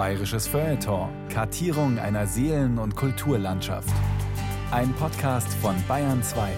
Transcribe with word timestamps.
Bayerisches 0.00 0.48
Feuilleton. 0.48 1.10
Kartierung 1.28 1.98
einer 1.98 2.26
Seelen- 2.26 2.78
und 2.78 2.96
Kulturlandschaft. 2.96 3.92
Ein 4.70 4.94
Podcast 4.94 5.52
von 5.52 5.74
Bayern 5.86 6.22
2. 6.22 6.48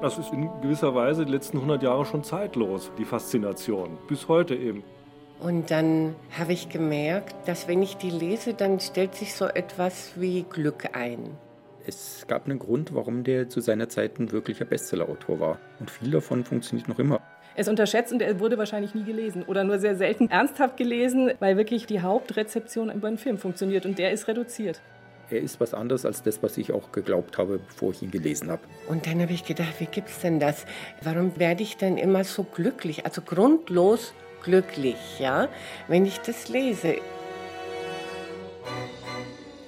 Das 0.00 0.16
ist 0.16 0.32
in 0.32 0.48
gewisser 0.62 0.94
Weise 0.94 1.26
die 1.26 1.32
letzten 1.32 1.58
100 1.58 1.82
Jahre 1.82 2.06
schon 2.06 2.24
zeitlos, 2.24 2.90
die 2.96 3.04
Faszination. 3.04 3.98
Bis 4.08 4.26
heute 4.26 4.54
eben. 4.54 4.82
Und 5.40 5.70
dann 5.70 6.14
habe 6.38 6.54
ich 6.54 6.70
gemerkt, 6.70 7.36
dass 7.46 7.68
wenn 7.68 7.82
ich 7.82 7.98
die 7.98 8.08
lese, 8.08 8.54
dann 8.54 8.80
stellt 8.80 9.14
sich 9.14 9.34
so 9.34 9.44
etwas 9.44 10.12
wie 10.16 10.44
Glück 10.44 10.96
ein. 10.96 11.36
Es 11.90 12.24
gab 12.28 12.44
einen 12.44 12.60
Grund, 12.60 12.94
warum 12.94 13.24
der 13.24 13.48
zu 13.48 13.60
seiner 13.60 13.88
Zeit 13.88 14.20
ein 14.20 14.30
wirklicher 14.30 14.64
Bestsellerautor 14.64 15.40
war. 15.40 15.58
Und 15.80 15.90
viel 15.90 16.12
davon 16.12 16.44
funktioniert 16.44 16.86
noch 16.86 17.00
immer. 17.00 17.20
Er 17.56 17.62
ist 17.62 17.68
unterschätzt 17.68 18.12
und 18.12 18.22
er 18.22 18.38
wurde 18.38 18.56
wahrscheinlich 18.58 18.94
nie 18.94 19.02
gelesen 19.02 19.42
oder 19.42 19.64
nur 19.64 19.80
sehr 19.80 19.96
selten 19.96 20.30
ernsthaft 20.30 20.76
gelesen, 20.76 21.32
weil 21.40 21.56
wirklich 21.56 21.86
die 21.86 22.00
Hauptrezeption 22.00 22.92
über 22.92 23.08
einen 23.08 23.18
Film 23.18 23.38
funktioniert 23.38 23.86
und 23.86 23.98
der 23.98 24.12
ist 24.12 24.28
reduziert. 24.28 24.80
Er 25.30 25.40
ist 25.40 25.58
was 25.58 25.74
anderes 25.74 26.06
als 26.06 26.22
das, 26.22 26.40
was 26.44 26.58
ich 26.58 26.70
auch 26.70 26.92
geglaubt 26.92 27.38
habe, 27.38 27.58
bevor 27.58 27.90
ich 27.90 28.02
ihn 28.02 28.12
gelesen 28.12 28.52
habe. 28.52 28.62
Und 28.86 29.06
dann 29.06 29.20
habe 29.20 29.32
ich 29.32 29.44
gedacht, 29.44 29.80
wie 29.80 29.86
gibt's 29.86 30.20
denn 30.20 30.38
das? 30.38 30.66
Warum 31.02 31.40
werde 31.40 31.64
ich 31.64 31.76
denn 31.76 31.98
immer 31.98 32.22
so 32.22 32.44
glücklich, 32.44 33.04
also 33.04 33.20
grundlos 33.20 34.14
glücklich, 34.44 35.18
ja, 35.18 35.48
wenn 35.88 36.06
ich 36.06 36.20
das 36.20 36.48
lese? 36.48 36.98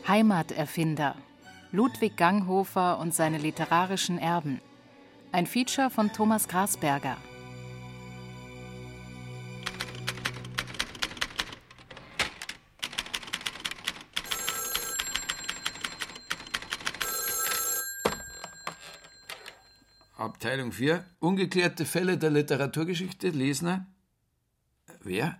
Heimaterfinder. 0.06 1.16
Ludwig 1.74 2.18
Ganghofer 2.18 2.98
und 2.98 3.14
seine 3.14 3.38
literarischen 3.38 4.18
Erben. 4.18 4.60
Ein 5.32 5.46
Feature 5.46 5.88
von 5.88 6.12
Thomas 6.12 6.46
Grasberger. 6.46 7.16
Abteilung 20.18 20.72
4. 20.72 21.06
Ungeklärte 21.20 21.86
Fälle 21.86 22.18
der 22.18 22.30
Literaturgeschichte. 22.30 23.30
Lesner. 23.30 23.86
Wer? 25.00 25.38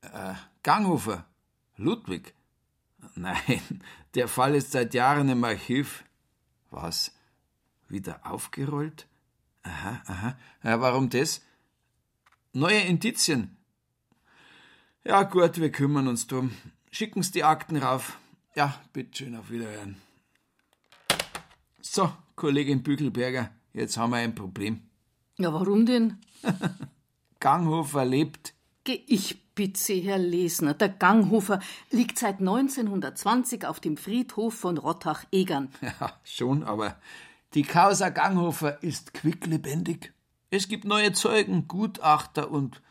Äh, 0.00 0.32
Ganghofer. 0.62 1.26
Ludwig. 1.76 2.32
Nein, 3.14 3.82
der 4.14 4.28
Fall 4.28 4.54
ist 4.54 4.72
seit 4.72 4.94
Jahren 4.94 5.28
im 5.28 5.44
Archiv. 5.44 6.04
Was? 6.70 7.12
Wieder 7.88 8.20
aufgerollt? 8.24 9.06
Aha, 9.62 10.02
aha. 10.06 10.38
Ja, 10.62 10.80
warum 10.80 11.10
das? 11.10 11.42
Neue 12.52 12.80
Indizien. 12.80 13.56
Ja, 15.04 15.22
gut, 15.24 15.58
wir 15.58 15.70
kümmern 15.70 16.08
uns 16.08 16.26
drum. 16.26 16.52
Schicken's 16.90 17.30
die 17.30 17.44
Akten 17.44 17.76
rauf. 17.76 18.18
Ja, 18.54 18.80
bitteschön, 18.92 19.36
auf 19.36 19.50
Wiederhören. 19.50 19.96
So, 21.80 22.12
Kollegin 22.36 22.82
Bügelberger, 22.82 23.50
jetzt 23.72 23.96
haben 23.96 24.10
wir 24.10 24.18
ein 24.18 24.34
Problem. 24.34 24.82
Ja, 25.38 25.52
warum 25.52 25.84
denn? 25.86 26.18
Ganghofer 27.40 28.04
lebt. 28.04 28.53
Geh 28.84 29.02
ich 29.06 29.54
bitte, 29.54 29.94
Herr 29.94 30.18
Lesner. 30.18 30.74
Der 30.74 30.90
Ganghofer 30.90 31.60
liegt 31.90 32.18
seit 32.18 32.40
1920 32.40 33.66
auf 33.66 33.80
dem 33.80 33.96
Friedhof 33.96 34.54
von 34.54 34.76
Rottach-Egern. 34.76 35.70
Ja, 35.80 36.20
schon, 36.22 36.64
aber 36.64 36.96
die 37.54 37.62
Causa 37.62 38.10
Ganghofer 38.10 38.82
ist 38.82 39.14
quicklebendig. 39.14 40.12
Es 40.50 40.68
gibt 40.68 40.84
neue 40.84 41.12
Zeugen, 41.12 41.66
Gutachter 41.66 42.50
und, 42.50 42.82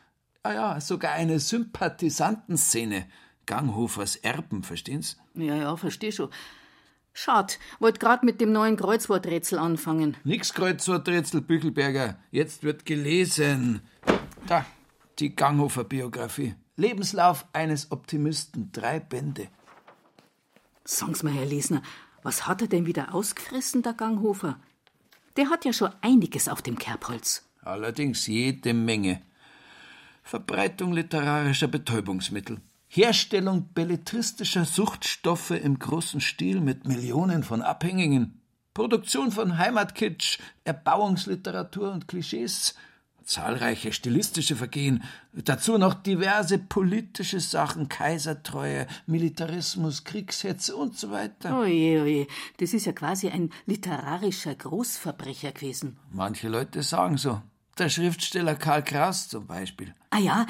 ja, 0.43 0.53
ja, 0.53 0.81
sogar 0.81 1.13
eine 1.13 1.39
Sympathisantenszene. 1.39 3.05
Ganghofers 3.45 4.15
Erben, 4.15 4.63
verstehen's? 4.63 5.17
Ja, 5.35 5.55
ja, 5.55 5.75
versteh 5.75 6.11
schon. 6.11 6.29
Schad, 7.13 7.59
wollt 7.79 7.99
grad 7.99 8.23
mit 8.23 8.41
dem 8.41 8.51
neuen 8.51 8.77
Kreuzworträtsel 8.77 9.59
anfangen. 9.59 10.17
Nix 10.23 10.53
Kreuzworträtsel, 10.53 11.41
Büchelberger. 11.41 12.17
Jetzt 12.31 12.63
wird 12.63 12.85
gelesen. 12.85 13.81
Da, 14.47 14.65
die 15.19 15.35
Ganghofer-Biografie. 15.35 16.55
Lebenslauf 16.75 17.45
eines 17.53 17.91
Optimisten. 17.91 18.71
Drei 18.71 18.99
Bände. 18.99 19.47
Sagen's 20.85 21.23
mal, 21.23 21.33
Herr 21.33 21.45
Lesner, 21.45 21.81
was 22.23 22.47
hat 22.47 22.61
er 22.61 22.67
denn 22.67 22.85
wieder 22.85 23.13
ausgefressen, 23.13 23.83
der 23.83 23.93
Ganghofer? 23.93 24.59
Der 25.37 25.49
hat 25.49 25.65
ja 25.65 25.73
schon 25.73 25.91
einiges 26.01 26.47
auf 26.47 26.61
dem 26.61 26.77
Kerbholz. 26.77 27.47
Allerdings 27.61 28.27
jede 28.27 28.73
Menge. 28.73 29.21
Verbreitung 30.23 30.93
literarischer 30.93 31.67
Betäubungsmittel. 31.67 32.61
Herstellung 32.87 33.69
belletristischer 33.73 34.65
Suchtstoffe 34.65 35.51
im 35.51 35.79
großen 35.79 36.21
Stil 36.21 36.61
mit 36.61 36.87
Millionen 36.87 37.43
von 37.43 37.61
Abhängigen. 37.61 38.39
Produktion 38.73 39.31
von 39.31 39.57
Heimatkitsch, 39.57 40.39
Erbauungsliteratur 40.63 41.91
und 41.91 42.07
Klischees. 42.07 42.75
Zahlreiche 43.25 43.93
stilistische 43.93 44.55
Vergehen. 44.55 45.03
Dazu 45.33 45.77
noch 45.77 45.93
diverse 45.93 46.57
politische 46.57 47.39
Sachen, 47.39 47.89
Kaisertreue, 47.89 48.87
Militarismus, 49.07 50.03
Kriegshetze 50.03 50.75
und 50.75 50.97
so 50.97 51.11
weiter. 51.11 51.59
Oje, 51.59 52.01
oje, 52.01 52.27
das 52.57 52.73
ist 52.73 52.85
ja 52.85 52.91
quasi 52.91 53.29
ein 53.29 53.49
literarischer 53.65 54.55
Großverbrecher 54.55 55.51
gewesen. 55.51 55.97
Manche 56.11 56.49
Leute 56.49 56.83
sagen 56.83 57.17
so. 57.17 57.41
Der 57.77 57.89
Schriftsteller 57.89 58.55
Karl 58.55 58.83
Kraus 58.83 59.29
zum 59.29 59.47
Beispiel. 59.47 59.93
Ah 60.11 60.19
ja, 60.19 60.45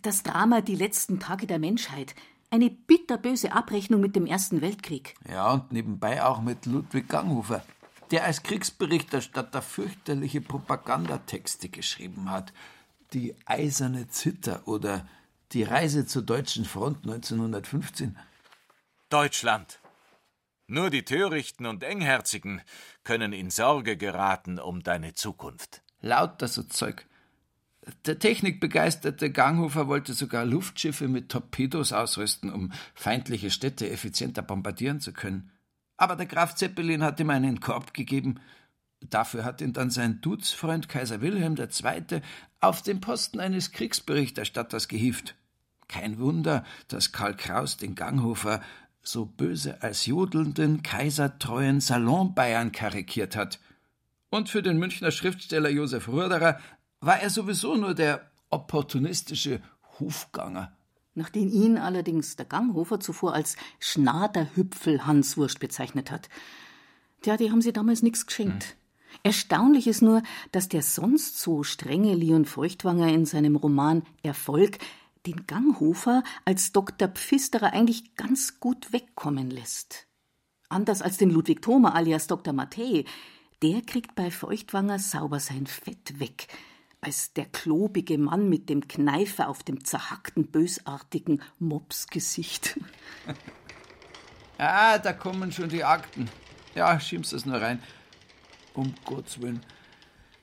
das 0.00 0.22
Drama 0.22 0.62
Die 0.62 0.74
letzten 0.74 1.20
Tage 1.20 1.46
der 1.46 1.58
Menschheit. 1.58 2.14
Eine 2.50 2.70
bitterböse 2.70 3.52
Abrechnung 3.52 4.00
mit 4.00 4.16
dem 4.16 4.26
Ersten 4.26 4.60
Weltkrieg. 4.60 5.14
Ja, 5.30 5.52
und 5.52 5.72
nebenbei 5.72 6.22
auch 6.22 6.40
mit 6.42 6.66
Ludwig 6.66 7.08
Ganghofer, 7.08 7.64
der 8.12 8.24
als 8.24 8.42
Kriegsberichterstatter 8.42 9.62
fürchterliche 9.62 10.42
Propagandatexte 10.42 11.70
geschrieben 11.70 12.30
hat. 12.30 12.52
Die 13.14 13.34
Eiserne 13.46 14.08
Zither 14.08 14.68
oder 14.68 15.08
Die 15.52 15.64
Reise 15.64 16.06
zur 16.06 16.22
deutschen 16.22 16.64
Front 16.64 17.04
1915. 17.04 18.16
Deutschland. 19.08 19.80
Nur 20.66 20.88
die 20.88 21.04
Törichten 21.04 21.66
und 21.66 21.82
Engherzigen 21.82 22.62
können 23.04 23.32
in 23.32 23.50
Sorge 23.50 23.96
geraten 23.96 24.58
um 24.58 24.82
deine 24.82 25.14
Zukunft. 25.14 25.82
Lauter 26.00 26.48
so 26.48 26.62
Zeug. 26.62 27.06
Der 28.06 28.18
technikbegeisterte 28.18 29.30
Ganghofer 29.30 29.88
wollte 29.88 30.14
sogar 30.14 30.44
Luftschiffe 30.44 31.08
mit 31.08 31.30
Torpedos 31.30 31.92
ausrüsten, 31.92 32.52
um 32.52 32.72
feindliche 32.94 33.50
Städte 33.50 33.90
effizienter 33.90 34.42
bombardieren 34.42 35.00
zu 35.00 35.12
können. 35.12 35.50
Aber 36.02 36.16
der 36.16 36.26
Graf 36.26 36.56
Zeppelin 36.56 37.04
hat 37.04 37.20
ihm 37.20 37.30
einen 37.30 37.60
Korb 37.60 37.94
gegeben. 37.94 38.40
Dafür 39.08 39.44
hat 39.44 39.60
ihn 39.60 39.72
dann 39.72 39.88
sein 39.88 40.20
Duzfreund 40.20 40.88
Kaiser 40.88 41.20
Wilhelm 41.20 41.54
II. 41.56 42.20
auf 42.58 42.82
den 42.82 43.00
Posten 43.00 43.38
eines 43.38 43.70
Kriegsberichterstatters 43.70 44.88
gehievt. 44.88 45.36
Kein 45.86 46.18
Wunder, 46.18 46.64
dass 46.88 47.12
Karl 47.12 47.36
Kraus 47.36 47.76
den 47.76 47.94
Ganghofer 47.94 48.60
so 49.00 49.26
böse 49.26 49.80
als 49.80 50.04
jodelnden, 50.04 50.82
kaisertreuen 50.82 51.80
Salonbayern 51.80 52.72
karikiert 52.72 53.36
hat. 53.36 53.60
Und 54.28 54.48
für 54.48 54.64
den 54.64 54.78
Münchner 54.78 55.12
Schriftsteller 55.12 55.70
Josef 55.70 56.08
Ruderer 56.08 56.58
war 56.98 57.20
er 57.20 57.30
sowieso 57.30 57.76
nur 57.76 57.94
der 57.94 58.28
opportunistische 58.50 59.60
Hofganger. 60.00 60.76
Nachdem 61.14 61.48
ihn 61.48 61.76
allerdings 61.76 62.36
der 62.36 62.46
Ganghofer 62.46 63.00
zuvor 63.00 63.34
als 63.34 63.56
Schnaderhüpfel 63.80 65.06
Hanswurst 65.06 65.60
bezeichnet 65.60 66.10
hat. 66.10 66.28
Tja, 67.20 67.36
die 67.36 67.50
haben 67.50 67.60
sie 67.60 67.72
damals 67.72 68.02
nichts 68.02 68.26
geschenkt. 68.26 68.64
Hm. 68.64 68.76
Erstaunlich 69.22 69.86
ist 69.86 70.02
nur, 70.02 70.22
dass 70.52 70.68
der 70.68 70.82
sonst 70.82 71.38
so 71.38 71.62
strenge 71.62 72.14
Leon 72.14 72.44
Feuchtwanger 72.44 73.08
in 73.08 73.26
seinem 73.26 73.56
Roman 73.56 74.02
Erfolg 74.22 74.78
den 75.26 75.46
Ganghofer 75.46 76.22
als 76.44 76.72
Dr. 76.72 77.08
Pfisterer 77.08 77.72
eigentlich 77.72 78.16
ganz 78.16 78.58
gut 78.58 78.92
wegkommen 78.92 79.50
lässt. 79.50 80.06
Anders 80.68 81.02
als 81.02 81.18
den 81.18 81.30
Ludwig 81.30 81.62
Thoma 81.62 81.94
alias 81.94 82.26
Dr. 82.26 82.52
Mattei, 82.52 83.04
der 83.62 83.82
kriegt 83.82 84.14
bei 84.14 84.30
Feuchtwanger 84.30 84.98
sauber 84.98 85.38
sein 85.38 85.66
Fett 85.66 86.18
weg, 86.18 86.48
als 87.02 87.32
der 87.34 87.46
klobige 87.46 88.16
Mann 88.16 88.48
mit 88.48 88.68
dem 88.70 88.88
Kneifer 88.88 89.48
auf 89.48 89.62
dem 89.62 89.84
zerhackten, 89.84 90.46
bösartigen 90.46 91.42
Mopsgesicht. 91.58 92.78
Ah, 94.58 94.98
da 94.98 95.12
kommen 95.12 95.50
schon 95.50 95.70
die 95.70 95.82
Akten. 95.82 96.28
Ja, 96.76 97.00
schiebst 97.00 97.32
das 97.32 97.44
nur 97.44 97.60
rein. 97.60 97.82
Um 98.74 98.94
Gottes 99.04 99.40
Willen. 99.40 99.60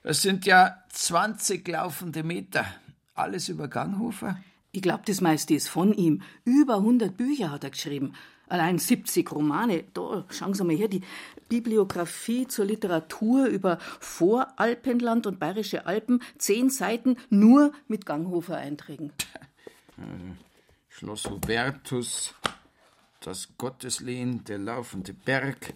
Das 0.03 0.21
sind 0.21 0.45
ja 0.45 0.83
20 0.89 1.65
laufende 1.65 2.23
Meter. 2.23 2.65
Alles 3.13 3.47
über 3.47 3.69
Ganghofer? 3.69 4.37
Ich 4.71 4.81
glaube, 4.81 5.03
das 5.05 5.21
meiste 5.21 5.53
ist 5.55 5.67
von 5.67 5.93
ihm. 5.93 6.21
Über 6.43 6.75
100 6.77 7.15
Bücher 7.15 7.51
hat 7.51 7.63
er 7.63 7.71
geschrieben. 7.71 8.13
Allein 8.47 8.77
70 8.79 9.31
Romane. 9.31 9.83
Da, 9.93 10.25
schauen 10.29 10.53
Sie 10.53 10.63
mal 10.63 10.75
her, 10.75 10.87
die 10.87 11.01
Bibliografie 11.49 12.47
zur 12.47 12.65
Literatur 12.65 13.45
über 13.45 13.77
Voralpenland 13.99 15.27
und 15.27 15.39
Bayerische 15.39 15.85
Alpen, 15.85 16.21
zehn 16.37 16.69
Seiten 16.69 17.17
nur 17.29 17.71
mit 17.87 18.05
Ganghofer-Einträgen. 18.05 19.11
Schloss 20.89 21.29
Hubertus, 21.29 22.33
das 23.21 23.49
Gotteslehn, 23.57 24.43
der 24.45 24.57
laufende 24.57 25.13
Berg, 25.13 25.73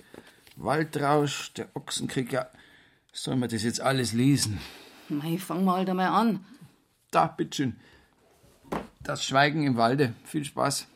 Waldrausch, 0.56 1.54
der 1.54 1.70
Ochsenkrieg. 1.76 2.32
Ja, 2.32 2.48
soll 3.12 3.36
man 3.36 3.50
das 3.50 3.64
jetzt 3.64 3.82
alles 3.82 4.14
lesen? 4.14 4.60
Mei, 5.10 5.38
fang 5.38 5.64
mal 5.64 5.78
halt 5.78 5.90
einmal 5.90 6.08
an. 6.08 6.46
Da, 7.12 7.28
bitteschön. 7.28 7.76
Das 9.02 9.26
Schweigen 9.26 9.64
im 9.64 9.78
Walde. 9.78 10.14
Viel 10.24 10.46
Spaß. 10.46 10.88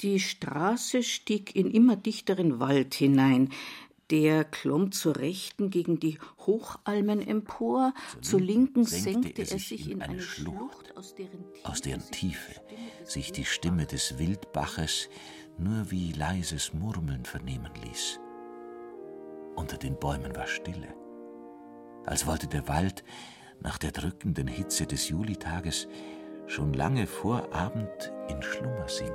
Die 0.00 0.20
Straße 0.20 1.02
stieg 1.02 1.54
in 1.54 1.70
immer 1.70 1.96
dichteren 1.96 2.60
Wald 2.60 2.94
hinein. 2.94 3.50
Der 4.10 4.44
klomm 4.44 4.92
zur 4.92 5.16
Rechten 5.16 5.70
gegen 5.70 5.98
die 5.98 6.18
Hochalmen 6.46 7.26
empor, 7.26 7.94
zur 8.20 8.40
Linken 8.40 8.84
senkte 8.84 9.42
er 9.42 9.58
sich 9.58 9.90
in 9.90 10.02
eine 10.02 10.20
Schlucht, 10.20 10.94
aus 10.94 11.14
deren 11.14 11.50
Tiefe, 11.52 11.68
aus 11.68 11.80
deren 11.80 12.10
Tiefe 12.10 12.60
sich 13.04 13.32
die 13.32 13.46
Stimme 13.46 13.86
des 13.86 14.18
Wildbaches 14.18 15.08
nur 15.56 15.90
wie 15.90 16.12
leises 16.12 16.74
Murmeln 16.74 17.24
vernehmen 17.24 17.72
ließ. 17.82 18.20
Unter 19.56 19.78
den 19.78 19.98
Bäumen 19.98 20.36
war 20.36 20.48
Stille, 20.48 20.94
als 22.04 22.26
wollte 22.26 22.46
der 22.46 22.68
Wald 22.68 23.04
nach 23.64 23.78
der 23.78 23.90
drückenden 23.90 24.46
Hitze 24.46 24.86
des 24.86 25.08
Julitages 25.08 25.88
schon 26.46 26.74
lange 26.74 27.06
vor 27.06 27.52
Abend 27.52 28.12
in 28.28 28.40
Schlummer 28.42 28.88
sinken. 28.88 29.14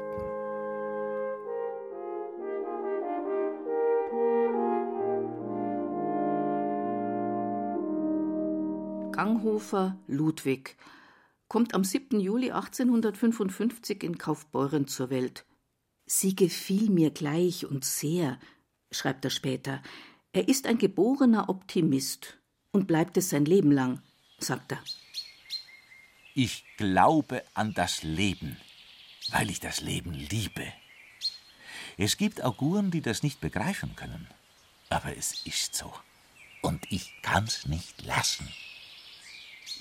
Ganghofer 9.12 9.98
Ludwig 10.07 10.75
kommt 11.48 11.75
am 11.75 11.84
7. 11.84 12.19
Juli 12.19 12.51
1855 12.51 14.04
in 14.04 14.18
Kaufbeuren 14.18 14.88
zur 14.88 15.10
Welt. 15.10 15.46
Sie 16.06 16.36
gefiel 16.36 16.90
mir 16.90 17.12
gleich 17.12 17.66
und 17.66 17.86
sehr, 17.86 18.40
schreibt 18.92 19.25
er 19.25 19.31
später. 19.31 19.81
Er 20.31 20.48
ist 20.48 20.66
ein 20.68 20.78
geborener 20.78 21.50
Optimist 21.50 22.40
und 22.72 22.88
bleibt 22.88 23.18
es 23.18 23.30
sein 23.30 23.46
Leben 23.46 23.72
lang, 23.72 24.01
sagt 24.44 24.71
er. 24.74 24.80
Ich 26.33 26.63
glaube 26.77 27.44
an 27.53 27.74
das 27.74 28.03
Leben, 28.03 28.57
weil 29.31 29.50
ich 29.50 29.59
das 29.59 29.81
Leben 29.81 30.13
liebe. 30.13 30.65
Es 31.97 32.18
gibt 32.18 32.44
Auguren, 32.44 32.91
die 32.91 33.01
das 33.01 33.24
nicht 33.24 33.41
begreifen 33.41 33.95
können, 33.95 34.27
aber 34.89 35.18
es 35.18 35.45
ist 35.45 35.75
so. 35.75 35.91
Und 36.62 36.86
ich 36.89 37.13
kann's 37.21 37.65
nicht 37.65 38.06
lassen. 38.06 38.47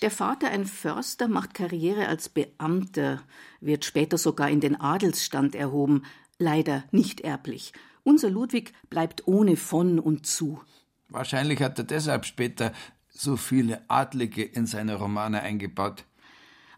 Der 0.02 0.10
Vater, 0.10 0.50
ein 0.50 0.64
Förster, 0.64 1.26
macht 1.26 1.54
Karriere 1.54 2.06
als 2.08 2.28
Beamter, 2.28 3.22
wird 3.60 3.84
später 3.84 4.16
sogar 4.16 4.48
in 4.48 4.60
den 4.60 4.80
Adelsstand 4.80 5.54
erhoben, 5.54 6.04
leider 6.38 6.84
nicht 6.92 7.20
erblich. 7.20 7.72
Unser 8.04 8.30
Ludwig 8.30 8.72
bleibt 8.90 9.26
ohne 9.26 9.56
von 9.56 9.98
und 9.98 10.26
zu. 10.26 10.62
Wahrscheinlich 11.08 11.60
hat 11.60 11.78
er 11.78 11.84
deshalb 11.84 12.26
später 12.26 12.72
so 13.18 13.36
viele 13.36 13.82
Adlige 13.88 14.44
in 14.44 14.66
seine 14.66 14.94
Romane 14.94 15.42
eingebaut. 15.42 16.04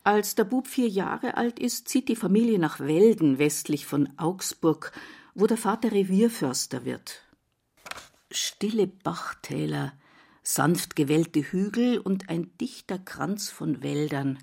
Als 0.03 0.35
der 0.35 0.45
Bub 0.45 0.67
vier 0.67 0.89
Jahre 0.89 1.37
alt 1.37 1.59
ist, 1.59 1.89
zieht 1.89 2.09
die 2.09 2.17
Familie 2.17 2.59
nach 2.59 2.81
Welden 2.81 3.39
westlich 3.39 3.85
von 3.85 4.09
Augsburg, 4.17 4.93
wo 5.35 5.47
der 5.47 5.59
Vater 5.59 5.93
Revierförster 5.93 6.87
wird. 6.87 7.23
Stille 8.31 8.87
Bachtäler, 8.87 9.93
sanft 10.43 10.97
gewellte 10.97 11.41
Hügel 11.41 11.99
und 11.99 12.31
ein 12.31 12.51
dichter 12.59 12.99
Kranz 12.99 13.51
von 13.51 13.83
Wäldern. 13.83 14.39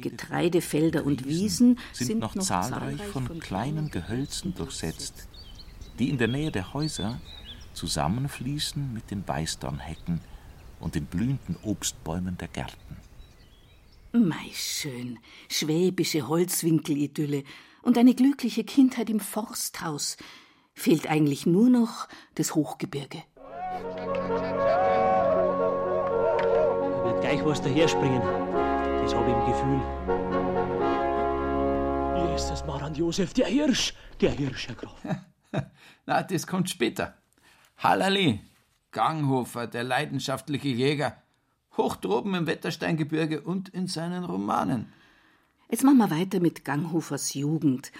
Getreidefelder 0.00 1.04
und 1.04 1.26
Wiesen 1.26 1.78
sind, 1.92 2.06
sind 2.06 2.18
noch, 2.20 2.34
noch 2.34 2.44
zahlreich 2.44 3.02
von, 3.02 3.26
von 3.26 3.40
kleinen 3.40 3.90
Gehölzen 3.90 4.54
durchsetzt, 4.54 5.26
die 5.98 6.10
in 6.10 6.18
der 6.18 6.28
Nähe 6.28 6.52
der 6.52 6.74
Häuser 6.74 7.20
zusammenfließen 7.76 8.92
mit 8.92 9.10
den 9.10 9.26
Weißdornhecken 9.28 10.20
und 10.80 10.94
den 10.94 11.06
blühenden 11.06 11.56
Obstbäumen 11.62 12.36
der 12.38 12.48
Gärten. 12.48 12.96
Mei 14.12 14.50
schön, 14.52 15.18
schwäbische 15.48 16.26
Holzwinkelidylle 16.26 17.44
und 17.82 17.98
eine 17.98 18.14
glückliche 18.14 18.64
Kindheit 18.64 19.10
im 19.10 19.20
Forsthaus. 19.20 20.16
Fehlt 20.74 21.06
eigentlich 21.06 21.46
nur 21.46 21.68
noch 21.68 22.08
das 22.34 22.54
Hochgebirge. 22.54 23.22
Er 26.46 27.04
wird 27.04 27.20
gleich 27.20 27.44
was 27.44 27.62
daherspringen. 27.62 28.22
Das 28.22 29.14
habe 29.14 29.30
ich 29.30 29.36
im 29.36 29.46
Gefühl. 29.46 29.80
Hier 32.16 32.34
ist 32.34 32.48
das 32.48 32.66
Maran 32.66 32.94
Josef, 32.94 33.34
der 33.34 33.46
Hirsch. 33.46 33.94
Der 34.20 34.32
Hirsch, 34.32 34.68
Herr 34.68 34.74
Graf. 34.74 35.02
Na, 36.06 36.22
das 36.22 36.46
kommt 36.46 36.70
später. 36.70 37.16
Hallali, 37.78 38.40
Ganghofer, 38.90 39.66
der 39.66 39.84
leidenschaftliche 39.84 40.68
Jäger. 40.68 41.16
Hoch 41.76 41.96
droben 41.96 42.34
im 42.34 42.46
Wettersteingebirge 42.46 43.42
und 43.42 43.68
in 43.68 43.86
seinen 43.86 44.24
Romanen. 44.24 44.92
Jetzt 45.68 45.84
machen 45.84 45.98
wir 45.98 46.10
weiter 46.10 46.40
mit 46.40 46.64
Ganghofers 46.64 47.34
Jugend. 47.34 47.92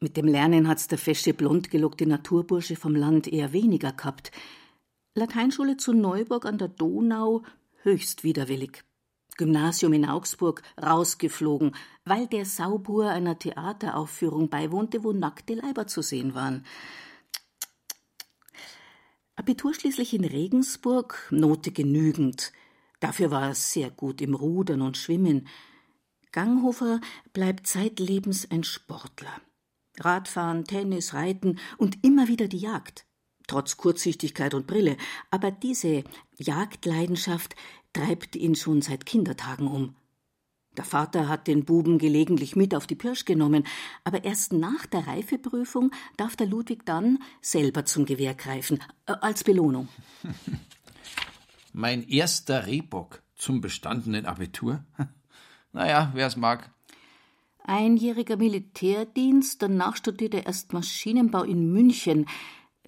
Mit 0.00 0.16
dem 0.16 0.26
Lernen 0.26 0.68
hat's 0.68 0.88
der 0.88 0.98
fesche, 0.98 1.32
blondgelockte 1.32 2.06
Naturbursche 2.06 2.76
vom 2.76 2.94
Land 2.94 3.26
eher 3.26 3.52
weniger 3.52 3.92
gehabt. 3.92 4.30
Lateinschule 5.14 5.76
zu 5.76 5.92
Neuburg 5.92 6.44
an 6.44 6.58
der 6.58 6.68
Donau 6.68 7.42
höchst 7.82 8.24
widerwillig. 8.24 8.84
Gymnasium 9.38 9.92
in 9.92 10.04
Augsburg 10.04 10.62
rausgeflogen, 10.80 11.74
weil 12.04 12.26
der 12.26 12.44
Saubur 12.44 13.08
einer 13.08 13.38
Theateraufführung 13.38 14.50
beiwohnte, 14.50 15.02
wo 15.02 15.12
nackte 15.12 15.54
Leiber 15.54 15.86
zu 15.86 16.02
sehen 16.02 16.34
waren. 16.34 16.64
Abitur 19.38 19.72
schließlich 19.72 20.14
in 20.14 20.24
Regensburg, 20.24 21.28
Note 21.30 21.70
genügend. 21.72 22.52
Dafür 23.00 23.30
war 23.30 23.48
er 23.48 23.54
sehr 23.54 23.90
gut 23.90 24.20
im 24.20 24.34
Rudern 24.34 24.82
und 24.82 24.96
Schwimmen. 24.96 25.46
Ganghofer 26.32 27.00
bleibt 27.32 27.66
zeitlebens 27.66 28.50
ein 28.50 28.64
Sportler. 28.64 29.40
Radfahren, 30.00 30.64
Tennis, 30.64 31.14
Reiten 31.14 31.58
und 31.78 32.04
immer 32.04 32.28
wieder 32.28 32.48
die 32.48 32.58
Jagd 32.58 33.06
trotz 33.48 33.76
Kurzsichtigkeit 33.76 34.54
und 34.54 34.68
Brille, 34.68 34.96
aber 35.30 35.50
diese 35.50 36.04
Jagdleidenschaft 36.36 37.56
treibt 37.92 38.36
ihn 38.36 38.54
schon 38.54 38.82
seit 38.82 39.06
Kindertagen 39.06 39.66
um. 39.66 39.96
Der 40.78 40.84
Vater 40.84 41.28
hat 41.28 41.46
den 41.46 41.64
Buben 41.64 41.98
gelegentlich 41.98 42.56
mit 42.56 42.74
auf 42.74 42.86
die 42.86 42.94
Pirsch 42.94 43.26
genommen, 43.26 43.64
aber 44.04 44.24
erst 44.24 44.52
nach 44.54 44.86
der 44.86 45.06
Reifeprüfung 45.06 45.90
darf 46.16 46.36
der 46.36 46.46
Ludwig 46.46 46.86
dann 46.86 47.18
selber 47.42 47.84
zum 47.84 48.06
Gewehr 48.06 48.34
greifen, 48.34 48.78
äh, 49.06 49.12
als 49.20 49.44
Belohnung. 49.44 49.88
Mein 51.72 52.08
erster 52.08 52.66
Rehbock 52.66 53.22
zum 53.36 53.60
bestandenen 53.60 54.24
Abitur? 54.24 54.84
Naja, 55.70 56.10
wer 56.14 56.26
es 56.26 56.34
mag. 56.34 56.70
Einjähriger 57.62 58.38
Militärdienst, 58.38 59.60
danach 59.60 59.96
studiert 59.96 60.32
er 60.32 60.46
erst 60.46 60.72
Maschinenbau 60.72 61.42
in 61.42 61.70
München 61.70 62.24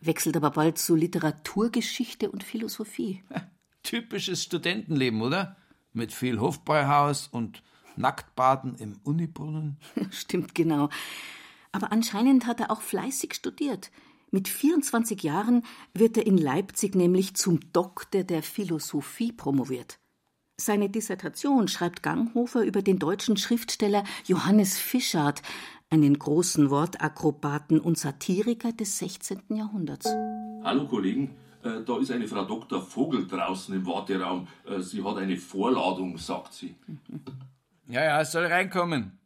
wechselt 0.00 0.36
aber 0.36 0.50
bald 0.50 0.78
zu 0.78 0.96
Literaturgeschichte 0.96 2.30
und 2.30 2.42
Philosophie. 2.42 3.22
Typisches 3.82 4.42
Studentenleben, 4.42 5.22
oder? 5.22 5.56
Mit 5.92 6.12
viel 6.12 6.38
Hofbräuhaus 6.40 7.28
und 7.28 7.62
Nacktbaden 7.96 8.76
im 8.76 9.00
Unibrunnen. 9.04 9.78
Stimmt 10.10 10.54
genau. 10.54 10.88
Aber 11.72 11.92
anscheinend 11.92 12.46
hat 12.46 12.60
er 12.60 12.70
auch 12.70 12.82
fleißig 12.82 13.34
studiert. 13.34 13.90
Mit 14.30 14.48
24 14.48 15.22
Jahren 15.22 15.64
wird 15.92 16.16
er 16.16 16.26
in 16.26 16.38
Leipzig 16.38 16.94
nämlich 16.94 17.34
zum 17.34 17.60
Doktor 17.72 18.22
der 18.22 18.42
Philosophie 18.42 19.32
promoviert. 19.32 19.98
Seine 20.56 20.90
Dissertation 20.90 21.68
schreibt 21.68 22.02
Ganghofer 22.02 22.62
über 22.62 22.82
den 22.82 22.98
deutschen 22.98 23.36
Schriftsteller 23.36 24.04
Johannes 24.26 24.78
Fischart, 24.78 25.42
einen 25.88 26.18
großen 26.18 26.70
Wortakrobaten 26.70 27.80
und 27.80 27.98
Satiriker 27.98 28.72
des 28.72 28.98
16. 28.98 29.40
Jahrhunderts. 29.48 30.06
Hallo 30.62 30.86
Kollegen, 30.86 31.34
äh, 31.64 31.82
da 31.84 31.98
ist 31.98 32.10
eine 32.10 32.28
Frau 32.28 32.44
Dr. 32.44 32.80
Vogel 32.80 33.26
draußen 33.26 33.74
im 33.74 33.86
Warteraum. 33.86 34.46
Äh, 34.64 34.80
sie 34.80 35.02
hat 35.02 35.16
eine 35.16 35.36
Vorladung, 35.36 36.16
sagt 36.18 36.52
sie. 36.52 36.74
Ja, 37.90 38.04
ja, 38.04 38.20
es 38.20 38.30
soll 38.30 38.46
reinkommen. 38.46 39.18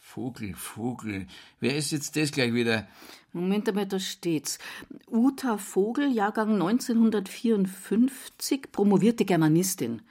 Vogel, 0.00 0.54
Vogel. 0.54 1.28
Wer 1.60 1.76
ist 1.76 1.92
jetzt 1.92 2.16
das 2.16 2.32
gleich 2.32 2.52
wieder? 2.52 2.88
Moment 3.32 3.68
einmal, 3.68 3.86
da 3.86 4.00
steht's. 4.00 4.58
Uta 5.06 5.56
Vogel, 5.56 6.10
Jahrgang 6.12 6.54
1954, 6.54 8.72
promovierte 8.72 9.24
Germanistin. 9.24 10.02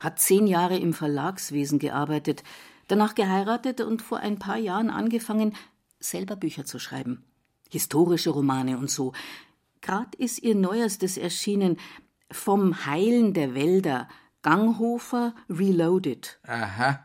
Hat 0.00 0.18
zehn 0.18 0.48
Jahre 0.48 0.76
im 0.76 0.92
Verlagswesen 0.92 1.78
gearbeitet, 1.78 2.42
danach 2.88 3.14
geheiratet 3.14 3.80
und 3.80 4.02
vor 4.02 4.18
ein 4.18 4.40
paar 4.40 4.58
Jahren 4.58 4.90
angefangen, 4.90 5.54
selber 6.00 6.34
Bücher 6.34 6.64
zu 6.64 6.80
schreiben. 6.80 7.22
historische 7.70 8.30
Romane 8.30 8.76
und 8.76 8.90
so. 8.90 9.12
Grad 9.82 10.16
ist 10.16 10.40
ihr 10.40 10.56
neuestes 10.56 11.16
erschienen 11.16 11.76
Vom 12.32 12.86
Heilen 12.86 13.34
der 13.34 13.54
Wälder, 13.54 14.08
Ganghofer 14.42 15.32
Reloaded. 15.48 16.40
Aha. 16.42 17.04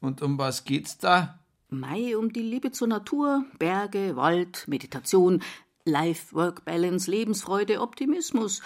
Und 0.00 0.22
um 0.22 0.38
was 0.38 0.64
geht's 0.64 0.98
da? 0.98 1.38
Mai 1.70 2.16
um 2.16 2.32
die 2.32 2.42
Liebe 2.42 2.72
zur 2.72 2.88
Natur, 2.88 3.44
Berge, 3.58 4.16
Wald, 4.16 4.66
Meditation, 4.68 5.42
Life-Work-Balance, 5.84 7.10
Lebensfreude, 7.10 7.80
Optimismus 7.80 8.62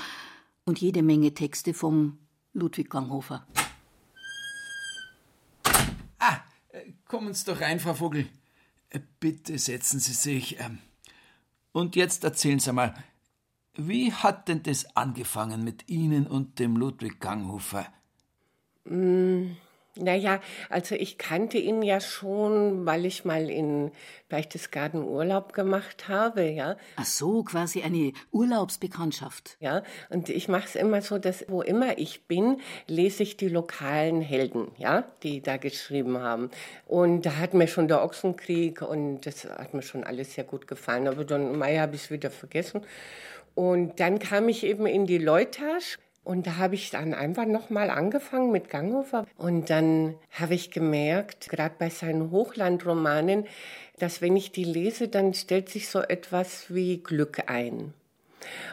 und 0.64 0.80
jede 0.80 1.02
Menge 1.02 1.34
Texte 1.34 1.74
vom 1.74 2.18
Ludwig 2.52 2.90
Ganghofer. 2.90 3.46
Ah, 6.18 6.38
äh, 6.70 6.92
kommen 7.06 7.34
Sie 7.34 7.44
doch 7.44 7.60
rein, 7.60 7.80
Frau 7.80 7.94
Vogel. 7.94 8.28
Äh, 8.90 9.00
bitte 9.20 9.58
setzen 9.58 9.98
Sie 9.98 10.12
sich. 10.12 10.60
Ähm, 10.60 10.78
und 11.72 11.96
jetzt 11.96 12.24
erzählen 12.24 12.60
Sie 12.60 12.72
mal, 12.72 12.94
wie 13.74 14.12
hat 14.12 14.48
denn 14.48 14.62
das 14.62 14.96
angefangen 14.96 15.64
mit 15.64 15.88
Ihnen 15.88 16.26
und 16.26 16.58
dem 16.58 16.76
Ludwig 16.76 17.20
Ganghofer? 17.20 17.86
Mm, 18.84 19.52
naja, 19.96 20.40
also 20.70 20.94
ich 20.94 21.18
kannte 21.18 21.58
ihn 21.58 21.82
ja 21.82 22.00
schon, 22.00 22.86
weil 22.86 23.04
ich 23.04 23.24
mal 23.24 23.50
in 23.50 23.90
Berchtesgaden 24.30 25.02
Urlaub 25.04 25.52
gemacht 25.52 26.08
habe, 26.08 26.48
ja. 26.48 26.76
Ach 26.96 27.04
so, 27.04 27.42
quasi 27.42 27.82
eine 27.82 28.12
Urlaubsbekanntschaft. 28.30 29.58
Ja, 29.60 29.82
und 30.08 30.30
ich 30.30 30.48
mache 30.48 30.64
es 30.64 30.76
immer 30.76 31.02
so, 31.02 31.18
dass 31.18 31.44
wo 31.48 31.60
immer 31.60 31.98
ich 31.98 32.26
bin, 32.26 32.60
lese 32.86 33.22
ich 33.22 33.36
die 33.36 33.48
lokalen 33.48 34.22
Helden, 34.22 34.68
ja, 34.78 35.04
die 35.22 35.42
da 35.42 35.58
geschrieben 35.58 36.18
haben. 36.18 36.50
Und 36.86 37.26
da 37.26 37.36
hat 37.36 37.52
mir 37.52 37.68
schon 37.68 37.88
der 37.88 38.02
Ochsenkrieg 38.02 38.80
und 38.80 39.26
das 39.26 39.44
hat 39.44 39.74
mir 39.74 39.82
schon 39.82 40.04
alles 40.04 40.34
sehr 40.34 40.44
gut 40.44 40.66
gefallen. 40.66 41.06
Aber 41.06 41.24
dann, 41.24 41.58
Mai 41.58 41.76
habe 41.76 41.96
ich 41.96 42.04
es 42.04 42.10
wieder 42.10 42.30
vergessen. 42.30 42.80
Und 43.54 44.00
dann 44.00 44.18
kam 44.18 44.48
ich 44.48 44.64
eben 44.64 44.86
in 44.86 45.06
die 45.06 45.18
Leutage 45.18 45.98
und 46.24 46.46
da 46.46 46.56
habe 46.56 46.76
ich 46.76 46.90
dann 46.90 47.14
einfach 47.14 47.46
nochmal 47.46 47.90
angefangen 47.90 48.52
mit 48.52 48.68
Ganghofer. 48.70 49.26
Und 49.36 49.70
dann 49.70 50.14
habe 50.30 50.54
ich 50.54 50.70
gemerkt, 50.70 51.48
gerade 51.48 51.74
bei 51.78 51.90
seinen 51.90 52.30
Hochlandromanen, 52.30 53.46
dass 53.98 54.22
wenn 54.22 54.36
ich 54.36 54.52
die 54.52 54.64
lese, 54.64 55.08
dann 55.08 55.34
stellt 55.34 55.68
sich 55.68 55.88
so 55.88 56.00
etwas 56.00 56.72
wie 56.72 56.98
Glück 56.98 57.50
ein. 57.50 57.92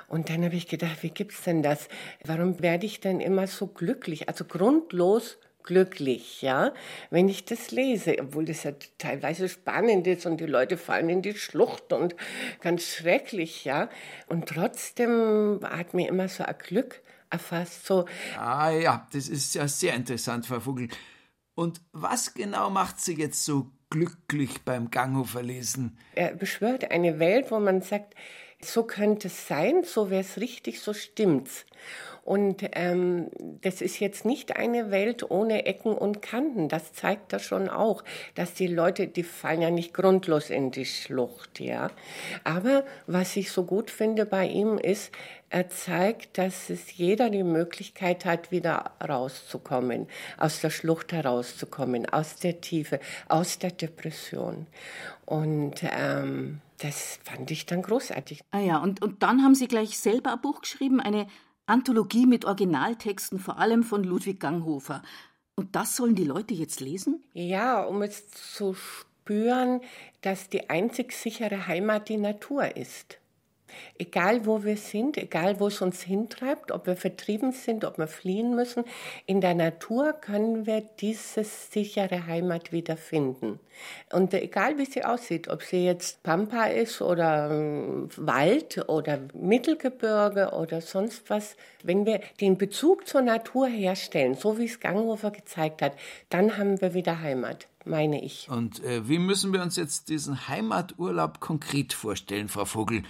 Und 0.08 0.30
dann 0.30 0.44
habe 0.46 0.56
ich 0.56 0.68
gedacht, 0.68 1.02
wie 1.02 1.10
gibt's 1.10 1.44
denn 1.44 1.64
das? 1.64 1.90
Warum 2.24 2.62
werde 2.62 2.86
ich 2.86 3.00
denn 3.00 3.20
immer 3.20 3.48
so 3.48 3.68
glücklich? 3.68 4.28
Also 4.28 4.46
grundlos 4.46 5.38
glücklich, 5.64 6.42
ja, 6.42 6.74
wenn 7.12 7.30
ich 7.30 7.46
das 7.46 7.70
lese, 7.70 8.16
obwohl 8.20 8.46
das 8.46 8.64
ja 8.64 8.72
teilweise 8.98 9.48
spannend 9.48 10.08
ist 10.08 10.26
und 10.26 10.40
die 10.40 10.48
Leute 10.48 10.78
fallen 10.78 11.10
in 11.10 11.22
die 11.22 11.36
Schlucht 11.36 11.94
und 11.94 12.16
ganz 12.62 12.96
schrecklich, 12.96 13.66
ja. 13.66 13.90
Und 14.28 14.48
trotzdem 14.48 15.60
hat 15.64 15.94
mir 15.94 16.08
immer 16.08 16.28
so 16.28 16.44
ein 16.44 16.56
Glück 16.58 17.02
erfasst. 17.30 17.86
So. 17.86 18.06
Ah 18.38 18.72
ja, 18.72 19.08
das 19.12 19.28
ist 19.28 19.56
ja 19.56 19.68
sehr 19.68 19.94
interessant, 19.96 20.46
Frau 20.46 20.60
Vogel. 20.60 20.90
Und 21.56 21.82
was 21.92 22.34
genau 22.34 22.70
macht 22.70 23.00
Sie 23.00 23.16
jetzt 23.16 23.44
so 23.44 23.72
glücklich 23.90 24.64
beim 24.64 24.92
Ganghofer 24.92 25.44
lesen? 25.44 25.98
Er 26.16 26.34
beschwört 26.34 26.90
eine 26.92 27.20
Welt, 27.20 27.52
wo 27.52 27.60
man 27.60 27.82
sagt, 27.82 28.16
so 28.62 28.84
könnte 28.84 29.28
es 29.28 29.48
sein, 29.48 29.84
so 29.84 30.10
wäre 30.10 30.22
es 30.22 30.38
richtig, 30.38 30.82
so 30.82 30.94
stimmt's. 30.94 31.66
Und 32.30 32.64
ähm, 32.74 33.32
das 33.62 33.82
ist 33.82 34.00
jetzt 34.00 34.24
nicht 34.24 34.56
eine 34.56 34.92
Welt 34.92 35.32
ohne 35.32 35.66
Ecken 35.66 35.94
und 35.94 36.22
Kanten. 36.22 36.70
Das 36.70 36.94
zeigt 36.94 37.34
das 37.34 37.44
schon 37.44 37.70
auch, 37.70 38.04
dass 38.36 38.54
die 38.54 38.68
Leute, 38.68 39.08
die 39.08 39.24
fallen 39.24 39.64
ja 39.64 39.72
nicht 39.72 39.96
grundlos 39.96 40.52
in 40.52 40.70
die 40.70 40.86
Schlucht, 40.86 41.60
ja. 41.60 41.90
Aber 42.44 42.84
was 43.08 43.36
ich 43.36 43.52
so 43.52 43.64
gut 43.64 43.90
finde 43.90 44.28
bei 44.28 44.46
ihm 44.46 44.78
ist, 44.78 45.12
er 45.50 45.70
zeigt, 45.70 46.38
dass 46.38 46.70
es 46.70 46.96
jeder 46.96 47.32
die 47.32 47.42
Möglichkeit 47.42 48.26
hat, 48.26 48.52
wieder 48.52 48.92
rauszukommen, 49.04 50.08
aus 50.38 50.62
der 50.62 50.70
Schlucht 50.70 51.12
herauszukommen, 51.12 52.08
aus 52.08 52.36
der 52.36 52.62
Tiefe, 52.62 53.00
aus 53.28 53.58
der 53.58 53.72
Depression. 53.72 54.68
Und 55.26 55.82
ähm, 55.82 56.62
das 56.80 57.20
fand 57.24 57.52
ich 57.52 57.66
dann 57.66 57.82
großartig. 57.82 58.42
Ah 58.52 58.60
ja, 58.60 58.78
und, 58.78 59.02
und 59.02 59.22
dann 59.24 59.44
haben 59.44 59.56
Sie 59.56 59.68
gleich 59.68 60.00
selber 60.00 60.34
ein 60.34 60.42
Buch 60.42 60.62
geschrieben, 60.62 61.00
eine 61.00 61.28
Anthologie 61.66 62.26
mit 62.26 62.46
Originaltexten, 62.46 63.40
vor 63.40 63.60
allem 63.60 63.84
von 63.84 64.04
Ludwig 64.04 64.40
Ganghofer. 64.40 65.04
Und 65.56 65.76
das 65.76 65.96
sollen 65.96 66.16
die 66.16 66.24
Leute 66.24 66.54
jetzt 66.54 66.80
lesen? 66.80 67.24
Ja, 67.34 67.84
um 67.84 68.02
es 68.02 68.30
zu 68.30 68.74
spüren, 68.74 69.82
dass 70.22 70.50
die 70.50 70.70
einzig 70.70 71.14
sichere 71.14 71.68
Heimat 71.68 72.10
die 72.10 72.18
Natur 72.18 72.76
ist. 72.76 73.19
Egal 73.98 74.46
wo 74.46 74.64
wir 74.64 74.78
sind, 74.78 75.18
egal 75.18 75.60
wo 75.60 75.68
es 75.68 75.82
uns 75.82 76.02
hintreibt, 76.02 76.72
ob 76.72 76.88
wir 76.88 76.96
vertrieben 76.96 77.52
sind, 77.52 77.86
ob 77.86 77.98
wir 77.98 78.08
fliehen 78.08 78.56
müssen, 78.56 78.84
in 79.26 79.42
der 79.42 79.54
Natur 79.54 80.14
können 80.14 80.66
wir 80.66 80.82
diese 81.00 81.44
sichere 81.44 82.28
Heimat 82.28 82.72
wiederfinden. 82.72 83.60
Und 84.12 84.34
egal 84.34 84.78
wie 84.78 84.86
sie 84.86 85.04
aussieht, 85.06 85.48
ob 85.48 85.64
sie 85.64 85.86
jetzt 85.86 86.24
Pampa 86.24 86.66
ist 86.66 87.02
oder 87.02 87.50
ähm, 87.52 88.10
Wald 88.18 88.90
oder 88.90 89.20
Mittelgebirge 89.34 90.52
oder 90.52 90.82
sonst 90.82 91.30
was, 91.30 91.56
wenn 91.84 92.06
wir 92.06 92.22
den 92.42 92.58
Bezug 92.58 93.08
zur 93.08 93.22
Natur 93.22 93.68
herstellen, 93.68 94.36
so 94.36 94.58
wie 94.58 94.66
es 94.66 94.80
Ganghofer 94.80 95.32
gezeigt 95.32 95.82
hat, 95.82 95.94
dann 96.30 96.58
haben 96.58 96.82
wir 96.82 96.94
wieder 96.94 97.22
Heimat 97.22 97.68
meine 97.86 98.24
ich. 98.24 98.48
Und 98.50 98.84
äh, 98.84 99.08
wie 99.08 99.20
müssen 99.20 99.52
wir 99.52 99.62
uns 99.62 99.76
jetzt 99.76 100.10
diesen 100.10 100.48
Heimaturlaub 100.48 101.40
konkret 101.40 101.94
vorstellen, 101.94 102.48
Frau 102.48 102.66
Vogel? 102.66 103.04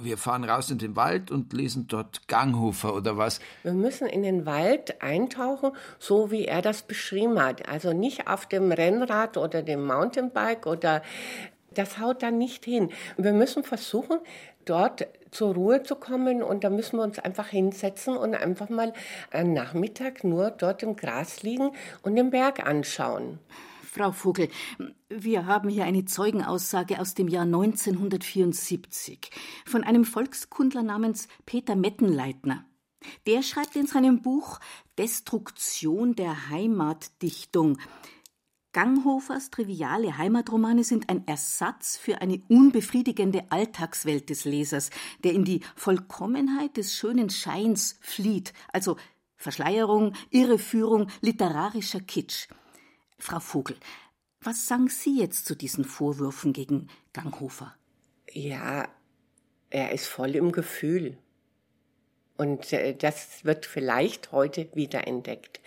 Wir 0.00 0.18
fahren 0.18 0.42
raus 0.42 0.70
in 0.70 0.78
den 0.78 0.96
Wald 0.96 1.30
und 1.30 1.52
lesen 1.52 1.86
dort 1.86 2.26
Ganghofer 2.26 2.94
oder 2.94 3.16
was? 3.16 3.40
Wir 3.62 3.74
müssen 3.74 4.08
in 4.08 4.22
den 4.22 4.44
Wald 4.44 5.00
eintauchen, 5.02 5.70
so 5.98 6.32
wie 6.32 6.46
er 6.46 6.62
das 6.62 6.82
beschrieben 6.82 7.40
hat. 7.40 7.68
Also 7.68 7.92
nicht 7.92 8.26
auf 8.26 8.46
dem 8.46 8.72
Rennrad 8.72 9.36
oder 9.36 9.62
dem 9.62 9.86
Mountainbike 9.86 10.66
oder 10.66 11.02
das 11.74 11.98
haut 11.98 12.22
dann 12.22 12.38
nicht 12.38 12.64
hin. 12.64 12.90
Wir 13.16 13.32
müssen 13.32 13.62
versuchen, 13.62 14.18
dort 14.64 15.06
zur 15.30 15.54
Ruhe 15.54 15.82
zu 15.82 15.96
kommen 15.96 16.42
und 16.42 16.64
da 16.64 16.70
müssen 16.70 16.96
wir 16.96 17.02
uns 17.02 17.18
einfach 17.18 17.48
hinsetzen 17.48 18.16
und 18.16 18.34
einfach 18.34 18.68
mal 18.68 18.92
einen 19.30 19.52
Nachmittag 19.52 20.24
nur 20.24 20.50
dort 20.50 20.82
im 20.82 20.96
Gras 20.96 21.42
liegen 21.42 21.70
und 22.02 22.16
den 22.16 22.30
Berg 22.30 22.66
anschauen. 22.66 23.38
Frau 23.94 24.10
Vogel, 24.10 24.48
wir 25.08 25.46
haben 25.46 25.68
hier 25.68 25.84
eine 25.84 26.04
Zeugenaussage 26.04 27.00
aus 27.00 27.14
dem 27.14 27.28
Jahr 27.28 27.44
1974 27.44 29.30
von 29.64 29.84
einem 29.84 30.04
Volkskundler 30.04 30.82
namens 30.82 31.28
Peter 31.46 31.76
Mettenleitner. 31.76 32.64
Der 33.28 33.44
schreibt 33.44 33.76
in 33.76 33.86
seinem 33.86 34.20
Buch 34.20 34.58
Destruktion 34.98 36.16
der 36.16 36.50
Heimatdichtung. 36.50 37.78
Ganghofers 38.72 39.50
triviale 39.50 40.18
Heimatromane 40.18 40.82
sind 40.82 41.08
ein 41.08 41.24
Ersatz 41.28 41.96
für 41.96 42.20
eine 42.20 42.42
unbefriedigende 42.48 43.44
Alltagswelt 43.50 44.28
des 44.28 44.44
Lesers, 44.44 44.90
der 45.22 45.34
in 45.34 45.44
die 45.44 45.60
Vollkommenheit 45.76 46.76
des 46.78 46.96
schönen 46.96 47.30
Scheins 47.30 47.96
flieht, 48.00 48.54
also 48.72 48.96
Verschleierung, 49.36 50.14
Irreführung, 50.30 51.06
literarischer 51.20 52.00
Kitsch. 52.00 52.48
Frau 53.18 53.40
Vogel, 53.40 53.76
was 54.40 54.66
sagen 54.66 54.88
Sie 54.88 55.18
jetzt 55.18 55.46
zu 55.46 55.54
diesen 55.54 55.84
Vorwürfen 55.84 56.52
gegen 56.52 56.88
Ganghofer? 57.12 57.74
Ja, 58.30 58.88
er 59.70 59.92
ist 59.92 60.06
voll 60.06 60.36
im 60.36 60.52
Gefühl. 60.52 61.16
Und 62.36 62.72
äh, 62.72 62.94
das 62.94 63.44
wird 63.44 63.64
vielleicht 63.64 64.32
heute 64.32 64.68
wieder 64.74 65.06
entdeckt. 65.06 65.60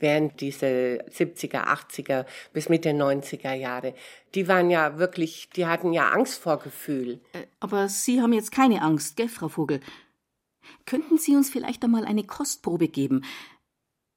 Während 0.00 0.40
diese 0.40 1.04
70er, 1.10 1.66
80er 1.66 2.24
bis 2.52 2.68
Mitte 2.68 2.90
90er 2.90 3.52
Jahre, 3.52 3.94
die 4.34 4.48
waren 4.48 4.70
ja 4.70 4.98
wirklich, 4.98 5.50
die 5.50 5.66
hatten 5.66 5.92
ja 5.92 6.10
Angst 6.10 6.40
vor 6.40 6.58
Gefühl. 6.58 7.20
Äh, 7.34 7.46
aber 7.60 7.88
Sie 7.88 8.22
haben 8.22 8.32
jetzt 8.32 8.52
keine 8.52 8.80
Angst, 8.80 9.16
gell, 9.16 9.28
Frau 9.28 9.48
Vogel? 9.48 9.80
Könnten 10.86 11.18
Sie 11.18 11.36
uns 11.36 11.50
vielleicht 11.50 11.84
einmal 11.84 12.06
eine 12.06 12.24
Kostprobe 12.24 12.88
geben? 12.88 13.22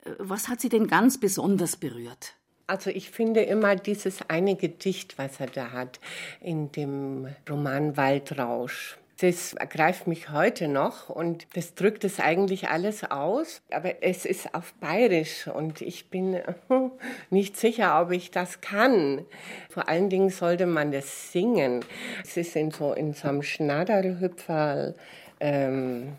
Äh, 0.03 0.11
was 0.17 0.47
hat 0.47 0.61
Sie 0.61 0.69
denn 0.69 0.87
ganz 0.87 1.19
besonders 1.19 1.75
berührt? 1.75 2.36
Also 2.67 2.89
ich 2.89 3.09
finde 3.11 3.41
immer 3.43 3.77
dieses 3.77 4.29
eine 4.29 4.57
Gedicht, 4.57 5.17
was 5.17 5.39
er 5.39 5.47
da 5.47 5.71
hat, 5.71 6.01
in 6.41 6.69
dem 6.73 7.33
Roman 7.49 7.95
Waldrausch. 7.95 8.97
Das 9.19 9.53
ergreift 9.53 10.05
mich 10.05 10.29
heute 10.29 10.67
noch 10.67 11.09
und 11.09 11.47
das 11.55 11.73
drückt 11.73 12.03
es 12.03 12.19
eigentlich 12.19 12.69
alles 12.69 13.03
aus. 13.09 13.61
Aber 13.71 14.03
es 14.03 14.25
ist 14.25 14.53
auf 14.53 14.73
Bayerisch 14.75 15.47
und 15.47 15.81
ich 15.81 16.09
bin 16.09 16.39
nicht 17.31 17.57
sicher, 17.57 17.99
ob 18.01 18.11
ich 18.11 18.29
das 18.31 18.61
kann. 18.61 19.25
Vor 19.69 19.89
allen 19.89 20.09
Dingen 20.09 20.29
sollte 20.29 20.67
man 20.67 20.91
das 20.91 21.31
singen. 21.31 21.83
Es 22.23 22.37
ist 22.37 22.55
in 22.55 22.69
so, 22.69 22.93
in 22.93 23.13
so 23.13 23.29
einem 23.29 23.41
Schnadderhüpferl. 23.41 24.93
Ähm, 25.39 26.13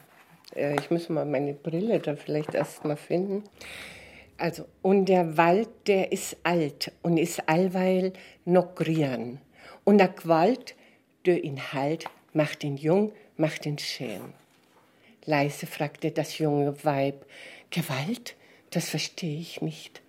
äh, 0.56 0.74
ich 0.80 0.90
muss 0.90 1.08
mal 1.08 1.24
meine 1.24 1.52
Brille 1.52 2.00
da 2.00 2.16
vielleicht 2.16 2.54
erst 2.54 2.84
mal 2.84 2.96
finden. 2.96 3.44
Also, 4.38 4.66
und 4.82 5.06
der 5.06 5.36
Wald, 5.36 5.68
der 5.86 6.12
ist 6.12 6.36
alt 6.44 6.92
und 7.02 7.16
ist 7.16 7.48
allweil 7.48 8.12
noch 8.44 8.74
grün. 8.74 9.40
Und 9.84 9.98
der 9.98 10.08
Gewalt, 10.08 10.76
der 11.26 11.42
ihn 11.42 11.72
halt 11.72 12.06
macht 12.32 12.62
ihn 12.62 12.76
jung, 12.76 13.12
macht 13.36 13.66
ihn 13.66 13.78
schön. 13.78 14.32
Leise 15.24 15.66
fragte 15.66 16.12
das 16.12 16.38
junge 16.38 16.84
Weib, 16.84 17.26
Gewalt? 17.70 18.36
Das 18.70 18.88
verstehe 18.90 19.40
ich 19.40 19.60
nicht. 19.60 20.02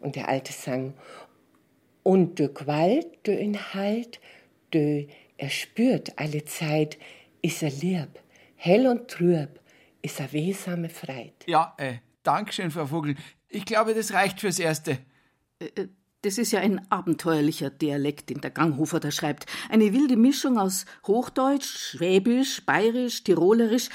Und 0.00 0.16
der 0.16 0.28
Alte 0.28 0.52
sang, 0.52 0.94
und 2.02 2.38
de 2.38 2.48
Gewalt, 2.48 3.26
de 3.26 3.36
Inhalt, 3.38 4.18
de 4.72 5.08
er 5.36 5.50
spürt 5.50 6.18
alle 6.18 6.44
Zeit, 6.44 6.96
is 7.42 7.62
er 7.62 7.70
lieb, 7.70 8.18
hell 8.56 8.86
und 8.86 9.08
trüb, 9.08 9.60
is 10.00 10.18
er 10.18 10.32
wehsame 10.32 10.88
Freit. 10.88 11.44
Ja, 11.46 11.74
äh, 11.76 11.98
Dankeschön, 12.22 12.70
Frau 12.70 12.86
Vogel. 12.86 13.14
Ich 13.48 13.64
glaube, 13.64 13.94
das 13.94 14.12
reicht 14.12 14.40
fürs 14.40 14.58
Erste. 14.58 14.98
Äh, 15.58 15.66
äh, 15.74 15.88
das 16.22 16.36
ist 16.36 16.50
ja 16.50 16.60
ein 16.60 16.84
abenteuerlicher 16.90 17.70
Dialekt, 17.70 18.30
den 18.30 18.40
der 18.40 18.50
Ganghofer 18.50 18.98
da 18.98 19.12
schreibt. 19.12 19.46
Eine 19.70 19.92
wilde 19.92 20.16
Mischung 20.16 20.58
aus 20.58 20.84
Hochdeutsch, 21.06 21.92
Schwäbisch, 21.92 22.66
Bayerisch, 22.66 23.22
Tirolerisch. 23.22 23.88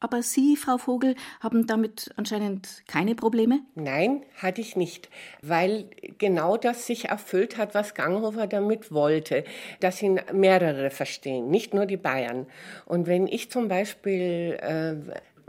Aber 0.00 0.22
Sie, 0.22 0.56
Frau 0.56 0.76
Vogel, 0.76 1.14
haben 1.40 1.66
damit 1.66 2.12
anscheinend 2.16 2.82
keine 2.86 3.14
Probleme? 3.14 3.60
Nein, 3.76 4.24
hatte 4.34 4.60
ich 4.60 4.76
nicht, 4.76 5.08
weil 5.40 5.88
genau 6.18 6.56
das 6.56 6.86
sich 6.86 7.06
erfüllt 7.06 7.56
hat, 7.56 7.74
was 7.74 7.94
Ganghofer 7.94 8.46
damit 8.46 8.92
wollte, 8.92 9.44
dass 9.80 10.02
ihn 10.02 10.20
mehrere 10.32 10.90
verstehen, 10.90 11.48
nicht 11.48 11.72
nur 11.72 11.86
die 11.86 11.96
Bayern. 11.96 12.46
Und 12.84 13.06
wenn 13.06 13.26
ich 13.26 13.50
zum 13.50 13.68
Beispiel, 13.68 14.58
äh, 14.60 14.96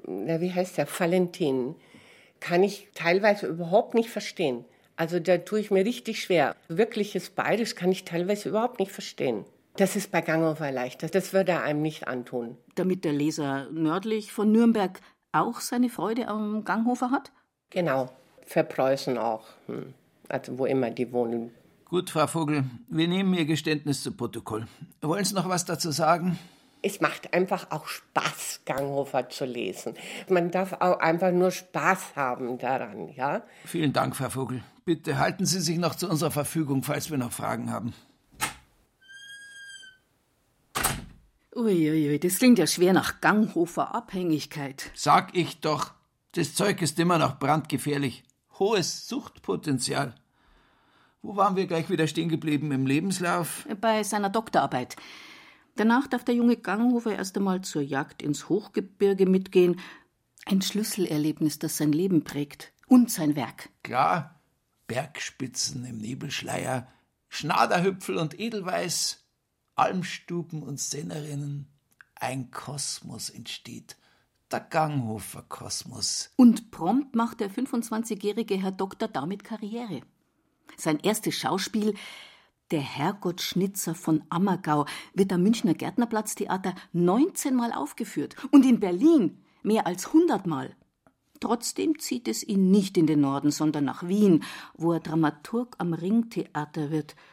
wie 0.06 0.54
heißt 0.54 0.78
der, 0.78 0.88
Valentin, 0.88 1.76
kann 2.40 2.64
ich 2.64 2.90
teilweise 2.94 3.48
überhaupt 3.48 3.94
nicht 3.94 4.10
verstehen. 4.10 4.66
Also 4.96 5.20
da 5.20 5.38
tue 5.38 5.60
ich 5.60 5.72
mir 5.72 5.86
richtig 5.86 6.22
schwer. 6.22 6.56
Wirkliches 6.68 7.30
Bayerisch 7.30 7.76
kann 7.76 7.92
ich 7.92 8.04
teilweise 8.04 8.50
überhaupt 8.50 8.80
nicht 8.80 8.92
verstehen. 8.92 9.46
Das 9.78 9.96
ist 9.96 10.12
bei 10.12 10.22
Ganghofer 10.22 10.72
leichter. 10.72 11.08
Das 11.08 11.34
würde 11.34 11.52
er 11.52 11.64
einem 11.64 11.84
nicht 11.84 12.08
antun. 12.08 12.58
Damit 12.76 13.06
der 13.06 13.14
Leser 13.14 13.70
nördlich 13.72 14.32
von 14.32 14.52
Nürnberg 14.52 15.00
auch 15.32 15.60
seine 15.60 15.90
Freude 15.90 16.28
am 16.28 16.64
Ganghofer 16.64 17.12
hat? 17.12 17.32
Genau. 17.70 18.10
Für 18.46 18.64
Preußen 18.64 19.18
auch. 19.18 19.46
Hm. 19.68 19.94
Also 20.30 20.58
wo 20.58 20.66
immer 20.66 20.90
die 20.90 21.12
wohnen. 21.12 21.52
Gut, 21.86 22.10
Frau 22.10 22.28
Vogel, 22.28 22.64
wir 22.90 23.08
nehmen 23.08 23.34
Ihr 23.34 23.46
Geständnis 23.46 24.04
zu 24.04 24.12
Protokoll. 24.12 24.68
Wollen 25.02 25.24
Sie 25.24 25.36
noch 25.36 25.48
was 25.48 25.64
dazu 25.64 25.92
sagen? 25.92 26.40
Es 26.82 27.02
macht 27.02 27.34
einfach 27.34 27.72
auch 27.72 27.88
Spaß, 27.88 28.62
Ganghofer 28.66 29.30
zu 29.30 29.46
lesen. 29.46 29.96
Man 30.30 30.52
darf 30.52 30.74
auch 30.74 31.00
einfach 31.00 31.32
nur 31.32 31.52
Spaß 31.52 32.16
haben 32.16 32.58
daran, 32.60 33.10
ja? 33.10 33.44
Vielen 33.66 33.94
Dank, 33.94 34.16
Frau 34.16 34.30
Vogel. 34.30 34.64
Bitte 34.86 35.18
halten 35.18 35.46
Sie 35.46 35.60
sich 35.60 35.78
noch 35.78 35.96
zu 35.96 36.10
unserer 36.10 36.32
Verfügung, 36.32 36.84
falls 36.84 37.10
wir 37.10 37.18
noch 37.18 37.32
Fragen 37.32 37.72
haben. 37.72 37.94
Uiuiui, 41.56 42.20
das 42.20 42.38
klingt 42.38 42.60
ja 42.60 42.68
schwer 42.68 42.94
nach 42.94 43.20
Ganghofer 43.20 43.96
Abhängigkeit. 43.96 44.92
Sag 44.94 45.36
ich 45.36 45.60
doch, 45.60 45.92
das 46.34 46.54
Zeug 46.54 46.84
ist 46.84 47.00
immer 47.00 47.18
noch 47.18 47.40
brandgefährlich. 47.40 48.24
Hohes 48.60 49.08
Suchtpotenzial. 49.08 50.14
Wo 51.24 51.36
waren 51.36 51.56
wir 51.56 51.66
gleich 51.66 51.90
wieder 51.90 52.08
stehen 52.08 52.30
geblieben 52.30 52.72
im 52.72 52.86
Lebenslauf? 52.86 53.68
Bei 53.82 54.04
seiner 54.04 54.30
Doktorarbeit. 54.30 54.96
Danach 55.78 56.08
darf 56.08 56.26
der 56.26 56.36
junge 56.36 56.58
Ganghofer 56.58 57.16
erst 57.16 57.38
einmal 57.38 57.62
zur 57.62 57.84
Jagd 57.84 58.24
ins 58.24 58.50
Hochgebirge 58.50 59.28
mitgehen. 59.28 59.80
Ein 60.46 60.62
Schlüsselerlebnis, 60.62 61.60
das 61.60 61.78
sein 61.78 61.92
Leben 61.92 62.24
prägt. 62.24 62.74
Und 62.88 63.12
sein 63.12 63.36
Werk. 63.36 63.70
Klar. 63.84 64.42
Bergspitzen 64.88 65.86
im 65.86 65.98
Nebelschleier, 65.98 66.88
Schnaderhüpfel 67.28 68.18
und 68.18 68.40
Edelweiß, 68.40 69.26
Almstuben 69.76 70.64
und 70.64 70.80
Sennerinnen, 70.80 71.68
ein 72.16 72.52
Kosmos 72.52 73.30
entsteht. 73.30 73.98
Der 74.50 74.62
Ganghofer 74.62 75.44
Kosmos. 75.44 76.32
Und 76.38 76.72
prompt 76.72 77.16
macht 77.16 77.42
der 77.42 77.52
25-jährige 77.52 78.56
Herr 78.56 78.72
Doktor 78.72 79.10
damit 79.10 79.44
Karriere. 79.44 80.02
Sein 80.78 81.00
erstes 81.00 81.36
Schauspiel, 81.36 81.94
Der 82.72 82.82
Herrgottschnitzer 82.82 83.96
von 83.96 84.24
Ammergau, 84.30 84.86
wird 85.14 85.32
am 85.32 85.44
Münchner 85.44 85.74
Gärtnerplatztheater 85.74 86.76
19 86.94 87.56
Mal 87.56 87.72
aufgeführt 87.72 88.36
und 88.52 88.66
in 88.66 88.80
Berlin 88.80 89.38
mehr 89.64 89.88
als 89.88 90.08
100 90.08 90.46
Mal. 90.46 90.76
Trotzdem 91.40 92.00
zieht 92.00 92.28
es 92.28 92.44
ihn 92.44 92.72
nicht 92.72 92.98
in 92.98 93.08
den 93.08 93.22
Norden, 93.22 93.52
sondern 93.52 93.86
nach 93.86 94.08
Wien, 94.08 94.44
wo 94.76 94.94
er 94.94 95.00
Dramaturg 95.00 95.76
am 95.78 95.94
Ringtheater 95.94 96.92
wird– 96.92 97.16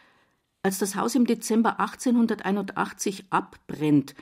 als 0.64 0.78
das 0.78 0.96
Haus 0.96 1.14
im 1.14 1.26
Dezember 1.26 1.78
1881 1.78 3.26
abbrennt, 3.28 4.14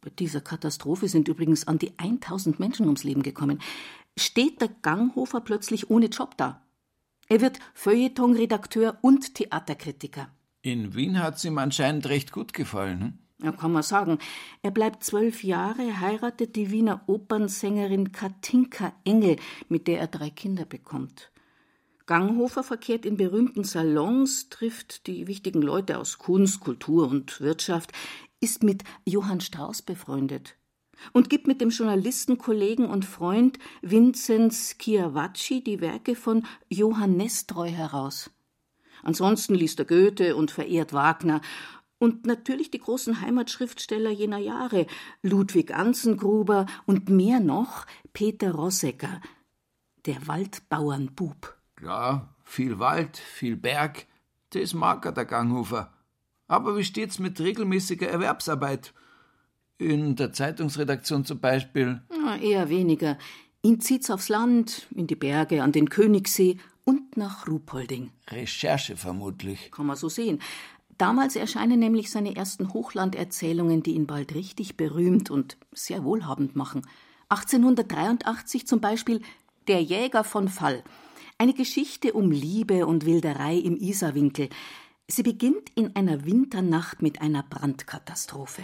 bei 0.00 0.08
dieser 0.08 0.40
Katastrophe 0.40 1.06
sind 1.06 1.28
übrigens 1.28 1.68
an 1.68 1.78
die 1.78 1.92
1000 1.98 2.58
Menschen 2.58 2.86
ums 2.86 3.04
Leben 3.04 3.22
gekommen, 3.22 3.60
steht 4.16 4.62
der 4.62 4.68
Ganghofer 4.68 5.42
plötzlich 5.42 5.90
ohne 5.90 6.06
Job 6.06 6.38
da. 6.38 6.62
Er 7.28 7.42
wird 7.42 7.58
Feuilleton-Redakteur 7.74 8.96
und 9.02 9.34
Theaterkritiker. 9.34 10.30
In 10.62 10.94
Wien 10.94 11.20
hat 11.20 11.36
es 11.36 11.44
ihm 11.44 11.58
anscheinend 11.58 12.08
recht 12.08 12.32
gut 12.32 12.52
gefallen. 12.52 13.00
Hm? 13.00 13.18
Ja, 13.42 13.52
kann 13.52 13.72
man 13.72 13.82
sagen. 13.82 14.18
Er 14.62 14.70
bleibt 14.70 15.02
zwölf 15.02 15.42
Jahre, 15.42 16.00
heiratet 16.00 16.54
die 16.54 16.70
Wiener 16.70 17.02
Opernsängerin 17.08 18.12
Katinka 18.12 18.92
Engel, 19.04 19.36
mit 19.68 19.88
der 19.88 19.98
er 19.98 20.06
drei 20.06 20.30
Kinder 20.30 20.64
bekommt. 20.64 21.32
Ganghofer 22.06 22.62
verkehrt 22.62 23.04
in 23.04 23.16
berühmten 23.16 23.64
Salons, 23.64 24.48
trifft 24.48 25.08
die 25.08 25.26
wichtigen 25.26 25.62
Leute 25.62 25.98
aus 25.98 26.18
Kunst, 26.18 26.60
Kultur 26.60 27.08
und 27.08 27.40
Wirtschaft, 27.40 27.92
ist 28.40 28.62
mit 28.62 28.84
Johann 29.04 29.40
Strauß 29.40 29.82
befreundet 29.82 30.56
und 31.12 31.30
gibt 31.30 31.48
mit 31.48 31.60
dem 31.60 31.70
Journalistenkollegen 31.70 32.86
und 32.86 33.04
Freund 33.04 33.58
Vinzenz 33.82 34.76
Chiavacci 34.78 35.64
die 35.64 35.80
Werke 35.80 36.14
von 36.14 36.46
Johann 36.68 37.16
Nestreu 37.16 37.68
heraus. 37.68 38.30
Ansonsten 39.02 39.54
liest 39.54 39.78
er 39.78 39.84
Goethe 39.84 40.36
und 40.36 40.50
verehrt 40.50 40.92
Wagner 40.92 41.40
und 42.02 42.26
natürlich 42.26 42.70
die 42.72 42.80
großen 42.80 43.20
Heimatschriftsteller 43.20 44.10
jener 44.10 44.38
Jahre, 44.38 44.86
Ludwig 45.22 45.72
Anzengruber 45.72 46.66
und 46.84 47.08
mehr 47.08 47.38
noch 47.38 47.86
Peter 48.12 48.52
Rossecker, 48.52 49.20
der 50.06 50.26
Waldbauernbub. 50.26 51.56
Ja, 51.80 52.28
viel 52.44 52.80
Wald, 52.80 53.16
viel 53.16 53.56
Berg, 53.56 54.06
das 54.50 54.74
mag 54.74 55.06
er, 55.06 55.12
der 55.12 55.26
Ganghofer. 55.26 55.92
Aber 56.48 56.76
wie 56.76 56.84
steht's 56.84 57.20
mit 57.20 57.40
regelmäßiger 57.40 58.08
Erwerbsarbeit? 58.08 58.92
In 59.78 60.16
der 60.16 60.32
Zeitungsredaktion 60.32 61.24
zum 61.24 61.38
Beispiel? 61.38 62.02
Na, 62.10 62.36
eher 62.36 62.68
weniger. 62.68 63.16
Ihn 63.62 63.80
zieht's 63.80 64.10
aufs 64.10 64.28
Land, 64.28 64.88
in 64.90 65.06
die 65.06 65.14
Berge, 65.14 65.62
an 65.62 65.70
den 65.70 65.88
Königssee 65.88 66.58
und 66.84 67.16
nach 67.16 67.46
Ruhpolding. 67.46 68.10
Recherche 68.28 68.96
vermutlich. 68.96 69.70
Kann 69.70 69.86
man 69.86 69.96
so 69.96 70.08
sehen. 70.08 70.40
Damals 70.98 71.36
erscheinen 71.36 71.78
nämlich 71.78 72.10
seine 72.10 72.36
ersten 72.36 72.72
Hochlanderzählungen, 72.72 73.82
die 73.82 73.94
ihn 73.94 74.06
bald 74.06 74.34
richtig 74.34 74.76
berühmt 74.76 75.30
und 75.30 75.56
sehr 75.72 76.04
wohlhabend 76.04 76.54
machen. 76.54 76.82
1883 77.28 78.66
zum 78.66 78.80
Beispiel 78.80 79.22
Der 79.66 79.82
Jäger 79.82 80.22
von 80.22 80.48
Fall. 80.48 80.84
Eine 81.38 81.54
Geschichte 81.54 82.12
um 82.12 82.30
Liebe 82.30 82.86
und 82.86 83.06
Wilderei 83.06 83.56
im 83.56 83.76
Isarwinkel. 83.76 84.48
Sie 85.08 85.22
beginnt 85.22 85.70
in 85.74 85.96
einer 85.96 86.24
Winternacht 86.24 87.02
mit 87.02 87.20
einer 87.20 87.42
Brandkatastrophe. 87.42 88.62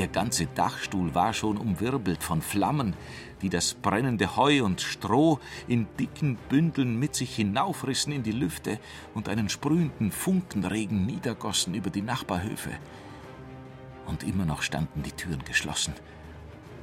Der 0.00 0.08
ganze 0.08 0.46
Dachstuhl 0.46 1.14
war 1.14 1.34
schon 1.34 1.58
umwirbelt 1.58 2.22
von 2.22 2.40
Flammen, 2.40 2.94
die 3.42 3.50
das 3.50 3.74
brennende 3.74 4.34
Heu 4.34 4.64
und 4.64 4.80
Stroh 4.80 5.40
in 5.68 5.86
dicken 5.98 6.38
Bündeln 6.48 6.98
mit 6.98 7.14
sich 7.14 7.36
hinaufrissen 7.36 8.10
in 8.14 8.22
die 8.22 8.32
Lüfte 8.32 8.78
und 9.12 9.28
einen 9.28 9.50
sprühenden 9.50 10.10
Funkenregen 10.10 11.04
niedergossen 11.04 11.74
über 11.74 11.90
die 11.90 12.00
Nachbarhöfe. 12.00 12.70
Und 14.06 14.22
immer 14.22 14.46
noch 14.46 14.62
standen 14.62 15.02
die 15.02 15.12
Türen 15.12 15.44
geschlossen. 15.44 15.92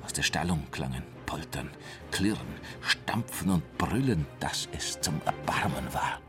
Aus 0.05 0.13
der 0.13 0.21
Stallung 0.21 0.67
klangen 0.69 1.01
Poltern, 1.25 1.71
Klirren, 2.11 2.53
Stampfen 2.81 3.49
und 3.49 3.77
Brüllen, 3.79 4.27
dass 4.39 4.69
es 4.77 5.01
zum 5.01 5.19
Erbarmen 5.25 5.91
war. 5.91 6.21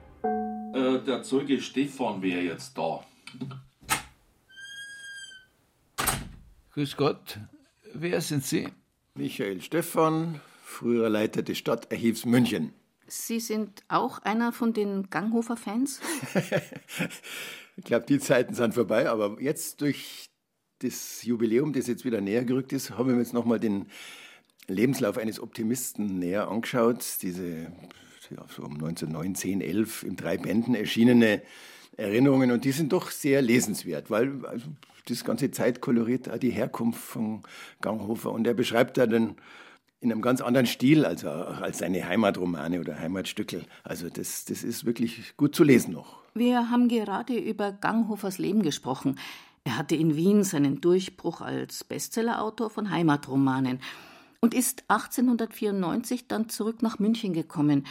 Äh, 0.74 1.04
der 1.04 1.22
Zeuge 1.22 1.60
Stefan 1.60 2.22
wäre 2.22 2.40
jetzt 2.40 2.78
da. 2.78 3.04
Grüß 6.78 6.96
Gott. 6.96 7.40
Wer 7.92 8.20
sind 8.20 8.44
Sie? 8.44 8.68
Michael 9.16 9.60
Stephan, 9.62 10.40
früherer 10.62 11.08
Leiter 11.08 11.42
des 11.42 11.58
Stadtarchivs 11.58 12.24
München. 12.24 12.72
Sie 13.08 13.40
sind 13.40 13.82
auch 13.88 14.20
einer 14.20 14.52
von 14.52 14.74
den 14.74 15.10
Ganghofer-Fans? 15.10 16.00
ich 17.76 17.84
glaube, 17.84 18.06
die 18.06 18.20
Zeiten 18.20 18.54
sind 18.54 18.74
vorbei, 18.74 19.10
aber 19.10 19.42
jetzt 19.42 19.80
durch 19.80 20.30
das 20.78 21.24
Jubiläum, 21.24 21.72
das 21.72 21.88
jetzt 21.88 22.04
wieder 22.04 22.20
näher 22.20 22.44
gerückt 22.44 22.72
ist, 22.72 22.90
haben 22.90 23.08
wir 23.08 23.16
uns 23.16 23.32
nochmal 23.32 23.58
den 23.58 23.86
Lebenslauf 24.68 25.18
eines 25.18 25.40
Optimisten 25.40 26.20
näher 26.20 26.46
angeschaut. 26.46 27.04
Diese 27.22 27.72
ja, 28.30 28.46
so 28.54 28.62
um 28.62 28.74
1909, 28.74 29.34
10, 29.34 29.60
11 29.62 30.02
in 30.04 30.14
drei 30.14 30.38
Bänden 30.38 30.76
erschienene 30.76 31.42
Erinnerungen 31.96 32.52
und 32.52 32.64
die 32.64 32.70
sind 32.70 32.92
doch 32.92 33.10
sehr 33.10 33.42
lesenswert, 33.42 34.10
weil 34.10 34.46
also, 34.46 34.68
das 35.10 35.24
ganze 35.24 35.50
Zeit 35.50 35.80
koloriert 35.80 36.30
auch 36.30 36.38
die 36.38 36.50
Herkunft 36.50 37.00
von 37.00 37.42
Ganghofer 37.80 38.32
und 38.32 38.46
er 38.46 38.54
beschreibt 38.54 38.96
da 38.96 39.06
dann 39.06 39.36
in 40.00 40.12
einem 40.12 40.22
ganz 40.22 40.40
anderen 40.40 40.66
Stil 40.66 41.04
als, 41.04 41.24
als 41.24 41.78
seine 41.78 42.06
Heimatromane 42.06 42.80
oder 42.80 42.98
Heimatstückel. 42.98 43.64
Also 43.82 44.08
das, 44.08 44.44
das 44.44 44.62
ist 44.62 44.84
wirklich 44.84 45.36
gut 45.36 45.56
zu 45.56 45.64
lesen 45.64 45.92
noch. 45.92 46.22
Wir 46.34 46.70
haben 46.70 46.88
gerade 46.88 47.36
über 47.36 47.72
Ganghofers 47.72 48.38
Leben 48.38 48.62
gesprochen. 48.62 49.18
Er 49.64 49.76
hatte 49.76 49.96
in 49.96 50.14
Wien 50.14 50.44
seinen 50.44 50.80
Durchbruch 50.80 51.40
als 51.40 51.82
Bestsellerautor 51.82 52.70
von 52.70 52.90
Heimatromanen 52.90 53.80
und 54.40 54.54
ist 54.54 54.84
1894 54.88 56.28
dann 56.28 56.48
zurück 56.48 56.80
nach 56.82 57.00
München 57.00 57.32
gekommen, 57.32 57.84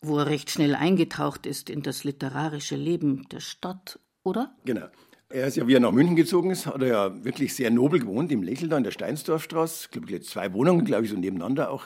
wo 0.00 0.18
er 0.18 0.26
recht 0.26 0.50
schnell 0.50 0.74
eingetaucht 0.74 1.46
ist 1.46 1.70
in 1.70 1.82
das 1.82 2.02
literarische 2.04 2.76
Leben 2.76 3.28
der 3.28 3.40
Stadt, 3.40 4.00
oder? 4.24 4.54
Genau. 4.64 4.86
Er 5.32 5.46
ist 5.46 5.56
ja, 5.56 5.66
wie 5.66 5.74
er 5.74 5.80
nach 5.80 5.92
München 5.92 6.14
gezogen 6.14 6.50
ist, 6.50 6.66
hat 6.66 6.82
er 6.82 6.88
ja 6.88 7.24
wirklich 7.24 7.54
sehr 7.54 7.70
nobel 7.70 8.00
gewohnt, 8.00 8.30
im 8.30 8.42
Lächel 8.42 8.68
da 8.68 8.76
in 8.76 8.84
der 8.84 8.90
Steinsdorfstraße. 8.90 9.88
Ich 9.90 9.90
glaube, 9.90 10.20
zwei 10.20 10.52
Wohnungen, 10.52 10.84
glaube 10.84 11.04
ich, 11.04 11.10
so 11.10 11.16
nebeneinander 11.16 11.70
auch 11.70 11.84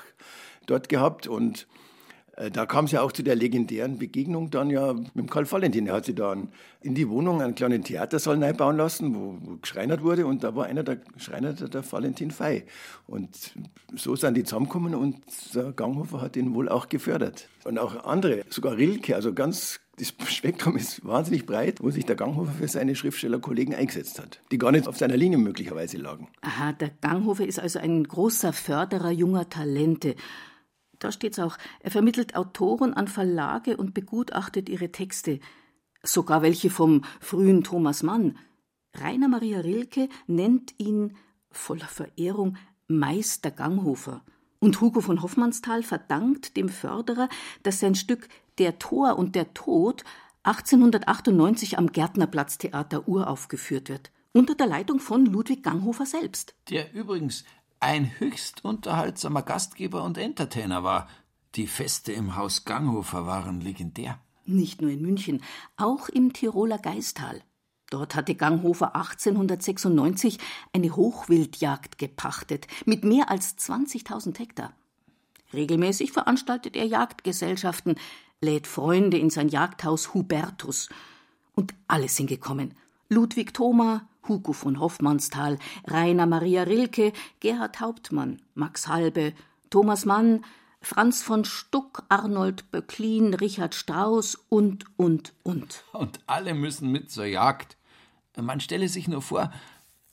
dort 0.67 0.89
gehabt. 0.89 1.29
Und 1.29 1.69
äh, 2.35 2.51
da 2.51 2.67
kam 2.67 2.87
es 2.87 2.93
ja 2.93 3.03
auch 3.03 3.13
zu 3.13 3.23
der 3.23 3.37
legendären 3.37 3.99
Begegnung 3.99 4.51
dann 4.51 4.69
ja 4.69 4.97
mit 5.15 5.31
Karl 5.31 5.51
Valentin. 5.51 5.87
Er 5.87 5.95
hat 5.95 6.07
sich 6.07 6.17
dann 6.17 6.49
in 6.83 6.97
die 6.97 7.09
Wohnung 7.09 7.41
einen 7.41 7.55
kleinen 7.55 7.85
Theatersaal 7.85 8.53
bauen 8.55 8.79
lassen, 8.79 9.15
wo, 9.15 9.39
wo 9.41 9.57
geschreinert 9.59 10.03
wurde. 10.03 10.27
Und 10.27 10.43
da 10.43 10.57
war 10.57 10.67
einer 10.67 10.83
der 10.83 10.99
Schreiner, 11.17 11.53
der 11.53 11.93
Valentin 11.93 12.33
Fey. 12.33 12.65
Und 13.07 13.55
so 13.95 14.17
sind 14.17 14.37
die 14.37 14.43
zusammengekommen 14.43 14.97
und 14.97 15.19
der 15.55 15.71
Ganghofer 15.71 16.21
hat 16.21 16.37
ihn 16.37 16.53
wohl 16.53 16.69
auch 16.69 16.89
gefördert. 16.89 17.49
Und 17.65 17.79
auch 17.79 18.05
andere, 18.05 18.43
sogar 18.49 18.77
Rilke, 18.77 19.15
also 19.15 19.33
ganz 19.33 19.79
das 19.99 20.13
Spektrum 20.29 20.77
ist 20.77 21.05
wahnsinnig 21.07 21.47
breit, 21.47 21.83
wo 21.83 21.91
sich 21.91 22.05
der 22.05 22.17
Ganghofer 22.17 22.53
für 22.53 22.69
seine 22.69 22.95
Schriftstellerkollegen 22.95 23.75
eingesetzt 23.75 24.19
hat, 24.19 24.41
die 24.51 24.59
gar 24.59 24.71
nicht 24.71 24.89
auf 24.89 24.99
seiner 24.99 25.17
Linie 25.17 25.39
möglicherweise 25.39 25.97
lagen. 25.97 26.29
Aha, 26.43 26.73
der 26.73 26.91
Ganghofer 27.01 27.47
ist 27.47 27.59
also 27.59 27.79
ein 27.79 28.05
großer 28.05 28.53
Förderer 28.53 29.11
junger 29.11 29.49
Talente. 29.49 30.15
Da 30.99 31.13
steht's 31.13 31.39
auch. 31.39 31.57
Er 31.81 31.91
vermittelt 31.91 32.37
Autoren 32.37 32.93
an 32.93 33.09
Verlage 33.09 33.77
und 33.77 33.95
begutachtet 33.95 34.69
ihre 34.69 34.93
Texte. 34.93 35.41
Sogar 36.03 36.43
welche 36.43 36.69
vom 36.69 37.03
frühen 37.21 37.65
Thomas 37.65 38.03
Mann. 38.03 38.39
Rainer 38.95 39.29
Maria 39.29 39.61
Rilke 39.61 40.09
nennt 40.27 40.75
ihn 40.79 41.17
voller 41.51 41.87
Verehrung 41.87 42.57
Meister 42.87 43.51
Ganghofer. 43.51 44.23
Und 44.59 44.81
Hugo 44.81 45.01
von 45.01 45.23
Hoffmannsthal 45.23 45.83
verdankt 45.83 46.57
dem 46.57 46.69
Förderer, 46.69 47.29
dass 47.63 47.81
sein 47.81 47.95
Stück 47.95 48.29
Der 48.59 48.79
Tor 48.79 49.19
und 49.19 49.35
der 49.35 49.53
Tod 49.55 50.05
1898 50.45 51.79
am 51.79 51.91
Gärtnerplatztheater 51.91 53.09
uraufgeführt 53.09 53.89
wird, 53.89 54.11
unter 54.33 54.55
der 54.55 54.67
Leitung 54.67 55.01
von 55.01 55.27
Ludwig 55.27 55.63
Ganghofer 55.63 56.07
selbst. 56.07 56.55
Der 56.71 56.93
übrigens 56.95 57.45
ein 57.81 58.19
höchst 58.19 58.65
unterhaltsamer 58.65 59.43
Gastgeber 59.43 60.05
und 60.05 60.19
Entertainer 60.19 60.85
war. 60.85 61.09
Die 61.57 61.67
Feste 61.67 62.13
im 62.13 62.37
Haus 62.37 62.65
Ganghofer 62.65 63.27
waren 63.27 63.61
legendär. 63.61 64.21
Nicht 64.45 64.81
nur 64.81 64.91
in 64.91 65.03
München, 65.03 65.43
auch 65.77 66.09
im 66.09 66.33
Tiroler 66.33 66.79
Geistal. 66.79 67.43
Dort 67.91 68.15
hatte 68.15 68.35
Ganghofer 68.35 68.95
1896 68.97 70.39
eine 70.73 70.95
Hochwildjagd 70.95 71.99
gepachtet 71.99 72.67
mit 72.85 73.05
mehr 73.05 73.31
als 73.31 73.57
20.000 73.59 74.39
Hektar. 74.39 74.73
Regelmäßig 75.53 76.13
veranstaltet 76.13 76.77
er 76.77 76.87
Jagdgesellschaften, 76.87 77.97
lädt 78.41 78.67
Freunde 78.67 79.19
in 79.19 79.31
sein 79.31 79.49
Jagdhaus 79.49 80.15
Hubertus. 80.15 80.89
Und 81.55 81.75
alle 81.89 82.09
sind 82.09 82.27
gekommen. 82.29 82.75
Ludwig 83.09 83.55
Thoma, 83.55 84.09
Hugo 84.29 84.53
von 84.53 84.81
Hoffmannsthal, 84.81 85.59
Rainer 85.87 86.27
Maria 86.27 86.65
Rilke, 86.65 87.13
Gerhard 87.41 87.81
Hauptmann, 87.81 88.43
Max 88.55 88.89
Halbe, 88.89 89.33
Thomas 89.71 90.05
Mann, 90.05 90.45
Franz 90.81 91.23
von 91.23 91.45
Stuck, 91.45 92.05
Arnold 92.09 92.71
Böcklin, 92.71 93.35
Richard 93.35 93.75
Strauss 93.75 94.37
und, 94.49 94.85
und, 94.97 95.33
und. 95.43 95.85
Und 95.93 96.21
alle 96.27 96.55
müssen 96.55 96.93
mit 96.93 97.11
zur 97.11 97.25
Jagd. 97.25 97.77
Man 98.37 98.61
stelle 98.61 98.89
sich 98.89 99.09
nur 99.09 99.23
vor, 99.23 99.53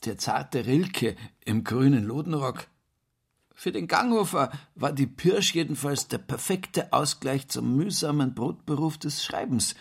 der 0.05 0.17
zarte 0.17 0.65
Rilke 0.65 1.15
im 1.45 1.63
grünen 1.63 2.05
Lodenrock. 2.05 2.67
Für 3.53 3.71
den 3.71 3.87
Ganghofer 3.87 4.51
war 4.75 4.91
die 4.91 5.07
Pirsch 5.07 5.53
jedenfalls 5.53 6.07
der 6.07 6.17
perfekte 6.17 6.91
Ausgleich 6.91 7.47
zum 7.47 7.75
mühsamen 7.75 8.33
Brotberuf 8.33 8.97
des 8.97 9.23
Schreibens. 9.23 9.75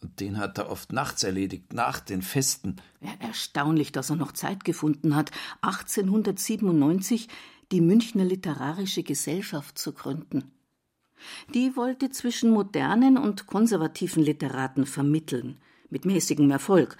Und 0.00 0.20
den 0.20 0.38
hat 0.38 0.56
er 0.58 0.70
oft 0.70 0.92
nachts 0.92 1.22
erledigt, 1.24 1.72
nach 1.74 2.00
den 2.00 2.22
Festen. 2.22 2.76
Ja, 3.00 3.10
erstaunlich, 3.18 3.92
dass 3.92 4.10
er 4.10 4.16
noch 4.16 4.32
Zeit 4.32 4.64
gefunden 4.64 5.14
hat, 5.14 5.30
1897 5.60 7.28
die 7.70 7.80
Münchner 7.80 8.24
Literarische 8.24 9.02
Gesellschaft 9.02 9.76
zu 9.76 9.92
gründen. 9.92 10.50
Die 11.54 11.76
wollte 11.76 12.10
zwischen 12.10 12.50
modernen 12.50 13.18
und 13.18 13.46
konservativen 13.46 14.22
Literaten 14.22 14.86
vermitteln, 14.86 15.58
mit 15.90 16.06
mäßigem 16.06 16.50
Erfolg. 16.50 16.96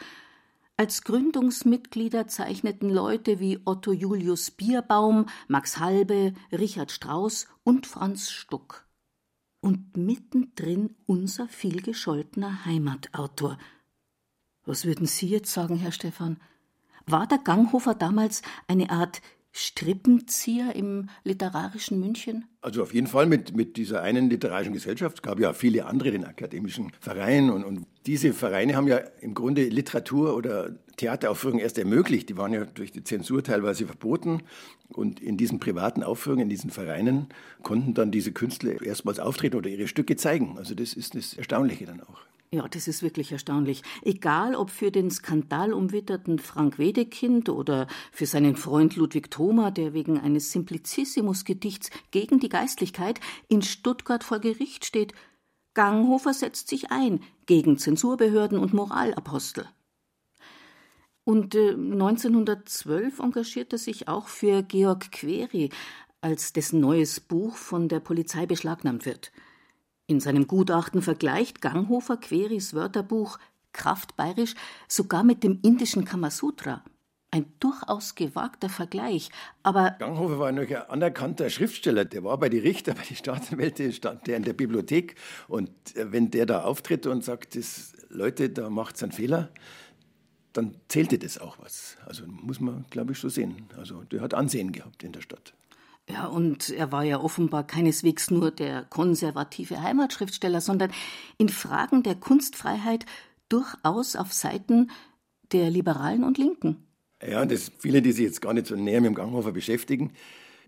Als 0.81 1.03
Gründungsmitglieder 1.03 2.27
zeichneten 2.27 2.89
Leute 2.89 3.39
wie 3.39 3.61
Otto 3.67 3.93
Julius 3.93 4.51
Bierbaum, 4.51 5.27
Max 5.47 5.79
Halbe, 5.79 6.33
Richard 6.51 6.91
Strauss 6.91 7.49
und 7.65 7.87
Franz 7.87 8.31
Stuck. 8.31 8.89
Und 9.61 9.99
mittendrin 9.99 10.97
unser 11.05 11.49
vielgescholtener 11.49 12.65
Heimatautor. 12.65 13.59
Was 14.65 14.87
würden 14.87 15.05
Sie 15.05 15.29
jetzt 15.29 15.53
sagen, 15.53 15.77
Herr 15.77 15.93
Stephan? 15.93 16.41
War 17.05 17.27
der 17.27 17.37
Ganghofer 17.37 17.95
damals 17.95 18.41
eine 18.67 18.89
Art 18.89 19.21
Strippenzieher 19.53 20.77
im 20.77 21.09
literarischen 21.25 21.99
München? 21.99 22.45
Also 22.61 22.83
auf 22.83 22.95
jeden 22.95 23.07
Fall 23.07 23.27
mit, 23.27 23.57
mit 23.57 23.77
dieser 23.77 24.03
einen 24.03 24.31
literarischen 24.31 24.73
Gesellschaft. 24.73 25.17
Es 25.17 25.23
gab 25.23 25.41
ja 25.41 25.53
viele 25.53 25.87
andere, 25.87 26.13
den 26.13 26.25
akademischen 26.25 26.93
Vereinen. 27.01 27.51
Und, 27.51 27.65
und 27.65 27.87
diese 28.07 28.33
Vereine 28.33 28.77
haben 28.77 28.87
ja 28.87 28.99
im 29.21 29.35
Grunde 29.35 29.69
Literatur- 29.69 30.37
oder 30.37 30.77
Theateraufführungen 30.97 31.61
erst 31.61 31.79
ermöglicht. 31.79 32.29
Die 32.29 32.37
waren 32.37 32.53
ja 32.53 32.65
durch 32.65 32.93
die 32.93 33.03
Zensur 33.03 33.43
teilweise 33.43 33.87
verboten. 33.87 34.43
Und 34.89 35.21
in 35.21 35.37
diesen 35.37 35.59
privaten 35.59 36.03
Aufführungen, 36.03 36.45
in 36.45 36.49
diesen 36.49 36.71
Vereinen, 36.71 37.27
konnten 37.63 37.95
dann 37.95 38.13
diese 38.13 38.33
Künstler 38.33 38.81
erstmals 38.81 39.19
auftreten 39.19 39.57
oder 39.57 39.69
ihre 39.69 39.89
Stücke 39.89 40.17
zeigen. 40.17 40.59
Also 40.59 40.75
das 40.75 40.95
ist 40.95 41.15
das 41.17 41.35
Erstaunliche 41.35 41.87
dann 41.87 42.01
auch. 42.01 42.21
Ja, 42.53 42.67
das 42.67 42.89
ist 42.89 43.05
wirklich 43.05 43.31
erstaunlich. 43.31 43.83
Egal 44.03 44.57
ob 44.57 44.71
für 44.71 44.91
den 44.91 45.09
skandalumwitterten 45.09 46.41
Frank 46.41 46.79
Wedekind 46.81 47.49
oder 47.49 47.87
für 48.11 48.27
seinen 48.27 48.57
Freund 48.57 48.97
Ludwig 48.97 49.31
Thoma, 49.31 49.71
der 49.71 49.95
wegen 49.95 50.19
eines 50.19 50.51
Simplicissimus-Gedichts 50.51 51.91
gegen 52.11 52.41
die 52.41 52.49
Geistlichkeit 52.49 53.21
in 53.47 53.63
Stuttgart 53.63 54.25
vor 54.25 54.41
Gericht 54.41 54.85
steht, 54.85 55.15
Ganghofer 55.75 56.35
setzt 56.35 56.69
sich 56.69 56.91
ein 56.91 57.21
gegen 57.47 57.79
Zensurbehörden 57.79 58.59
und 58.59 58.75
Moralapostel. 58.75 59.69
Und 61.23 61.55
äh, 61.55 61.71
1912 61.71 63.21
engagiert 63.21 63.73
er 63.73 63.79
sich 63.79 64.09
auch 64.09 64.27
für 64.27 64.65
Georg 64.65 65.13
Query, 65.13 65.71
als 66.21 66.53
dessen 66.53 66.81
neues 66.81 67.21
Buch 67.21 67.55
von 67.55 67.89
der 67.89 68.01
Polizei 68.01 68.47
beschlagnahmt 68.47 69.07
wird. 69.07 69.31
In 70.11 70.19
seinem 70.19 70.49
Gutachten 70.49 71.03
vergleicht 71.03 71.63
Ganghofer 71.63 72.17
Queris 72.17 72.75
Wörterbuch 72.75 73.39
Kraftbayerisch 73.73 74.57
sogar 74.89 75.23
mit 75.23 75.45
dem 75.45 75.61
indischen 75.63 76.05
Kamasutra. 76.05 76.83
Ein 77.31 77.47
durchaus 77.61 78.17
gewagter 78.17 78.69
Vergleich, 78.69 79.31
aber. 79.63 79.93
Ganghofer 80.01 80.41
war 80.41 80.49
ein 80.49 80.59
anerkannter 80.59 81.49
Schriftsteller. 81.49 82.05
Der 82.05 82.25
war 82.25 82.37
bei 82.39 82.49
den 82.49 82.63
Richter, 82.63 82.95
bei 82.95 83.05
den 83.05 83.17
Staatsanwälten, 83.17 83.93
stand 83.93 84.27
der 84.27 84.39
in 84.39 84.43
der 84.43 84.53
Bibliothek. 84.53 85.15
Und 85.47 85.71
äh, 85.95 86.11
wenn 86.11 86.33
der 86.33 86.45
da 86.47 86.65
auftritt 86.65 87.07
und 87.07 87.23
sagt, 87.23 87.55
das, 87.55 87.93
Leute, 88.09 88.51
da 88.51 88.69
macht's 88.69 89.05
einen 89.05 89.13
Fehler, 89.13 89.53
dann 90.53 90.75
zählte 90.89 91.21
das 91.21 91.39
auch 91.39 91.57
was. 91.61 91.99
Also 92.05 92.25
muss 92.27 92.59
man, 92.59 92.85
glaube 92.91 93.13
ich, 93.13 93.19
so 93.19 93.29
sehen. 93.29 93.69
Also 93.79 94.03
der 94.03 94.23
hat 94.23 94.35
Ansehen 94.35 94.73
gehabt 94.73 95.05
in 95.05 95.13
der 95.13 95.21
Stadt. 95.21 95.55
Ja, 96.09 96.27
und 96.27 96.71
er 96.71 96.91
war 96.91 97.05
ja 97.05 97.21
offenbar 97.21 97.67
keineswegs 97.67 98.31
nur 98.31 98.51
der 98.51 98.85
konservative 98.85 99.83
Heimatschriftsteller, 99.83 100.61
sondern 100.61 100.91
in 101.39 101.49
Fragen 101.49 102.03
der 102.03 102.17
Kunstfreiheit 102.17 103.07
durchaus 103.49 104.17
auf 104.17 104.33
Seiten 104.33 104.91
der 105.53 105.71
Liberalen 105.71 106.25
und 106.25 106.39
Linken. 106.39 106.85
Ja, 107.23 107.45
das 107.45 107.71
viele, 107.79 108.03
die 108.03 108.13
sich 108.13 108.25
jetzt 108.25 108.41
gar 108.41 108.55
nicht 108.55 108.67
so 108.67 108.77
näher 108.77 109.01
mit 109.01 109.09
dem 109.09 109.15
Ganghofer 109.15 109.53
beschäftigen, 109.53 110.13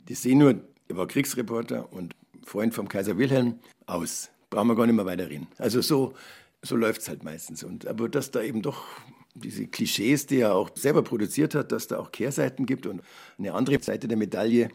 die 0.09 0.15
sehen 0.15 0.39
nur, 0.39 0.61
er 0.89 0.97
war 0.97 1.07
Kriegsreporter 1.07 1.93
und 1.93 2.15
Freund 2.45 2.75
vom 2.75 2.89
Kaiser 2.89 3.17
Wilhelm, 3.19 3.59
aus. 3.87 4.31
Brauchen 4.51 4.69
wir 4.69 4.77
gar 4.77 4.87
nicht 4.87 4.97
mehr 4.97 5.07
weiter 5.07 5.29
reden. 5.29 5.49
Also 5.59 5.81
so, 5.81 6.15
so 6.63 6.77
läuft 6.77 7.03
es 7.03 7.09
halt 7.09 7.25
meistens. 7.25 7.65
Und, 7.65 7.87
aber 7.87 8.09
dass 8.09 8.31
da 8.31 8.43
eben 8.43 8.63
doch 8.63 8.85
diese 9.35 9.67
Klischees, 9.67 10.27
die 10.27 10.41
er 10.41 10.55
auch 10.55 10.71
selber 10.75 11.03
produziert 11.03 11.55
hat, 11.55 11.73
dass 11.73 11.87
da 11.87 11.99
auch 11.99 12.13
Kehrseiten 12.13 12.67
gibt 12.67 12.87
und 12.87 13.03
eine 13.39 13.55
andere 13.55 13.83
Seite 13.83 14.09
der 14.09 14.19
Medaille, 14.19 14.69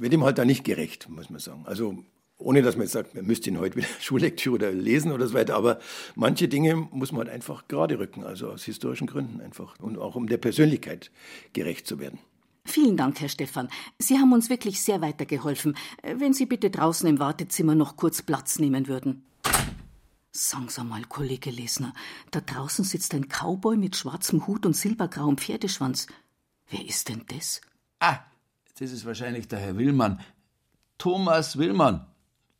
wird 0.00 0.12
ihm 0.12 0.24
halt 0.24 0.38
da 0.38 0.44
nicht 0.44 0.64
gerecht, 0.64 1.08
muss 1.08 1.30
man 1.30 1.40
sagen. 1.40 1.64
Also 1.66 2.04
ohne 2.40 2.62
dass 2.62 2.76
man 2.76 2.84
jetzt 2.84 2.92
sagt, 2.92 3.14
man 3.14 3.26
müsste 3.26 3.50
ihn 3.50 3.58
heute 3.58 3.76
wieder 3.76 3.88
Schullektüre 4.00 4.54
oder 4.54 4.72
lesen 4.72 5.12
oder 5.12 5.26
so 5.26 5.34
weiter, 5.34 5.56
aber 5.56 5.78
manche 6.14 6.48
Dinge 6.48 6.74
muss 6.74 7.12
man 7.12 7.20
halt 7.20 7.30
einfach 7.30 7.68
gerade 7.68 7.98
rücken, 7.98 8.24
also 8.24 8.50
aus 8.50 8.64
historischen 8.64 9.06
Gründen 9.06 9.40
einfach 9.40 9.78
und 9.78 9.98
auch 9.98 10.16
um 10.16 10.26
der 10.26 10.38
Persönlichkeit 10.38 11.10
gerecht 11.52 11.86
zu 11.86 11.98
werden. 11.98 12.18
Vielen 12.64 12.96
Dank, 12.96 13.20
Herr 13.20 13.28
Stephan. 13.28 13.68
Sie 13.98 14.18
haben 14.18 14.32
uns 14.32 14.50
wirklich 14.50 14.80
sehr 14.80 15.00
weitergeholfen. 15.00 15.76
Wenn 16.02 16.34
Sie 16.34 16.46
bitte 16.46 16.70
draußen 16.70 17.08
im 17.08 17.18
Wartezimmer 17.18 17.74
noch 17.74 17.96
kurz 17.96 18.22
Platz 18.22 18.58
nehmen 18.58 18.86
würden. 18.86 19.24
Sagen 20.32 20.68
Sie 20.68 20.84
mal, 20.84 21.02
Kollege 21.04 21.50
Lesner, 21.50 21.92
da 22.30 22.40
draußen 22.40 22.84
sitzt 22.84 23.14
ein 23.14 23.28
Cowboy 23.28 23.76
mit 23.76 23.96
schwarzem 23.96 24.46
Hut 24.46 24.66
und 24.66 24.76
silbergrauem 24.76 25.38
Pferdeschwanz. 25.38 26.06
Wer 26.68 26.86
ist 26.86 27.08
denn 27.08 27.24
das? 27.26 27.60
Ah, 27.98 28.20
das 28.80 28.92
ist 28.92 29.04
wahrscheinlich 29.04 29.46
der 29.46 29.58
Herr 29.58 29.76
Willmann. 29.76 30.20
Thomas 30.96 31.58
Willmann, 31.58 32.06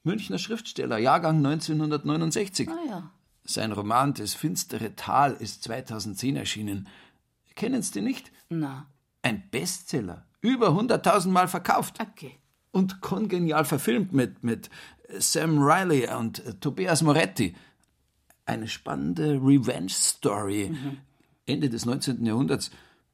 Münchner 0.03 0.39
Schriftsteller, 0.39 0.99
Jahrgang 0.99 1.39
1969. 1.39 2.69
Ah 2.69 2.77
ja. 2.89 3.11
Sein 3.45 3.73
Roman 3.73 4.13
Das 4.15 4.35
finstere 4.35 4.95
Tal 4.97 5.33
ist 5.33 5.65
2010 5.65 6.37
erschienen. 6.37 6.89
Kennen 7.57 7.83
Sie 7.83 7.93
den 7.93 8.05
nicht? 8.05 8.31
Na. 8.51 8.87
Ein 9.23 9.49
Bestseller. 9.51 10.27
Über 10.43 10.69
100.000 10.69 11.29
Mal 11.29 11.49
verkauft. 11.49 11.99
Okay. 12.01 12.39
Und 12.71 13.01
kongenial 13.01 13.65
verfilmt 13.65 14.13
mit, 14.13 14.45
mit 14.45 14.71
Sam 15.19 15.59
Riley 15.59 16.07
und 16.15 16.61
Tobias 16.61 17.03
Moretti. 17.03 17.57
Eine 18.45 18.69
spannende 18.69 19.35
Revenge-Story. 19.35 20.71
Mhm. 20.71 20.99
Ende 21.47 21.71
des 21.71 21.87
19. 21.87 22.25
Jahrhunderts. 22.25 22.71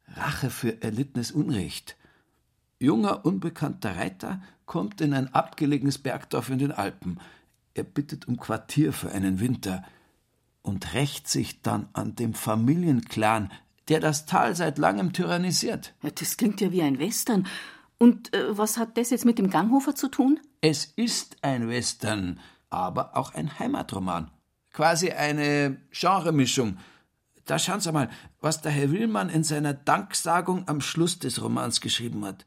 Rache 0.09 0.51
für 0.51 0.83
erlittenes 0.83 1.31
Unrecht. 1.31 1.97
Junger, 2.79 3.25
unbekannter 3.25 3.97
Reiter 3.97 4.41
kommt 4.67 5.01
in 5.01 5.15
ein 5.15 5.33
abgelegenes 5.33 5.99
Bergdorf 5.99 6.51
in 6.51 6.59
den 6.59 6.73
Alpen. 6.73 7.19
Er 7.75 7.85
bittet 7.85 8.29
um 8.29 8.39
Quartier 8.39 8.93
für 8.93 9.11
einen 9.13 9.41
Winter 9.41 9.85
und 10.63 10.95
rächt 10.95 11.29
sich 11.29 11.63
dann 11.63 11.89
an 11.93 12.17
dem 12.17 12.35
Familienclan, 12.35 13.51
der 13.89 14.01
das 14.01 14.27
Tal 14.27 14.57
seit 14.57 14.79
langem 14.79 15.13
tyrannisiert. 15.13 15.95
Ja, 16.03 16.11
das 16.11 16.37
klingt 16.37 16.61
ja 16.61 16.73
wie 16.73 16.83
ein 16.83 16.99
Western. 16.99 17.47
Und 17.99 18.35
äh, 18.35 18.59
was 18.59 18.77
hat 18.77 18.99
das 18.99 19.11
jetzt 19.11 19.25
mit 19.25 19.39
dem 19.39 19.49
Ganghofer 19.49 19.95
zu 19.95 20.09
tun? 20.09 20.41
Es 20.61 20.85
ist 20.97 21.37
ein 21.43 21.69
Western, 21.69 22.41
aber 22.69 23.17
auch 23.17 23.33
ein 23.35 23.59
Heimatroman. 23.59 24.31
Quasi 24.73 25.13
eine 25.13 25.81
Genremischung. 25.93 26.77
Da 27.47 27.59
schauen 27.59 27.81
Sie 27.81 27.93
mal, 27.93 28.11
was 28.41 28.61
der 28.61 28.73
Herr 28.73 28.91
Willmann 28.91 29.31
in 29.31 29.45
seiner 29.45 29.73
Danksagung 29.73 30.69
am 30.69 30.81
Schluss 30.81 31.19
des 31.19 31.41
Romans 31.41 31.81
geschrieben 31.81 32.25
hat. 32.25 32.45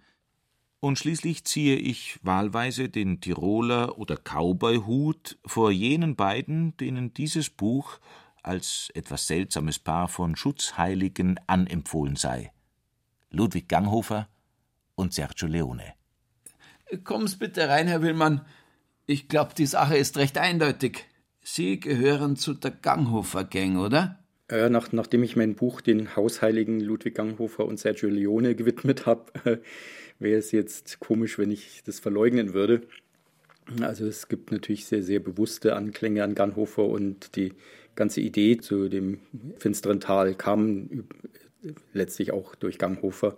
Und 0.81 0.97
schließlich 0.97 1.43
ziehe 1.43 1.75
ich 1.75 2.19
wahlweise 2.23 2.87
den 2.87 3.19
Tiroler 3.19 3.97
oder 3.97 4.15
Cowboy-Hut 4.15 5.37
vor 5.45 5.71
jenen 5.71 6.15
beiden, 6.15 6.77
denen 6.77 7.13
dieses 7.13 7.49
Buch 7.49 7.99
als 8.43 8.89
etwas 8.93 9.27
seltsames 9.27 9.79
Paar 9.79 10.07
von 10.07 10.37
Schutzheiligen 10.37 11.39
anempfohlen 11.47 12.15
sei. 12.15 12.51
Ludwig 13.29 13.67
Ganghofer 13.67 14.29
und 14.95 15.13
Sergio 15.13 15.47
Leone. 15.47 15.93
Kommen's 17.03 17.37
bitte 17.37 17.67
rein, 17.67 17.87
Herr 17.87 18.01
Willmann. 18.01 18.45
Ich 19.05 19.27
glaube, 19.27 19.53
die 19.55 19.65
Sache 19.65 19.97
ist 19.97 20.17
recht 20.17 20.37
eindeutig. 20.37 21.05
Sie 21.41 21.79
gehören 21.79 22.37
zu 22.37 22.53
der 22.53 22.71
Ganghofer-Gang, 22.71 23.77
oder? 23.77 24.19
Äh, 24.49 24.69
nach, 24.69 24.91
nachdem 24.91 25.23
ich 25.23 25.35
mein 25.35 25.55
Buch 25.55 25.81
den 25.81 26.15
Hausheiligen 26.15 26.79
Ludwig 26.79 27.15
Ganghofer 27.15 27.65
und 27.65 27.79
Sergio 27.79 28.09
Leone 28.09 28.55
gewidmet 28.55 29.05
habe, 29.05 29.61
wäre 30.19 30.38
es 30.38 30.51
jetzt 30.51 30.99
komisch, 30.99 31.38
wenn 31.38 31.51
ich 31.51 31.82
das 31.84 31.99
verleugnen 31.99 32.53
würde. 32.53 32.82
Also 33.82 34.05
es 34.05 34.27
gibt 34.27 34.51
natürlich 34.51 34.86
sehr, 34.86 35.03
sehr 35.03 35.19
bewusste 35.19 35.75
Anklänge 35.75 36.23
an 36.23 36.36
Ganghofer 36.36 36.86
und 36.86 37.36
die 37.36 37.53
ganze 37.95 38.21
Idee 38.21 38.58
zu 38.58 38.89
dem 38.89 39.19
finsteren 39.58 39.99
Tal 39.99 40.34
kam 40.36 41.05
letztlich 41.93 42.32
auch 42.32 42.55
durch 42.55 42.77
Ganghofer. 42.77 43.38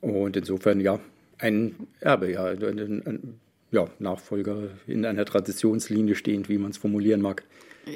Und 0.00 0.36
insofern, 0.36 0.80
ja, 0.80 1.00
ein 1.38 1.74
Erbe, 2.00 2.32
ja, 2.32 2.46
ein, 2.46 3.02
ein, 3.04 3.40
ja, 3.70 3.88
Nachfolger 3.98 4.70
in 4.86 5.04
einer 5.04 5.24
Traditionslinie 5.24 6.14
stehend, 6.14 6.48
wie 6.48 6.58
man 6.58 6.70
es 6.70 6.78
formulieren 6.78 7.20
mag. 7.20 7.44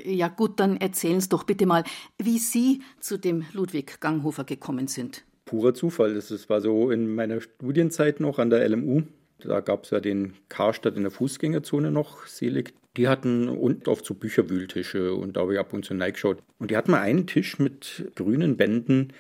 Ja 0.05 0.29
gut, 0.29 0.59
dann 0.59 0.77
erzählen 0.79 1.21
Sie 1.21 1.29
doch 1.29 1.45
bitte 1.45 1.65
mal, 1.65 1.85
wie 2.19 2.39
Sie 2.39 2.83
zu 2.99 3.19
dem 3.19 3.45
Ludwig 3.53 4.01
Ganghofer 4.01 4.45
gekommen 4.45 4.89
sind. 4.89 5.25
Purer 5.47 5.73
Zufall. 5.73 6.15
Das 6.15 6.51
war 6.51 6.61
so 6.61 6.91
in 6.91 7.15
meiner 7.15 7.41
Studienzeit 7.41 8.21
noch 8.21 8.39
an 8.39 8.51
der 8.51 8.69
LMU. 8.69 9.03
Da 9.39 9.61
gab 9.61 9.85
es 9.85 9.91
ja 9.91 10.01
den 10.01 10.35
Karstadt 10.49 10.97
in 10.97 11.03
der 11.03 11.11
Fußgängerzone 11.11 11.91
noch, 11.91 12.27
selig. 12.27 12.75
Die 12.97 13.09
hatten 13.09 13.49
unten 13.49 13.89
oft 13.89 14.05
so 14.05 14.15
Bücherwühltische 14.15 15.15
und 15.15 15.37
da 15.37 15.43
habe 15.43 15.55
ich 15.55 15.61
ab 15.61 15.73
und 15.73 15.85
zu 15.85 15.95
reingeschaut. 15.95 16.39
Und 16.59 16.71
die 16.71 16.77
hatten 16.77 16.91
mal 16.91 17.01
einen 17.01 17.27
Tisch 17.27 17.59
mit 17.59 18.11
grünen 18.15 18.57
Bänden 18.57 19.13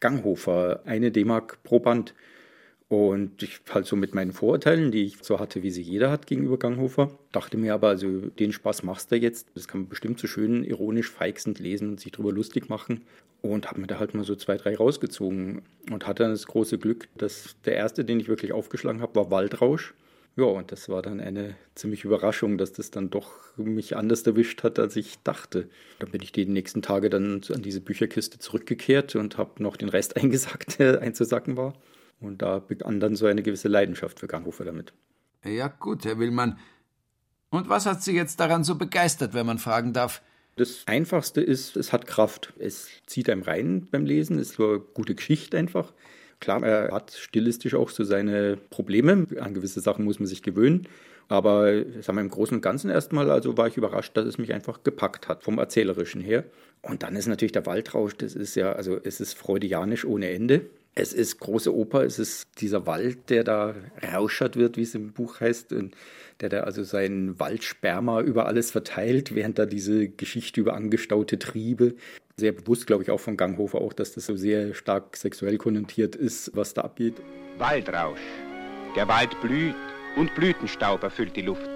Ganghofer, 0.00 0.82
eine 0.84 1.10
D-Mark 1.10 1.62
pro 1.64 1.80
Band. 1.80 2.14
Und 2.88 3.42
ich 3.42 3.60
halt 3.68 3.84
so 3.84 3.96
mit 3.96 4.14
meinen 4.14 4.32
Vorurteilen, 4.32 4.90
die 4.90 5.04
ich 5.04 5.18
so 5.20 5.38
hatte, 5.38 5.62
wie 5.62 5.70
sie 5.70 5.82
jeder 5.82 6.10
hat 6.10 6.26
gegenüber 6.26 6.58
Ganghofer, 6.58 7.10
dachte 7.32 7.58
mir 7.58 7.74
aber, 7.74 7.88
also 7.88 8.08
den 8.08 8.52
Spaß 8.52 8.82
machst 8.82 9.12
du 9.12 9.16
jetzt. 9.16 9.48
Das 9.54 9.68
kann 9.68 9.82
man 9.82 9.88
bestimmt 9.90 10.18
so 10.18 10.26
schön 10.26 10.64
ironisch 10.64 11.10
feixend 11.10 11.58
lesen 11.58 11.90
und 11.90 12.00
sich 12.00 12.12
drüber 12.12 12.32
lustig 12.32 12.70
machen. 12.70 13.02
Und 13.40 13.68
habe 13.68 13.80
mir 13.80 13.86
da 13.86 13.98
halt 14.00 14.14
mal 14.14 14.24
so 14.24 14.34
zwei, 14.34 14.56
drei 14.56 14.76
rausgezogen 14.76 15.62
und 15.90 16.06
hatte 16.06 16.24
dann 16.24 16.32
das 16.32 16.46
große 16.46 16.78
Glück, 16.78 17.08
dass 17.16 17.56
der 17.64 17.76
erste, 17.76 18.04
den 18.04 18.18
ich 18.18 18.28
wirklich 18.28 18.52
aufgeschlagen 18.52 19.00
habe, 19.00 19.14
war 19.14 19.30
Waldrausch. 19.30 19.94
Ja, 20.38 20.44
und 20.44 20.70
das 20.70 20.88
war 20.88 21.02
dann 21.02 21.20
eine 21.20 21.56
ziemliche 21.74 22.06
Überraschung, 22.06 22.58
dass 22.58 22.72
das 22.72 22.92
dann 22.92 23.10
doch 23.10 23.56
mich 23.56 23.96
anders 23.96 24.22
erwischt 24.22 24.62
hat, 24.62 24.78
als 24.78 24.94
ich 24.94 25.18
dachte. 25.24 25.68
Dann 25.98 26.12
bin 26.12 26.22
ich 26.22 26.30
die 26.30 26.46
nächsten 26.46 26.80
Tage 26.80 27.10
dann 27.10 27.40
an 27.52 27.62
diese 27.62 27.80
Bücherkiste 27.80 28.38
zurückgekehrt 28.38 29.16
und 29.16 29.36
habe 29.36 29.60
noch 29.62 29.76
den 29.76 29.88
Rest 29.88 30.16
eingesackt, 30.22 30.78
der 30.78 31.00
einzusacken 31.00 31.56
war. 31.56 31.74
Und 32.20 32.42
da 32.42 32.60
begann 32.60 33.00
dann 33.00 33.16
so 33.16 33.26
eine 33.26 33.42
gewisse 33.42 33.66
Leidenschaft 33.68 34.20
für 34.20 34.28
Ganghofer 34.28 34.64
damit. 34.64 34.92
Ja, 35.44 35.68
gut, 35.68 36.04
Herr 36.04 36.18
Willmann. 36.18 36.58
Und 37.50 37.68
was 37.68 37.86
hat 37.86 38.02
Sie 38.02 38.14
jetzt 38.14 38.40
daran 38.40 38.62
so 38.64 38.76
begeistert, 38.76 39.34
wenn 39.34 39.46
man 39.46 39.58
fragen 39.58 39.92
darf? 39.92 40.22
Das 40.58 40.82
Einfachste 40.86 41.40
ist, 41.40 41.76
es 41.76 41.92
hat 41.92 42.08
Kraft. 42.08 42.52
Es 42.58 42.88
zieht 43.06 43.30
einem 43.30 43.42
rein 43.42 43.86
beim 43.92 44.04
Lesen, 44.04 44.40
es 44.40 44.50
ist 44.50 44.60
eine 44.60 44.80
gute 44.80 45.14
Geschichte 45.14 45.56
einfach. 45.56 45.92
Klar, 46.40 46.64
er 46.64 46.92
hat 46.92 47.12
stilistisch 47.12 47.76
auch 47.76 47.90
so 47.90 48.02
seine 48.02 48.56
Probleme. 48.70 49.28
An 49.38 49.54
gewisse 49.54 49.80
Sachen 49.80 50.04
muss 50.04 50.18
man 50.18 50.26
sich 50.26 50.42
gewöhnen. 50.42 50.88
Aber 51.28 51.84
sagen 52.00 52.18
wir, 52.18 52.22
im 52.22 52.28
Großen 52.28 52.56
und 52.56 52.60
Ganzen 52.60 52.90
erstmal, 52.90 53.30
also 53.30 53.56
war 53.56 53.68
ich 53.68 53.76
überrascht, 53.76 54.16
dass 54.16 54.24
es 54.24 54.38
mich 54.38 54.52
einfach 54.52 54.82
gepackt 54.82 55.28
hat, 55.28 55.44
vom 55.44 55.58
Erzählerischen 55.58 56.20
her. 56.20 56.44
Und 56.82 57.04
dann 57.04 57.14
ist 57.14 57.28
natürlich 57.28 57.52
der 57.52 57.66
Waldrausch, 57.66 58.16
das 58.16 58.34
ist 58.34 58.56
ja, 58.56 58.72
also 58.72 58.98
es 59.02 59.20
ist 59.20 59.34
freudianisch 59.34 60.04
ohne 60.04 60.30
Ende. 60.30 60.62
Es 60.94 61.12
ist 61.12 61.38
große 61.38 61.74
Oper, 61.74 62.02
es 62.02 62.18
ist 62.18 62.60
dieser 62.60 62.86
Wald, 62.86 63.30
der 63.30 63.44
da 63.44 63.74
rauschert 64.12 64.56
wird, 64.56 64.76
wie 64.76 64.82
es 64.82 64.94
im 64.94 65.12
Buch 65.12 65.40
heißt, 65.40 65.72
und 65.72 65.94
der 66.40 66.48
da 66.48 66.60
also 66.60 66.82
seinen 66.82 67.38
Waldsperma 67.38 68.20
über 68.22 68.46
alles 68.46 68.70
verteilt, 68.70 69.34
während 69.34 69.58
da 69.58 69.66
diese 69.66 70.08
Geschichte 70.08 70.60
über 70.60 70.74
angestaute 70.74 71.38
Triebe, 71.38 71.94
sehr 72.36 72.52
bewusst, 72.52 72.86
glaube 72.86 73.02
ich, 73.02 73.10
auch 73.10 73.20
von 73.20 73.36
Ganghofer 73.36 73.80
auch, 73.80 73.92
dass 73.92 74.12
das 74.12 74.26
so 74.26 74.36
sehr 74.36 74.74
stark 74.74 75.16
sexuell 75.16 75.58
konnotiert 75.58 76.16
ist, 76.16 76.52
was 76.54 76.74
da 76.74 76.82
abgeht. 76.82 77.14
Waldrausch. 77.58 78.20
Der 78.96 79.08
Wald 79.08 79.40
blüht 79.40 79.74
und 80.16 80.34
Blütenstaub 80.34 81.02
erfüllt 81.02 81.36
die 81.36 81.42
Luft. 81.42 81.68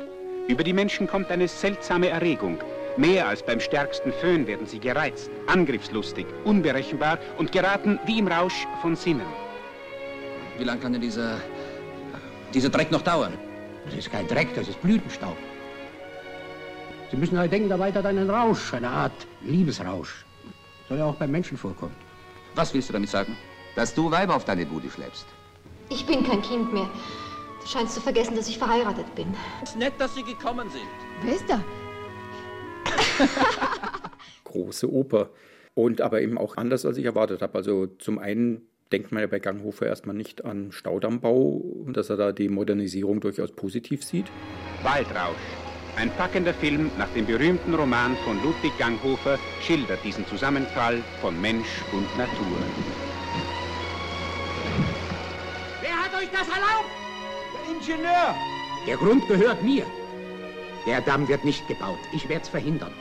Über 0.48 0.64
die 0.64 0.72
Menschen 0.72 1.06
kommt 1.06 1.30
eine 1.30 1.48
seltsame 1.48 2.08
Erregung. 2.08 2.58
Mehr 2.96 3.26
als 3.26 3.42
beim 3.42 3.58
stärksten 3.58 4.12
Föhn 4.12 4.46
werden 4.46 4.66
sie 4.66 4.78
gereizt, 4.78 5.30
angriffslustig, 5.46 6.26
unberechenbar 6.44 7.18
und 7.38 7.50
geraten 7.50 7.98
wie 8.04 8.18
im 8.18 8.28
Rausch 8.28 8.66
von 8.82 8.96
Sinnen. 8.96 9.26
Wie 10.58 10.64
lange 10.64 10.80
kann 10.80 10.92
denn 10.92 11.00
dieser, 11.00 11.40
dieser 12.52 12.68
Dreck 12.68 12.90
noch 12.90 13.00
dauern? 13.00 13.32
Das 13.86 13.94
ist 13.94 14.12
kein 14.12 14.28
Dreck, 14.28 14.54
das 14.54 14.68
ist 14.68 14.80
Blütenstaub. 14.82 15.36
Sie 17.10 17.16
müssen 17.16 17.38
halt 17.38 17.50
denken, 17.50 17.70
da 17.70 17.78
weiter 17.78 18.04
einen 18.04 18.28
Rausch, 18.28 18.74
eine 18.74 18.88
Art 18.88 19.26
Liebesrausch. 19.40 20.24
Soll 20.88 20.98
ja 20.98 21.06
auch 21.06 21.16
beim 21.16 21.30
Menschen 21.30 21.56
vorkommen. 21.56 21.96
Was 22.54 22.74
willst 22.74 22.90
du 22.90 22.92
damit 22.92 23.08
sagen? 23.08 23.36
Dass 23.74 23.94
du 23.94 24.10
Weiber 24.10 24.36
auf 24.36 24.44
deine 24.44 24.66
Bude 24.66 24.90
schleppst. 24.90 25.26
Ich 25.88 26.04
bin 26.04 26.24
kein 26.24 26.42
Kind 26.42 26.72
mehr. 26.72 26.88
Du 27.62 27.66
scheinst 27.66 27.94
zu 27.94 28.00
vergessen, 28.00 28.36
dass 28.36 28.48
ich 28.48 28.58
verheiratet 28.58 29.14
bin. 29.14 29.34
Es 29.62 29.70
ist 29.70 29.78
nett, 29.78 29.94
dass 29.98 30.14
sie 30.14 30.22
gekommen 30.22 30.68
sind. 30.68 30.88
Wer 31.22 31.34
ist 31.34 31.48
da? 31.48 31.62
Große 34.44 34.92
Oper. 34.92 35.30
Und 35.74 36.00
aber 36.00 36.20
eben 36.20 36.38
auch 36.38 36.56
anders, 36.56 36.84
als 36.84 36.98
ich 36.98 37.04
erwartet 37.04 37.42
habe. 37.42 37.56
Also 37.56 37.86
zum 37.86 38.18
einen 38.18 38.62
denkt 38.92 39.10
man 39.10 39.22
ja 39.22 39.26
bei 39.26 39.38
Ganghofer 39.38 39.86
erstmal 39.86 40.14
nicht 40.14 40.44
an 40.44 40.70
Staudammbau 40.70 41.56
und 41.86 41.96
dass 41.96 42.10
er 42.10 42.16
da 42.16 42.32
die 42.32 42.48
Modernisierung 42.48 43.20
durchaus 43.20 43.50
positiv 43.52 44.04
sieht. 44.04 44.26
Waldrausch. 44.82 45.36
Ein 45.96 46.10
packender 46.10 46.54
Film 46.54 46.90
nach 46.98 47.08
dem 47.10 47.26
berühmten 47.26 47.74
Roman 47.74 48.16
von 48.24 48.42
Ludwig 48.42 48.76
Ganghofer 48.78 49.38
schildert 49.60 50.02
diesen 50.04 50.26
Zusammenfall 50.26 51.02
von 51.20 51.38
Mensch 51.40 51.82
und 51.92 52.06
Natur. 52.16 52.58
Wer 55.80 55.90
hat 55.90 56.14
euch 56.14 56.30
das 56.30 56.48
erlaubt? 56.48 56.90
Der 57.54 57.74
Ingenieur! 57.74 58.34
Der 58.86 58.96
Grund 58.96 59.28
gehört 59.28 59.62
mir. 59.62 59.84
Der 60.84 61.00
Damm 61.00 61.28
wird 61.28 61.44
nicht 61.44 61.68
gebaut. 61.68 61.98
Ich 62.12 62.28
werde 62.28 62.42
es 62.42 62.48
verhindern. 62.48 62.92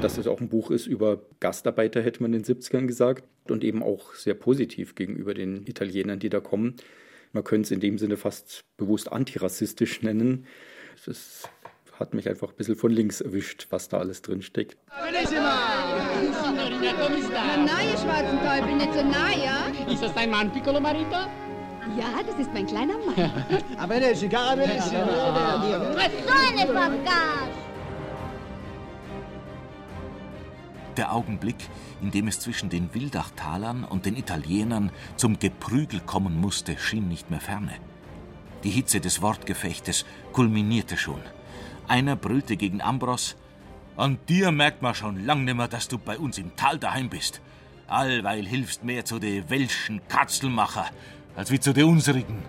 Dass 0.00 0.16
es 0.16 0.26
auch 0.26 0.40
ein 0.40 0.48
Buch 0.48 0.70
ist 0.70 0.86
über 0.86 1.20
Gastarbeiter, 1.40 2.00
hätte 2.00 2.22
man 2.22 2.32
in 2.32 2.42
den 2.42 2.56
70ern 2.56 2.86
gesagt. 2.86 3.24
Und 3.48 3.62
eben 3.62 3.82
auch 3.82 4.14
sehr 4.14 4.32
positiv 4.32 4.94
gegenüber 4.94 5.34
den 5.34 5.66
Italienern, 5.66 6.18
die 6.18 6.30
da 6.30 6.40
kommen. 6.40 6.76
Man 7.32 7.44
könnte 7.44 7.66
es 7.66 7.70
in 7.70 7.80
dem 7.80 7.98
Sinne 7.98 8.16
fast 8.16 8.64
bewusst 8.78 9.12
antirassistisch 9.12 10.00
nennen. 10.00 10.46
Das 11.04 11.42
hat 11.98 12.14
mich 12.14 12.28
einfach 12.30 12.48
ein 12.50 12.56
bisschen 12.56 12.76
von 12.76 12.90
links 12.90 13.20
erwischt, 13.20 13.66
was 13.68 13.88
da 13.88 13.98
alles 13.98 14.22
drin 14.22 14.40
steckt. 14.40 14.78
Na, 14.88 15.10
ihr 15.10 15.28
schwarzen 17.98 18.38
Teufel, 18.40 18.76
nicht 18.76 18.94
so 18.94 19.02
nah, 19.02 19.32
ja? 19.32 19.92
Ist 19.92 20.02
das 20.02 20.14
dein 20.14 20.30
Mann, 20.30 20.50
Piccolo 20.50 20.80
Marito? 20.80 21.16
Ja, 21.96 22.22
das 22.26 22.38
ist 22.38 22.52
mein 22.52 22.66
kleiner 22.66 22.94
Mann. 22.94 23.30
A 23.78 23.88
Venezia, 23.88 24.28
cara 24.28 24.56
Venezia. 24.56 25.06
Was 25.94 26.10
so 26.26 26.32
eine 26.32 26.66
Vergaß! 26.72 27.48
Der 30.96 31.12
Augenblick, 31.12 31.56
in 32.00 32.10
dem 32.10 32.28
es 32.28 32.40
zwischen 32.40 32.70
den 32.70 32.94
Wildachtalern 32.94 33.84
und 33.84 34.06
den 34.06 34.16
Italienern 34.16 34.90
zum 35.16 35.38
Geprügel 35.38 36.00
kommen 36.00 36.40
musste, 36.40 36.78
schien 36.78 37.08
nicht 37.08 37.30
mehr 37.30 37.40
ferne. 37.40 37.72
Die 38.62 38.70
Hitze 38.70 39.00
des 39.00 39.20
Wortgefechtes 39.20 40.06
kulminierte 40.32 40.96
schon. 40.96 41.20
Einer 41.86 42.16
brüllte 42.16 42.56
gegen 42.56 42.80
Ambros: 42.80 43.36
An 43.96 44.18
dir 44.28 44.52
merkt 44.52 44.80
man 44.80 44.94
schon 44.94 45.26
lang 45.26 45.44
nimmer, 45.44 45.68
dass 45.68 45.88
du 45.88 45.98
bei 45.98 46.18
uns 46.18 46.38
im 46.38 46.56
Tal 46.56 46.78
daheim 46.78 47.10
bist. 47.10 47.40
Allweil 47.86 48.46
hilfst 48.46 48.84
mehr 48.84 49.04
zu 49.04 49.18
de 49.18 49.50
welschen 49.50 50.00
Katzelmacher, 50.08 50.86
als 51.36 51.50
wie 51.50 51.60
zu 51.60 51.72
de 51.72 51.84
unsrigen. 51.84 52.42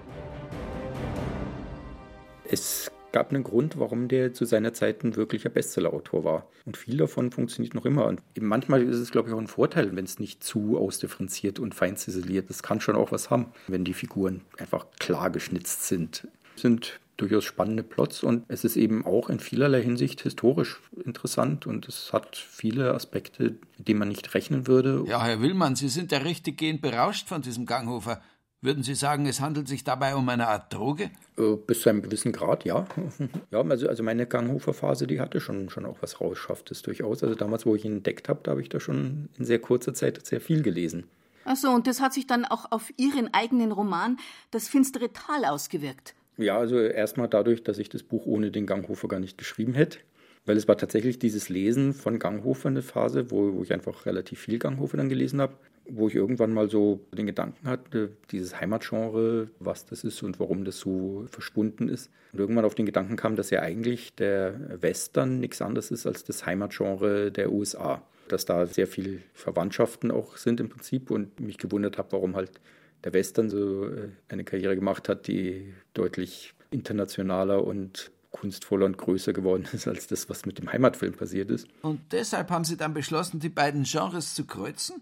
Es 2.49 2.91
gab 3.11 3.31
einen 3.31 3.43
Grund, 3.43 3.79
warum 3.79 4.07
der 4.07 4.33
zu 4.33 4.45
seiner 4.45 4.73
Zeit 4.73 5.03
ein 5.03 5.15
wirklicher 5.15 5.49
Bestsellerautor 5.49 6.23
war. 6.23 6.47
Und 6.65 6.77
viel 6.77 6.97
davon 6.97 7.31
funktioniert 7.31 7.73
noch 7.73 7.85
immer. 7.85 8.05
Und 8.05 8.21
manchmal 8.39 8.83
ist 8.83 8.97
es, 8.97 9.11
glaube 9.11 9.29
ich, 9.29 9.33
auch 9.33 9.39
ein 9.39 9.47
Vorteil, 9.47 9.95
wenn 9.95 10.03
es 10.03 10.19
nicht 10.19 10.43
zu 10.43 10.77
ausdifferenziert 10.77 11.57
und 11.59 11.73
fein 11.73 11.95
ziseliert. 11.95 12.49
Das 12.49 12.61
kann 12.61 12.81
schon 12.81 12.95
auch 12.95 13.11
was 13.13 13.29
haben, 13.29 13.47
wenn 13.67 13.85
die 13.85 13.93
Figuren 13.93 14.41
einfach 14.57 14.85
klar 14.99 15.29
geschnitzt 15.29 15.87
sind. 15.87 16.27
Sind 16.57 16.99
durchaus 17.17 17.45
spannende 17.45 17.83
Plots 17.83 18.23
und 18.23 18.43
es 18.49 18.65
ist 18.65 18.75
eben 18.75 19.05
auch 19.05 19.29
in 19.29 19.39
vielerlei 19.39 19.81
Hinsicht 19.81 20.21
historisch 20.21 20.81
interessant 21.05 21.65
und 21.65 21.87
es 21.87 22.11
hat 22.11 22.35
viele 22.35 22.93
Aspekte, 22.93 23.55
mit 23.77 23.87
denen 23.87 23.99
man 23.99 24.09
nicht 24.09 24.33
rechnen 24.33 24.67
würde. 24.67 25.05
Ja, 25.07 25.23
Herr 25.23 25.41
Willmann, 25.41 25.77
Sie 25.77 25.87
sind 25.87 26.11
ja 26.11 26.17
richtig 26.17 26.57
gehend 26.57 26.81
berauscht 26.81 27.29
von 27.29 27.41
diesem 27.41 27.65
Ganghofer. 27.65 28.21
Würden 28.65 28.81
Sie 28.81 28.95
sagen, 28.95 29.27
es 29.27 29.41
handelt 29.41 29.67
sich 29.67 29.83
dabei 29.83 30.15
um 30.15 30.27
eine 30.27 30.47
Art 30.47 30.73
Droge? 30.73 31.11
Äh, 31.37 31.55
bis 31.67 31.81
zu 31.81 31.89
einem 31.89 32.01
gewissen 32.01 32.31
Grad, 32.31 32.65
ja. 32.65 32.87
ja, 33.51 33.61
also, 33.61 33.87
also 33.87 34.01
meine 34.01 34.25
Ganghofer-Phase, 34.25 35.05
die 35.05 35.19
hatte 35.19 35.39
schon, 35.39 35.69
schon 35.69 35.85
auch 35.85 35.97
was 36.01 36.19
Rauschhaftes 36.19 36.81
durchaus. 36.81 37.23
Also 37.23 37.35
damals, 37.35 37.67
wo 37.67 37.75
ich 37.75 37.85
ihn 37.85 37.97
entdeckt 37.97 38.27
habe, 38.27 38.39
da 38.41 38.51
habe 38.51 38.63
ich 38.63 38.69
da 38.69 38.79
schon 38.79 39.29
in 39.37 39.45
sehr 39.45 39.59
kurzer 39.59 39.93
Zeit 39.93 40.25
sehr 40.25 40.41
viel 40.41 40.63
gelesen. 40.63 41.03
Ach 41.43 41.55
so, 41.55 41.69
und 41.69 41.85
das 41.85 42.01
hat 42.01 42.15
sich 42.15 42.25
dann 42.25 42.43
auch 42.43 42.71
auf 42.71 42.91
Ihren 42.97 43.31
eigenen 43.35 43.71
Roman 43.71 44.17
Das 44.49 44.67
finstere 44.67 45.13
Tal 45.13 45.45
ausgewirkt. 45.45 46.15
Ja, 46.37 46.57
also 46.57 46.79
erstmal 46.79 47.27
dadurch, 47.27 47.63
dass 47.63 47.77
ich 47.77 47.89
das 47.89 48.01
Buch 48.01 48.25
ohne 48.25 48.49
den 48.49 48.65
Ganghofer 48.65 49.07
gar 49.07 49.19
nicht 49.19 49.37
geschrieben 49.37 49.75
hätte. 49.75 49.99
Weil 50.47 50.57
es 50.57 50.67
war 50.67 50.77
tatsächlich 50.77 51.19
dieses 51.19 51.49
Lesen 51.49 51.93
von 51.93 52.17
Ganghofer 52.17 52.69
eine 52.69 52.81
Phase, 52.81 53.29
wo, 53.29 53.53
wo 53.53 53.61
ich 53.61 53.71
einfach 53.71 54.07
relativ 54.07 54.39
viel 54.39 54.57
Ganghofer 54.57 54.97
dann 54.97 55.09
gelesen 55.09 55.39
habe, 55.39 55.53
wo 55.89 56.07
ich 56.07 56.15
irgendwann 56.15 56.53
mal 56.53 56.69
so 56.69 56.99
den 57.15 57.25
Gedanken 57.25 57.67
hatte, 57.67 58.11
dieses 58.31 58.59
Heimatgenre, 58.59 59.49
was 59.59 59.85
das 59.85 60.03
ist 60.03 60.23
und 60.23 60.39
warum 60.39 60.65
das 60.65 60.79
so 60.79 61.25
verschwunden 61.29 61.89
ist. 61.89 62.09
Und 62.33 62.39
irgendwann 62.39 62.65
auf 62.65 62.75
den 62.75 62.85
Gedanken 62.85 63.15
kam, 63.15 63.35
dass 63.35 63.49
ja 63.49 63.61
eigentlich 63.61 64.15
der 64.15 64.81
Western 64.81 65.39
nichts 65.39 65.61
anderes 65.61 65.91
ist 65.91 66.05
als 66.05 66.23
das 66.23 66.45
Heimatgenre 66.45 67.31
der 67.31 67.51
USA. 67.51 68.01
Dass 68.27 68.45
da 68.45 68.65
sehr 68.65 68.87
viel 68.87 69.21
Verwandtschaften 69.33 70.09
auch 70.11 70.37
sind 70.37 70.59
im 70.59 70.69
Prinzip 70.69 71.11
und 71.11 71.39
mich 71.39 71.57
gewundert 71.57 71.97
habe, 71.97 72.13
warum 72.13 72.35
halt 72.35 72.59
der 73.03 73.13
Western 73.13 73.49
so 73.49 73.87
äh, 73.87 74.09
eine 74.29 74.43
Karriere 74.43 74.75
gemacht 74.75 75.07
hat, 75.09 75.27
die 75.27 75.73
deutlich 75.93 76.55
internationaler 76.71 77.63
und 77.63 78.11
kunstvoller 78.31 78.85
und 78.85 78.97
größer 78.97 79.31
geworden 79.31 79.65
ist 79.71 79.87
als 79.87 80.07
das, 80.07 80.29
was 80.29 80.45
mit 80.45 80.57
dem 80.57 80.71
Heimatfilm 80.71 81.13
passiert 81.13 81.49
ist. 81.51 81.67
Und 81.81 82.01
deshalb 82.11 82.49
haben 82.49 82.65
Sie 82.65 82.75
dann 82.75 82.93
beschlossen, 82.93 83.39
die 83.39 83.49
beiden 83.49 83.83
Genres 83.83 84.35
zu 84.35 84.45
kreuzen? 84.45 85.01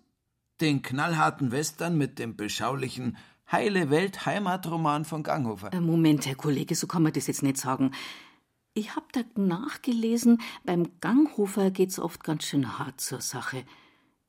Den 0.63 0.81
knallharten 0.81 1.51
Western 1.51 1.97
mit 1.97 2.19
dem 2.19 2.37
beschaulichen 2.37 3.17
Heile 3.51 3.89
Welt 3.89 4.25
Heimatroman 4.25 5.03
von 5.03 5.21
Ganghofer. 5.21 5.73
Äh, 5.73 5.81
Moment, 5.81 6.25
Herr 6.25 6.35
Kollege, 6.35 6.73
so 6.73 6.87
kann 6.87 7.03
man 7.03 7.11
das 7.11 7.27
jetzt 7.27 7.43
nicht 7.43 7.57
sagen. 7.57 7.91
Ich 8.73 8.95
habe 8.95 9.05
da 9.11 9.23
nachgelesen, 9.35 10.39
beim 10.63 10.87
Ganghofer 11.01 11.69
geht's 11.69 11.99
oft 11.99 12.23
ganz 12.23 12.45
schön 12.45 12.79
hart 12.79 13.01
zur 13.01 13.19
Sache. 13.19 13.65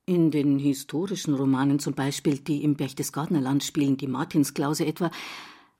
In 0.06 0.32
den 0.32 0.58
historischen 0.58 1.34
Romanen 1.34 1.78
zum 1.78 1.94
Beispiel, 1.94 2.40
die 2.40 2.64
im 2.64 2.74
Berchtesgadener 2.74 3.40
Land 3.40 3.62
spielen, 3.62 3.96
die 3.96 4.08
Martinsklause 4.08 4.86
etwa, 4.86 5.12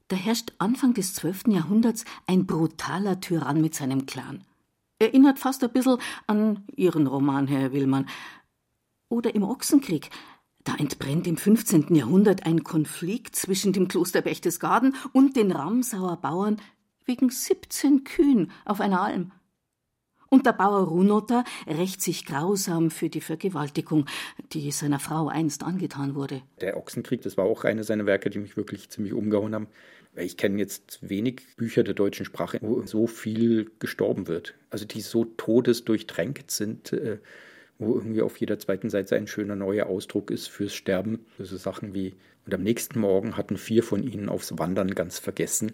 da 0.07 0.15
herrscht 0.15 0.53
Anfang 0.59 0.95
des 0.95 1.15
12. 1.15 1.49
Jahrhunderts 1.49 2.05
ein 2.29 2.47
brutaler 2.47 3.19
Tyrann 3.19 3.61
mit 3.61 3.75
seinem 3.75 4.07
Clan. 4.07 4.45
Erinnert 5.01 5.41
fast 5.41 5.65
ein 5.65 5.73
bisschen 5.73 5.99
an 6.29 6.63
Ihren 6.77 7.09
Roman, 7.09 7.49
Herr 7.49 7.73
Willmann. 7.73 8.07
Oder 9.09 9.35
im 9.35 9.43
Ochsenkrieg. 9.43 10.11
Da 10.65 10.75
entbrennt 10.77 11.27
im 11.27 11.37
15. 11.37 11.95
Jahrhundert 11.95 12.47
ein 12.47 12.65
Konflikt 12.65 13.37
zwischen 13.37 13.75
dem 13.75 13.87
Kloster 13.87 14.23
Berchtesgaden 14.23 14.97
und 15.13 15.37
den 15.37 15.53
Ramsauer 15.53 16.17
Bauern 16.23 16.61
wegen 17.05 17.29
17 17.29 18.05
Kühen 18.05 18.51
auf 18.65 18.81
einer 18.81 19.03
Alm. 19.03 19.33
Und 20.31 20.47
der 20.47 20.53
Bauer 20.53 20.89
Runotter 20.89 21.45
rächt 21.67 22.01
sich 22.01 22.25
grausam 22.25 22.91
für 22.91 23.11
die 23.11 23.21
Vergewaltigung, 23.21 24.07
die 24.53 24.71
seiner 24.73 24.99
Frau 24.99 25.29
einst 25.29 25.63
angetan 25.63 26.15
wurde. 26.15 26.43
Der 26.63 26.79
Ochsenkrieg, 26.79 27.21
das 27.21 27.37
war 27.37 27.45
auch 27.45 27.65
eine 27.65 27.85
seiner 27.85 28.07
Werke, 28.07 28.31
die 28.31 28.39
mich 28.39 28.57
wirklich 28.57 28.89
ziemlich 28.89 29.13
umgehauen 29.13 29.55
haben. 29.55 29.69
Ich 30.17 30.37
kenne 30.37 30.59
jetzt 30.59 30.99
wenig 31.03 31.43
Bücher 31.57 31.85
der 31.85 31.95
deutschen 31.95 32.25
Sprache, 32.25 32.59
wo 32.63 32.83
so 32.87 33.07
viel 33.07 33.71
gestorben 33.79 34.27
wird. 34.27 34.55
Also 34.71 34.87
die 34.87 35.03
so 35.03 35.25
todesdurchtränkt 35.25 36.51
sind, 36.51 36.93
äh, 36.93 37.19
wo 37.79 37.95
irgendwie 37.95 38.23
auf 38.23 38.37
jeder 38.39 38.59
zweiten 38.59 38.91
Seite 38.91 39.17
ein 39.17 39.27
schöner 39.27 39.57
neuer 39.57 39.87
Ausdruck 39.87 40.31
ist 40.31 40.49
fürs 40.49 40.75
Sterben. 40.75 41.25
So 41.39 41.43
also 41.43 41.57
Sachen 41.57 41.95
wie, 41.95 42.15
und 42.47 42.55
am 42.55 42.63
nächsten 42.63 43.01
Morgen 43.01 43.37
hatten 43.37 43.57
vier 43.57 43.83
von 43.83 44.03
ihnen 44.03 44.29
aufs 44.29 44.59
Wandern 44.59 44.95
ganz 44.95 45.19
vergessen. 45.19 45.73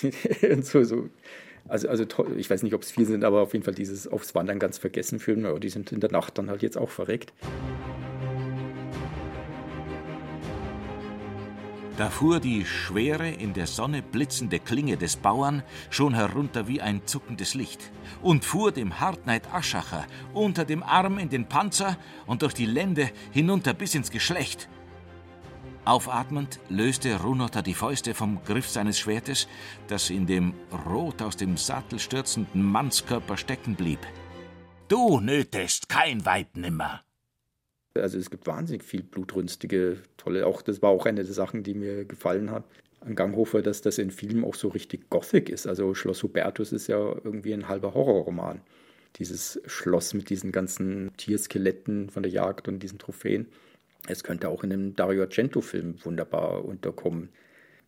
so, 0.62 0.82
so 0.84 1.08
also, 1.68 1.88
also 1.88 2.04
ich 2.36 2.48
weiß 2.48 2.62
nicht, 2.62 2.74
ob 2.74 2.82
es 2.82 2.90
viel 2.90 3.06
sind, 3.06 3.24
aber 3.24 3.40
auf 3.40 3.52
jeden 3.52 3.64
Fall 3.64 3.74
dieses 3.74 4.06
aufs 4.06 4.34
Wandern 4.34 4.58
ganz 4.58 4.78
vergessen 4.78 5.18
fühlen. 5.18 5.42
Ja, 5.42 5.58
die 5.58 5.68
sind 5.68 5.92
in 5.92 6.00
der 6.00 6.12
Nacht 6.12 6.38
dann 6.38 6.50
halt 6.50 6.62
jetzt 6.62 6.78
auch 6.78 6.90
verreckt. 6.90 7.32
Da 11.96 12.10
fuhr 12.10 12.40
die 12.40 12.66
schwere, 12.66 13.30
in 13.30 13.54
der 13.54 13.66
Sonne 13.66 14.02
blitzende 14.02 14.58
Klinge 14.58 14.98
des 14.98 15.16
Bauern 15.16 15.62
schon 15.88 16.12
herunter 16.12 16.68
wie 16.68 16.82
ein 16.82 17.06
zuckendes 17.06 17.54
Licht 17.54 17.90
und 18.20 18.44
fuhr 18.44 18.70
dem 18.70 19.00
Hartneid 19.00 19.50
Aschacher 19.54 20.06
unter 20.34 20.66
dem 20.66 20.82
Arm 20.82 21.18
in 21.18 21.30
den 21.30 21.48
Panzer 21.48 21.96
und 22.26 22.42
durch 22.42 22.52
die 22.52 22.66
Lände 22.66 23.10
hinunter 23.32 23.72
bis 23.72 23.94
ins 23.94 24.10
Geschlecht. 24.10 24.68
Aufatmend 25.86 26.60
löste 26.68 27.18
Runotter 27.18 27.62
die 27.62 27.72
Fäuste 27.72 28.12
vom 28.12 28.44
Griff 28.44 28.68
seines 28.68 28.98
Schwertes, 28.98 29.48
das 29.88 30.10
in 30.10 30.26
dem 30.26 30.52
rot 30.84 31.22
aus 31.22 31.36
dem 31.36 31.56
Sattel 31.56 31.98
stürzenden 31.98 32.62
Mannskörper 32.62 33.38
stecken 33.38 33.74
blieb. 33.74 34.00
Du 34.88 35.20
nötest 35.20 35.88
kein 35.88 36.26
Weib 36.26 36.56
nimmer. 36.56 37.05
Also 38.00 38.18
es 38.18 38.30
gibt 38.30 38.46
wahnsinnig 38.46 38.82
viel 38.82 39.02
blutrünstige, 39.02 39.98
tolle, 40.16 40.46
auch 40.46 40.62
das 40.62 40.82
war 40.82 40.90
auch 40.90 41.06
eine 41.06 41.24
der 41.24 41.34
Sachen, 41.34 41.62
die 41.62 41.74
mir 41.74 42.04
gefallen 42.04 42.50
hat 42.50 42.64
an 43.00 43.14
Ganghofer, 43.14 43.62
dass 43.62 43.82
das 43.82 43.98
in 43.98 44.10
Filmen 44.10 44.44
auch 44.44 44.54
so 44.54 44.68
richtig 44.68 45.08
Gothic 45.10 45.48
ist. 45.48 45.66
Also 45.66 45.94
Schloss 45.94 46.22
Hubertus 46.22 46.72
ist 46.72 46.88
ja 46.88 46.98
irgendwie 46.98 47.54
ein 47.54 47.68
halber 47.68 47.94
Horrorroman. 47.94 48.60
Dieses 49.16 49.60
Schloss 49.66 50.12
mit 50.12 50.28
diesen 50.28 50.52
ganzen 50.52 51.10
Tierskeletten 51.16 52.10
von 52.10 52.22
der 52.22 52.32
Jagd 52.32 52.68
und 52.68 52.80
diesen 52.80 52.98
Trophäen. 52.98 53.46
Es 54.08 54.24
könnte 54.24 54.48
auch 54.48 54.62
in 54.62 54.72
einem 54.72 54.96
Dario 54.96 55.22
Argento-Film 55.22 56.04
wunderbar 56.04 56.64
unterkommen. 56.64 57.30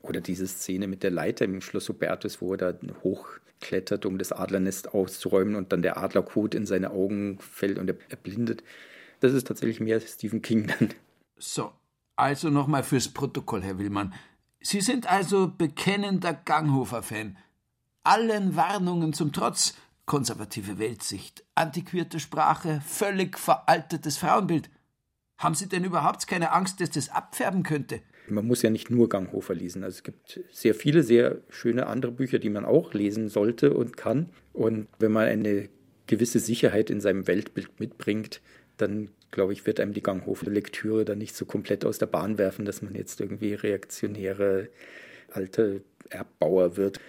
Oder 0.03 0.21
diese 0.21 0.47
Szene 0.47 0.87
mit 0.87 1.03
der 1.03 1.11
Leiter 1.11 1.45
im 1.45 1.61
Schloss 1.61 1.89
Hubertus, 1.89 2.41
wo 2.41 2.53
er 2.53 2.59
da 2.59 2.79
hochklettert, 3.03 4.07
um 4.07 4.19
das 4.19 4.33
Adlernest 4.33 4.95
auszuräumen 4.95 5.57
und 5.57 5.73
dann 5.73 5.83
der 5.83 5.99
Adlerkot 5.99 6.55
in 6.55 6.67
seine 6.67 6.91
Augen 6.93 7.39
fällt 7.41 7.79
und 7.79 7.91
er 7.91 7.97
erblindet. 8.09 8.63
Das 9.21 9.33
ist 9.33 9.47
tatsächlich 9.47 9.81
mehr 9.81 10.01
Stephen 10.01 10.43
King 10.43 10.67
dann. 10.79 10.95
So, 11.37 11.73
also 12.17 12.51
nochmal 12.51 12.83
fürs 12.83 13.09
Protokoll, 13.09 13.63
Herr 13.63 13.79
Willmann. 13.79 14.15
Sie 14.61 14.81
sind 14.81 15.11
also 15.11 15.53
bekennender 15.57 16.35
Ganghofer-Fan. 16.35 17.37
Allen 18.03 18.57
Warnungen 18.57 19.13
zum 19.13 19.33
Trotz, 19.33 19.75
konservative 20.07 20.79
Weltsicht, 20.79 21.45
antiquierte 21.55 22.19
Sprache, 22.19 22.83
völlig 22.85 23.39
veraltetes 23.39 24.19
Frauenbild. 24.19 24.71
Haben 25.37 25.55
Sie 25.55 25.69
denn 25.69 25.85
überhaupt 25.85 26.27
keine 26.27 26.53
Angst, 26.53 26.81
dass 26.81 26.91
das 26.91 27.11
abfärben 27.11 27.63
könnte? 27.63 28.01
Man 28.29 28.47
muss 28.47 28.63
ja 28.63 28.71
nicht 28.71 28.91
nur 28.91 29.09
Ganghofer 29.09 29.55
lesen. 29.55 29.85
Also 29.85 29.99
es 29.99 30.03
gibt 30.03 30.41
sehr 30.51 30.75
viele, 30.75 31.03
sehr 31.03 31.39
schöne 31.49 31.87
andere 31.87 32.13
Bücher, 32.13 32.39
die 32.39 32.51
man 32.51 32.65
auch 32.65 32.93
lesen 32.95 33.29
sollte 33.29 33.73
und 33.73 33.97
kann. 33.97 34.31
Und 34.53 34.89
wenn 34.99 35.13
man 35.13 35.29
eine 35.29 35.69
gewisse 36.07 36.41
Sicherheit 36.41 36.91
in 36.91 37.01
seinem 37.01 37.27
Weltbild 37.27 37.79
mitbringt, 37.79 38.41
dann 38.79 39.11
glaube 39.31 39.53
ich, 39.53 39.67
wird 39.67 39.81
einem 39.81 39.93
die 39.93 40.03
Ganghofer-Lektüre 40.03 41.05
dann 41.05 41.19
nicht 41.19 41.37
so 41.37 41.45
komplett 41.45 41.85
aus 41.85 41.99
der 41.99 42.07
Bahn 42.07 42.39
werfen, 42.39 42.65
dass 42.65 42.83
man 42.83 42.95
jetzt 42.95 43.21
irgendwie 43.21 43.55
reaktionäre 43.55 44.69
alte 45.31 45.83
Erbbauer 46.11 46.77
wird. 46.77 47.01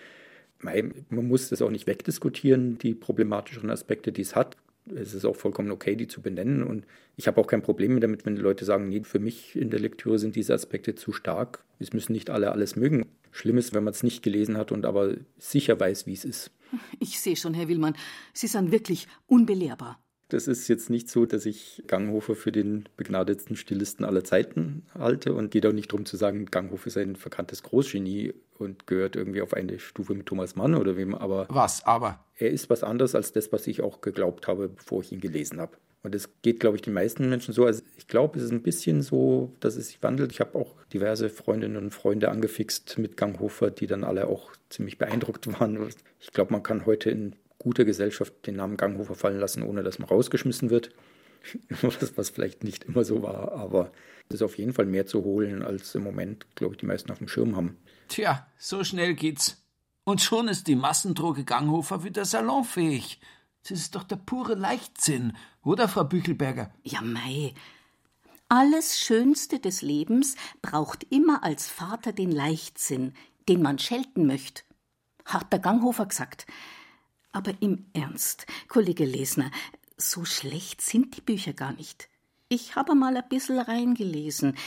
Man 0.62 0.94
muss 1.10 1.50
das 1.50 1.62
auch 1.62 1.70
nicht 1.70 1.88
wegdiskutieren, 1.88 2.78
die 2.78 2.94
problematischen 2.94 3.70
Aspekte, 3.70 4.12
die 4.12 4.24
es 4.24 4.36
hat. 4.36 4.58
Es 4.94 5.14
ist 5.14 5.24
auch 5.24 5.36
vollkommen 5.36 5.72
okay, 5.72 5.96
die 5.96 6.08
zu 6.08 6.22
benennen. 6.22 6.64
Und 6.64 6.86
ich 7.16 7.28
habe 7.28 7.40
auch 7.40 7.48
kein 7.48 7.62
Problem 7.62 8.00
damit, 8.02 8.26
wenn 8.26 8.36
die 8.36 8.42
Leute 8.42 8.66
sagen, 8.66 8.90
nee, 8.90 9.04
für 9.04 9.20
mich 9.20 9.56
in 9.56 9.70
der 9.70 9.80
Lektüre 9.80 10.20
sind 10.20 10.36
diese 10.36 10.54
Aspekte 10.54 10.96
zu 10.96 11.14
stark. 11.14 11.64
Es 11.80 11.94
müssen 11.94 12.12
nicht 12.12 12.30
alle 12.30 12.52
alles 12.52 12.76
mögen. 12.76 13.06
Schlimm 13.32 13.58
ist, 13.58 13.74
wenn 13.74 13.84
man 13.84 13.94
es 13.94 14.04
nicht 14.04 14.24
gelesen 14.24 14.58
hat 14.58 14.72
und 14.72 14.86
aber 14.86 15.16
sicher 15.38 15.80
weiß, 15.80 16.08
wie 16.08 16.14
es 16.14 16.26
ist. 16.26 16.52
Ich 17.00 17.20
sehe 17.20 17.36
schon, 17.36 17.54
Herr 17.54 17.68
Willmann, 17.68 17.96
Sie 18.34 18.48
sind 18.48 18.72
wirklich 18.72 19.08
unbelehrbar. 19.28 20.00
Das 20.30 20.48
ist 20.48 20.68
jetzt 20.68 20.92
nicht 20.92 21.10
so, 21.10 21.26
dass 21.26 21.48
ich 21.48 21.84
Ganghofer 21.88 22.36
für 22.36 22.52
den 22.52 22.88
begnadetsten 22.98 23.56
Stilisten 23.56 24.06
aller 24.06 24.24
Zeiten 24.24 24.84
halte 24.98 25.34
und 25.34 25.50
geht 25.50 25.66
auch 25.66 25.74
nicht 25.74 25.92
darum 25.92 26.06
zu 26.06 26.18
sagen, 26.18 26.46
Ganghofer 26.46 26.88
ist 26.88 26.98
ein 26.98 27.16
verkanntes 27.16 27.64
Großgenie 27.64 28.34
und 28.60 28.86
gehört 28.86 29.16
irgendwie 29.16 29.42
auf 29.42 29.56
eine 29.56 29.80
Stufe 29.80 30.14
mit 30.14 30.28
Thomas 30.28 30.56
Mann 30.56 30.76
oder 30.76 30.98
wem, 30.98 31.16
aber. 31.16 31.48
Was, 31.50 31.84
aber? 31.84 32.24
Er 32.38 32.52
ist 32.52 32.70
was 32.70 32.84
anderes 32.84 33.16
als 33.16 33.32
das, 33.32 33.52
was 33.52 33.66
ich 33.66 33.82
auch 33.82 34.02
geglaubt 34.02 34.48
habe, 34.48 34.70
bevor 34.70 35.02
ich 35.02 35.12
ihn 35.12 35.20
gelesen 35.20 35.60
habe. 35.60 35.78
Und 36.04 36.16
das 36.16 36.30
geht, 36.44 36.60
glaube 36.60 36.78
ich, 36.78 36.82
den 36.82 36.94
meisten 36.94 37.28
Menschen 37.28 37.54
so. 37.54 37.66
Also 37.66 37.82
ich 37.98 38.08
glaube, 38.08 38.38
es 38.38 38.46
ist 38.46 38.52
ein 38.52 38.62
bisschen 38.62 39.02
so, 39.02 39.52
dass 39.60 39.76
es 39.76 39.88
sich 39.88 40.02
wandelt. 40.02 40.32
Ich 40.32 40.40
habe 40.40 40.58
auch 40.58 40.76
diverse 40.94 41.30
Freundinnen 41.30 41.76
und 41.76 41.92
Freunde 41.92 42.30
angefixt 42.30 42.98
mit 43.00 43.18
Ganghofer, 43.18 43.72
die 43.72 43.88
dann 43.88 44.04
alle 44.04 44.28
auch 44.28 44.52
ziemlich 44.70 44.98
beeindruckt 44.98 45.48
waren. 45.60 45.90
Ich 46.20 46.32
glaube, 46.32 46.54
man 46.54 46.64
kann 46.64 46.86
heute 46.86 47.10
in 47.10 47.36
guter 47.60 47.86
Gesellschaft 47.86 48.34
den 48.48 48.56
Namen 48.56 48.78
Ganghofer 48.78 49.16
fallen 49.16 49.40
lassen, 49.40 49.64
ohne 49.64 49.84
dass 49.84 50.00
man 50.00 50.10
rausgeschmissen 50.10 50.70
wird. 50.70 50.92
was, 51.82 52.18
was 52.18 52.30
vielleicht 52.30 52.64
nicht 52.64 52.86
immer 52.86 53.04
so 53.04 53.22
war, 53.22 53.54
aber 53.54 53.92
es 54.28 54.36
ist 54.36 54.42
auf 54.42 54.58
jeden 54.58 54.74
Fall 54.74 54.86
mehr 54.86 55.06
zu 55.06 55.24
holen, 55.24 55.62
als 55.62 55.96
im 55.96 56.04
Moment, 56.04 56.46
glaube 56.56 56.74
ich, 56.74 56.80
die 56.80 56.86
meisten 56.86 57.12
auf 57.12 57.20
dem 57.20 57.28
Schirm 57.28 57.56
haben. 57.56 57.78
Tja, 58.10 58.48
so 58.58 58.84
schnell 58.84 59.14
geht's. 59.14 59.64
Und 60.04 60.22
schon 60.22 60.48
ist 60.48 60.68
die 60.68 60.76
Massendroge 60.76 61.46
Ganghofer 61.46 62.04
wieder 62.04 62.26
salonfähig. 62.26 63.20
Das 63.64 63.78
ist 63.80 63.96
doch 63.96 64.04
der 64.04 64.16
pure 64.16 64.56
Leichtsinn, 64.56 65.34
oder, 65.64 65.88
Frau 65.88 66.04
Büchelberger? 66.04 66.72
Ja, 66.84 67.02
mei. 67.02 67.54
Alles 68.48 69.00
Schönste 69.00 69.60
des 69.60 69.82
Lebens 69.82 70.36
braucht 70.62 71.06
immer 71.12 71.44
als 71.44 71.68
Vater 71.68 72.14
den 72.14 72.32
Leichtsinn, 72.32 73.14
den 73.48 73.62
man 73.62 73.78
schelten 73.78 74.26
möchte. 74.26 74.64
Hat 75.26 75.52
der 75.52 75.60
Ganghofer 75.60 76.08
gesagt. 76.08 76.48
Aber 77.40 77.54
im 77.62 77.86
Ernst, 77.94 78.48
Kollege 78.68 79.06
Lesner, 79.06 79.50
so 79.96 80.26
schlecht 80.26 80.82
sind 80.82 81.16
die 81.16 81.22
Bücher 81.22 81.54
gar 81.54 81.72
nicht. 81.72 82.10
Ich 82.50 82.76
habe 82.76 82.96
mal 82.96 83.16
ein 83.16 83.30
bisschen 83.30 83.60
reingelesen. 83.60 84.58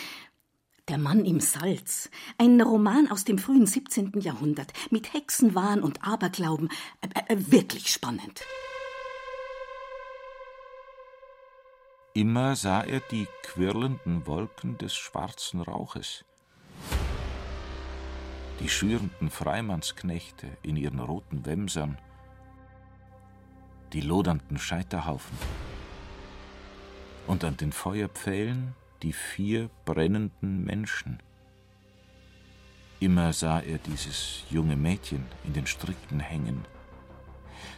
Der 0.89 0.97
Mann 0.97 1.27
im 1.27 1.39
Salz, 1.41 2.09
ein 2.39 2.59
Roman 2.63 3.11
aus 3.11 3.25
dem 3.25 3.37
frühen 3.37 3.67
17. 3.67 4.13
Jahrhundert 4.21 4.73
mit 4.91 5.13
Hexenwahn 5.13 5.83
und 5.83 6.03
Aberglauben, 6.03 6.71
äh, 7.03 7.35
äh, 7.35 7.53
wirklich 7.53 7.93
spannend. 7.93 8.41
Immer 12.15 12.57
sah 12.57 12.81
er 12.81 13.01
die 13.01 13.27
quirlenden 13.43 14.27
Wolken 14.27 14.79
des 14.79 14.95
schwarzen 14.95 15.61
Rauches, 15.61 16.25
die 18.61 18.71
schürenden 18.71 19.29
Freimannsknechte 19.29 20.47
in 20.63 20.77
ihren 20.77 21.01
roten 21.01 21.45
Wämsern, 21.45 21.99
die 23.93 24.01
lodernden 24.01 24.59
Scheiterhaufen. 24.59 25.37
Und 27.27 27.45
an 27.45 27.57
den 27.57 27.73
Feuerpfählen 27.73 28.75
die 29.03 29.13
vier 29.13 29.69
brennenden 29.85 30.65
Menschen. 30.65 31.19
Immer 33.01 33.33
sah 33.33 33.61
er 33.61 33.79
dieses 33.79 34.45
junge 34.49 34.77
Mädchen 34.77 35.27
in 35.45 35.53
den 35.53 35.67
Stricken 35.67 36.21
hängen, 36.21 36.65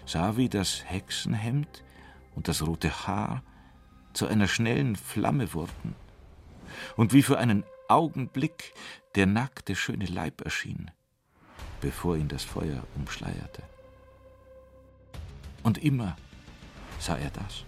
sah, 0.05 0.37
wie 0.37 0.49
das 0.49 0.85
Hexenhemd 0.85 1.83
und 2.35 2.49
das 2.49 2.63
rote 2.63 3.07
Haar 3.07 3.43
zu 4.13 4.27
einer 4.27 4.49
schnellen 4.49 4.97
Flamme 4.97 5.55
wurden 5.55 5.95
und 6.97 7.13
wie 7.13 7.23
für 7.23 7.39
einen 7.39 7.65
Augenblick 7.89 8.75
der 9.15 9.27
nackte 9.27 9.77
schöne 9.77 10.07
Leib 10.07 10.43
erschien, 10.43 10.91
bevor 11.81 12.17
ihn 12.17 12.29
das 12.29 12.45
Feuer 12.45 12.85
umschleierte. 12.97 13.63
Und 15.65 15.83
immer 15.83 16.17
sah 17.01 17.17
er 17.17 17.31
das, 17.31 17.65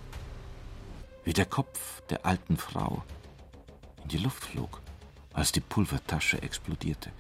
wie 1.25 1.33
der 1.33 1.47
Kopf 1.47 2.03
der 2.03 2.25
alten 2.25 2.59
Frau 2.59 3.03
in 4.03 4.11
die 4.11 4.19
Luft 4.19 4.45
flog, 4.45 4.83
als 5.33 5.51
die 5.51 5.61
Pulvertasche 5.61 6.41
explodierte, 6.43 7.11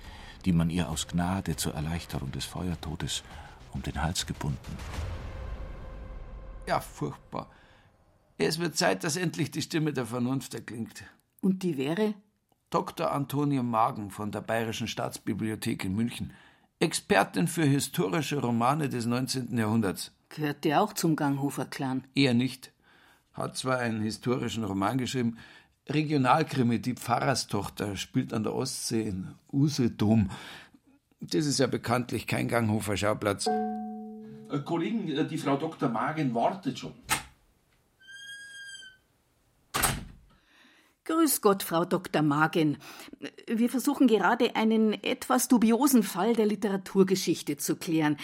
die 0.44 0.52
man 0.52 0.70
ihr 0.70 0.88
aus 0.88 1.08
Gnade 1.08 1.56
zur 1.56 1.74
Erleichterung 1.74 2.30
des 2.30 2.44
Feuertodes 2.44 3.24
um 3.72 3.82
den 3.82 4.00
Hals 4.02 4.26
gebunden. 4.26 4.76
Ja, 6.66 6.80
furchtbar. 6.80 7.50
Es 8.36 8.58
wird 8.58 8.76
Zeit, 8.76 9.02
dass 9.02 9.16
endlich 9.16 9.50
die 9.50 9.62
Stimme 9.62 9.94
der 9.94 10.04
Vernunft 10.04 10.52
erklingt. 10.52 11.04
Und 11.40 11.62
die 11.62 11.78
wäre? 11.78 12.14
Dr. 12.68 13.12
Antonia 13.12 13.62
Magen 13.62 14.10
von 14.10 14.30
der 14.30 14.42
Bayerischen 14.42 14.88
Staatsbibliothek 14.88 15.84
in 15.84 15.94
München. 15.94 16.34
Expertin 16.78 17.48
für 17.48 17.64
historische 17.64 18.38
Romane 18.38 18.90
des 18.90 19.06
19. 19.06 19.56
Jahrhunderts. 19.56 20.12
Gehört 20.28 20.64
der 20.64 20.82
auch 20.82 20.92
zum 20.92 21.16
Ganghofer-Clan? 21.16 22.04
Eher 22.14 22.34
nicht. 22.34 22.70
Hat 23.32 23.56
zwar 23.56 23.78
einen 23.78 24.02
historischen 24.02 24.62
Roman 24.62 24.98
geschrieben, 24.98 25.38
Regionalkrimi, 25.88 26.80
die 26.80 26.94
Pfarrerstochter, 26.94 27.96
spielt 27.96 28.34
an 28.34 28.42
der 28.42 28.54
Ostsee 28.54 29.08
in 29.08 29.28
Usedom. 29.50 30.30
Das 31.20 31.46
ist 31.46 31.58
ja 31.60 31.66
bekanntlich 31.66 32.26
kein 32.26 32.46
Ganghofer-Schauplatz. 32.46 33.46
Äh, 33.46 34.58
Kollegen, 34.64 35.08
äh, 35.08 35.26
die 35.26 35.38
Frau 35.38 35.56
Dr. 35.56 35.88
Magen 35.88 36.34
wartet 36.34 36.78
schon. 36.78 36.92
Grüß 41.06 41.40
Gott, 41.40 41.62
Frau 41.62 41.84
Dr. 41.84 42.22
Magen. 42.22 42.78
Wir 43.46 43.68
versuchen 43.68 44.08
gerade 44.08 44.56
einen 44.56 44.92
etwas 45.04 45.46
dubiosen 45.46 46.02
Fall 46.02 46.34
der 46.34 46.46
Literaturgeschichte 46.46 47.56
zu 47.56 47.76
klären. 47.76 48.16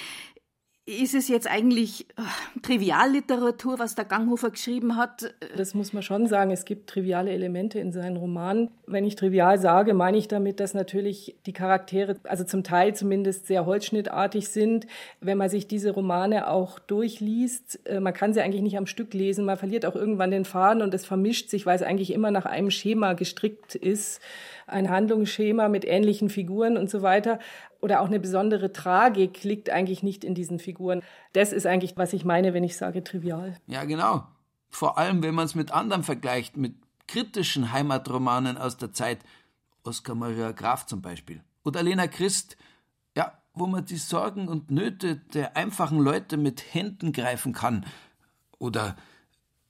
Ist 0.85 1.15
es 1.15 1.29
jetzt 1.29 1.49
eigentlich 1.49 2.09
äh, 2.17 2.23
Trivialliteratur, 2.61 3.79
was 3.79 3.95
der 3.95 4.05
Ganghofer 4.05 4.51
geschrieben 4.51 4.97
hat? 4.97 5.33
Das 5.57 5.75
muss 5.75 5.93
man 5.93 6.03
schon 6.03 6.27
sagen. 6.27 6.51
Es 6.51 6.65
gibt 6.65 6.91
triviale 6.91 7.31
Elemente 7.31 7.79
in 7.79 7.93
seinen 7.93 8.17
Romanen. 8.17 8.69
Wenn 8.89 9.05
ich 9.05 9.15
trivial 9.15 9.61
sage, 9.61 9.95
meine 9.95 10.19
ich 10.19 10.27
damit, 10.27 10.59
dass 10.59 10.75
natürlich 10.75 11.37
die 11.47 11.53
Charaktere, 11.53 12.17
also 12.25 12.43
zum 12.43 12.65
Teil 12.65 12.97
zumindest 12.97 13.47
sehr 13.47 13.65
holzschnittartig 13.65 14.49
sind. 14.49 14.89
Wenn 15.21 15.39
man 15.39 15.49
sich 15.49 15.69
diese 15.69 15.93
Romane 15.93 16.49
auch 16.49 16.81
durchliest, 16.81 17.87
äh, 17.87 18.01
man 18.01 18.13
kann 18.13 18.35
sie 18.35 18.41
eigentlich 18.41 18.63
nicht 18.63 18.77
am 18.77 18.87
Stück 18.87 19.15
lesen. 19.15 19.45
Man 19.45 19.59
verliert 19.59 19.87
auch 19.87 19.95
irgendwann 19.95 20.33
den 20.33 20.45
Faden 20.45 20.83
und 20.83 20.93
es 20.95 21.07
vermischt 21.07 21.49
sich, 21.49 21.65
weil 21.65 21.77
es 21.77 21.83
eigentlich 21.83 22.13
immer 22.13 22.33
nach 22.33 22.45
einem 22.45 22.73
Schema 22.73 23.13
gestrickt 23.13 23.77
ist 23.77 24.21
ein 24.73 24.91
Handlungsschema 24.91 25.69
mit 25.69 25.85
ähnlichen 25.85 26.29
Figuren 26.29 26.77
und 26.77 26.91
so 26.91 27.03
weiter. 27.03 27.39
Oder 27.81 28.01
auch 28.01 28.07
eine 28.07 28.21
besondere 28.21 28.73
Tragik 28.73 29.45
liegt 29.45 29.71
eigentlich 29.71 30.03
nicht 30.03 30.25
in 30.25 30.35
diesen 30.35 30.59
Figuren. 30.59 31.03
Das 31.33 31.53
ist 31.53 31.67
eigentlich, 31.67 31.97
was 31.97 32.13
ich 32.13 32.25
meine, 32.25 32.55
wenn 32.55 32.65
ich 32.65 32.77
sage 32.77 33.05
trivial. 33.05 33.55
Ja, 33.67 33.85
genau. 33.85 34.27
Vor 34.71 34.99
allem, 34.99 35.23
wenn 35.23 35.35
man 35.35 35.47
es 35.47 35.55
mit 35.55 35.73
anderen 35.73 36.03
vergleicht, 36.03 36.57
mit 36.57 36.75
kritischen 37.07 37.73
Heimatromanen 37.73 38.57
aus 38.57 38.77
der 38.77 38.93
Zeit. 38.93 39.19
Oskar 39.85 40.15
Maria 40.15 40.53
Graf 40.53 40.87
zum 40.87 41.03
Beispiel. 41.03 41.43
Oder 41.65 41.83
Lena 41.83 42.07
Christ. 42.07 42.57
Ja, 43.17 43.39
wo 43.53 43.67
man 43.67 43.85
die 43.85 43.97
Sorgen 43.97 44.49
und 44.49 44.71
Nöte 44.71 45.17
der 45.17 45.57
einfachen 45.57 45.99
Leute 45.99 46.37
mit 46.37 46.75
Händen 46.75 47.13
greifen 47.13 47.53
kann. 47.53 47.85
Oder 48.59 48.97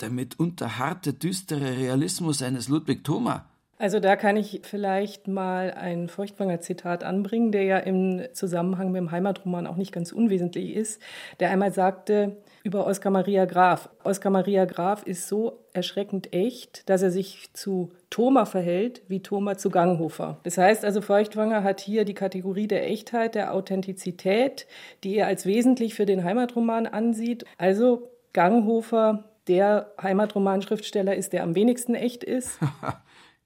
der 0.01 0.11
mitunter 0.11 0.79
harte, 0.79 1.15
düstere 1.15 1.77
Realismus 1.77 2.43
eines 2.43 2.69
Ludwig 2.69 3.05
Thoma. 3.05 3.47
Also 3.83 3.99
da 3.99 4.15
kann 4.15 4.37
ich 4.37 4.61
vielleicht 4.63 5.27
mal 5.27 5.73
ein 5.73 6.07
Feuchtwanger-Zitat 6.07 7.03
anbringen, 7.03 7.51
der 7.51 7.65
ja 7.65 7.79
im 7.79 8.23
Zusammenhang 8.33 8.93
mit 8.93 9.01
dem 9.01 9.11
Heimatroman 9.11 9.67
auch 9.67 9.75
nicht 9.75 9.91
ganz 9.91 10.13
unwesentlich 10.13 10.77
ist, 10.77 11.03
der 11.41 11.51
einmal 11.51 11.73
sagte 11.73 12.37
über 12.63 12.87
Oskar 12.87 13.11
Maria 13.11 13.45
Graf. 13.45 13.89
Oskar 14.05 14.31
Maria 14.31 14.67
Graf 14.67 15.03
ist 15.03 15.27
so 15.27 15.65
erschreckend 15.73 16.33
echt, 16.33 16.89
dass 16.89 17.03
er 17.03 17.11
sich 17.11 17.53
zu 17.55 17.91
Thoma 18.09 18.45
verhält, 18.45 19.03
wie 19.09 19.19
Thoma 19.19 19.59
zu 19.59 19.69
Ganghofer. 19.69 20.39
Das 20.45 20.59
heißt 20.59 20.85
also, 20.85 21.01
Feuchtwanger 21.01 21.65
hat 21.65 21.81
hier 21.81 22.05
die 22.05 22.15
Kategorie 22.15 22.69
der 22.69 22.89
Echtheit, 22.89 23.35
der 23.35 23.53
Authentizität, 23.53 24.69
die 25.03 25.17
er 25.17 25.27
als 25.27 25.45
wesentlich 25.45 25.95
für 25.95 26.07
den 26.07 26.23
Heimatroman 26.23 26.87
ansieht. 26.87 27.45
Also 27.59 28.13
Ganghofer 28.33 29.25
der 29.49 29.91
Heimatromanschriftsteller 30.01 31.17
ist, 31.17 31.33
der 31.33 31.43
am 31.43 31.57
wenigsten 31.57 31.97
echt 31.97 32.23
ist. 32.23 32.61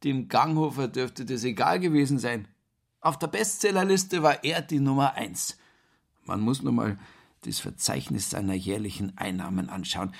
Dem 0.06 0.28
Ganghofer 0.28 0.86
dürfte 0.86 1.24
das 1.24 1.42
egal 1.42 1.80
gewesen 1.80 2.20
sein. 2.20 2.46
Auf 3.00 3.18
der 3.18 3.26
Bestsellerliste 3.26 4.22
war 4.22 4.44
er 4.44 4.62
die 4.62 4.78
Nummer 4.78 5.14
eins. 5.14 5.58
Man 6.24 6.38
muss 6.38 6.62
nur 6.62 6.72
mal 6.72 6.96
das 7.40 7.58
Verzeichnis 7.58 8.30
seiner 8.30 8.54
jährlichen 8.54 9.18
Einnahmen 9.18 9.68
anschauen. 9.68 10.14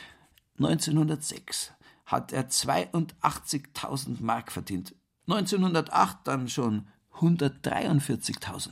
1906 0.58 1.72
hat 2.04 2.32
er 2.32 2.48
82.000 2.48 4.20
Mark 4.24 4.50
verdient. 4.50 4.96
1908 5.28 6.18
dann 6.24 6.48
schon 6.48 6.88
143.000. 7.20 8.70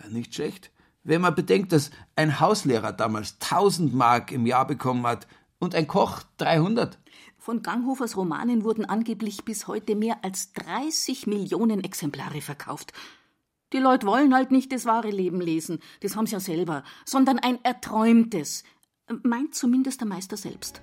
Ja, 0.00 0.08
nicht 0.08 0.34
schlecht. 0.34 0.70
Wenn 1.04 1.20
man 1.20 1.34
bedenkt, 1.34 1.72
dass 1.72 1.90
ein 2.16 2.40
Hauslehrer 2.40 2.94
damals 2.94 3.34
1000 3.34 3.92
Mark 3.92 4.32
im 4.32 4.46
Jahr 4.46 4.66
bekommen 4.66 5.06
hat 5.06 5.26
und 5.58 5.74
ein 5.74 5.86
Koch 5.86 6.22
300. 6.38 6.98
Von 7.42 7.60
Ganghofers 7.60 8.16
Romanen 8.16 8.62
wurden 8.62 8.84
angeblich 8.84 9.44
bis 9.44 9.66
heute 9.66 9.96
mehr 9.96 10.18
als 10.22 10.52
30 10.52 11.26
Millionen 11.26 11.82
Exemplare 11.82 12.40
verkauft. 12.40 12.92
Die 13.72 13.80
Leute 13.80 14.06
wollen 14.06 14.32
halt 14.32 14.52
nicht 14.52 14.70
das 14.70 14.86
wahre 14.86 15.10
Leben 15.10 15.40
lesen, 15.40 15.80
das 16.02 16.14
haben 16.14 16.26
sie 16.26 16.34
ja 16.34 16.40
selber, 16.40 16.84
sondern 17.04 17.40
ein 17.40 17.58
erträumtes, 17.64 18.62
meint 19.24 19.56
zumindest 19.56 20.00
der 20.00 20.06
Meister 20.06 20.36
selbst. 20.36 20.82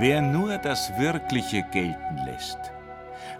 Wer 0.00 0.20
nur 0.20 0.58
das 0.58 0.98
Wirkliche 0.98 1.64
gelten 1.70 2.16
lässt, 2.26 2.58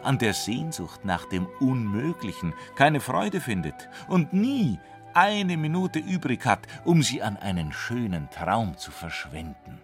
an 0.04 0.18
der 0.18 0.32
Sehnsucht 0.32 1.04
nach 1.04 1.24
dem 1.24 1.48
Unmöglichen 1.58 2.54
keine 2.76 3.00
Freude 3.00 3.40
findet 3.40 3.88
und 4.06 4.32
nie 4.32 4.78
eine 5.14 5.56
Minute 5.56 5.98
übrig 5.98 6.44
hat, 6.44 6.60
um 6.84 7.02
sie 7.02 7.22
an 7.22 7.36
einen 7.36 7.72
schönen 7.72 8.28
Traum 8.30 8.76
zu 8.76 8.90
verschwenden. 8.90 9.80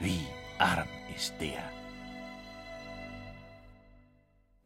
Wie 0.00 0.20
arm 0.58 0.88
ist 1.14 1.34
der! 1.40 1.62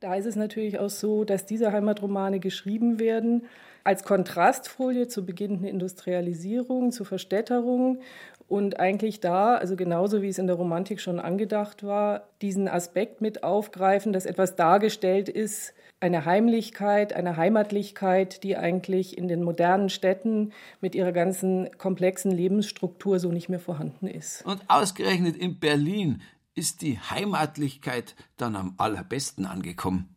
Da 0.00 0.14
ist 0.14 0.26
es 0.26 0.36
natürlich 0.36 0.78
auch 0.78 0.90
so, 0.90 1.24
dass 1.24 1.44
diese 1.44 1.72
Heimatromane 1.72 2.38
geschrieben 2.38 3.00
werden 3.00 3.46
als 3.82 4.04
Kontrastfolie 4.04 5.08
zur 5.08 5.26
beginnenden 5.26 5.66
Industrialisierung, 5.66 6.92
zur 6.92 7.06
Verstädterung 7.06 8.00
und 8.48 8.80
eigentlich 8.80 9.20
da, 9.20 9.56
also 9.56 9.76
genauso 9.76 10.22
wie 10.22 10.28
es 10.28 10.38
in 10.38 10.46
der 10.46 10.56
Romantik 10.56 11.00
schon 11.00 11.20
angedacht 11.20 11.84
war, 11.84 12.28
diesen 12.40 12.66
Aspekt 12.66 13.20
mit 13.20 13.44
aufgreifen, 13.44 14.12
dass 14.12 14.26
etwas 14.26 14.56
dargestellt 14.56 15.28
ist, 15.28 15.74
eine 16.00 16.24
Heimlichkeit, 16.24 17.12
eine 17.12 17.36
Heimatlichkeit, 17.36 18.42
die 18.44 18.56
eigentlich 18.56 19.18
in 19.18 19.28
den 19.28 19.42
modernen 19.42 19.90
Städten 19.90 20.52
mit 20.80 20.94
ihrer 20.94 21.12
ganzen 21.12 21.68
komplexen 21.76 22.30
Lebensstruktur 22.30 23.18
so 23.18 23.30
nicht 23.30 23.48
mehr 23.48 23.60
vorhanden 23.60 24.06
ist. 24.06 24.44
Und 24.46 24.62
ausgerechnet 24.68 25.36
in 25.36 25.58
Berlin 25.58 26.22
ist 26.54 26.82
die 26.82 26.98
Heimatlichkeit 26.98 28.14
dann 28.36 28.56
am 28.56 28.74
allerbesten 28.78 29.44
angekommen. 29.44 30.14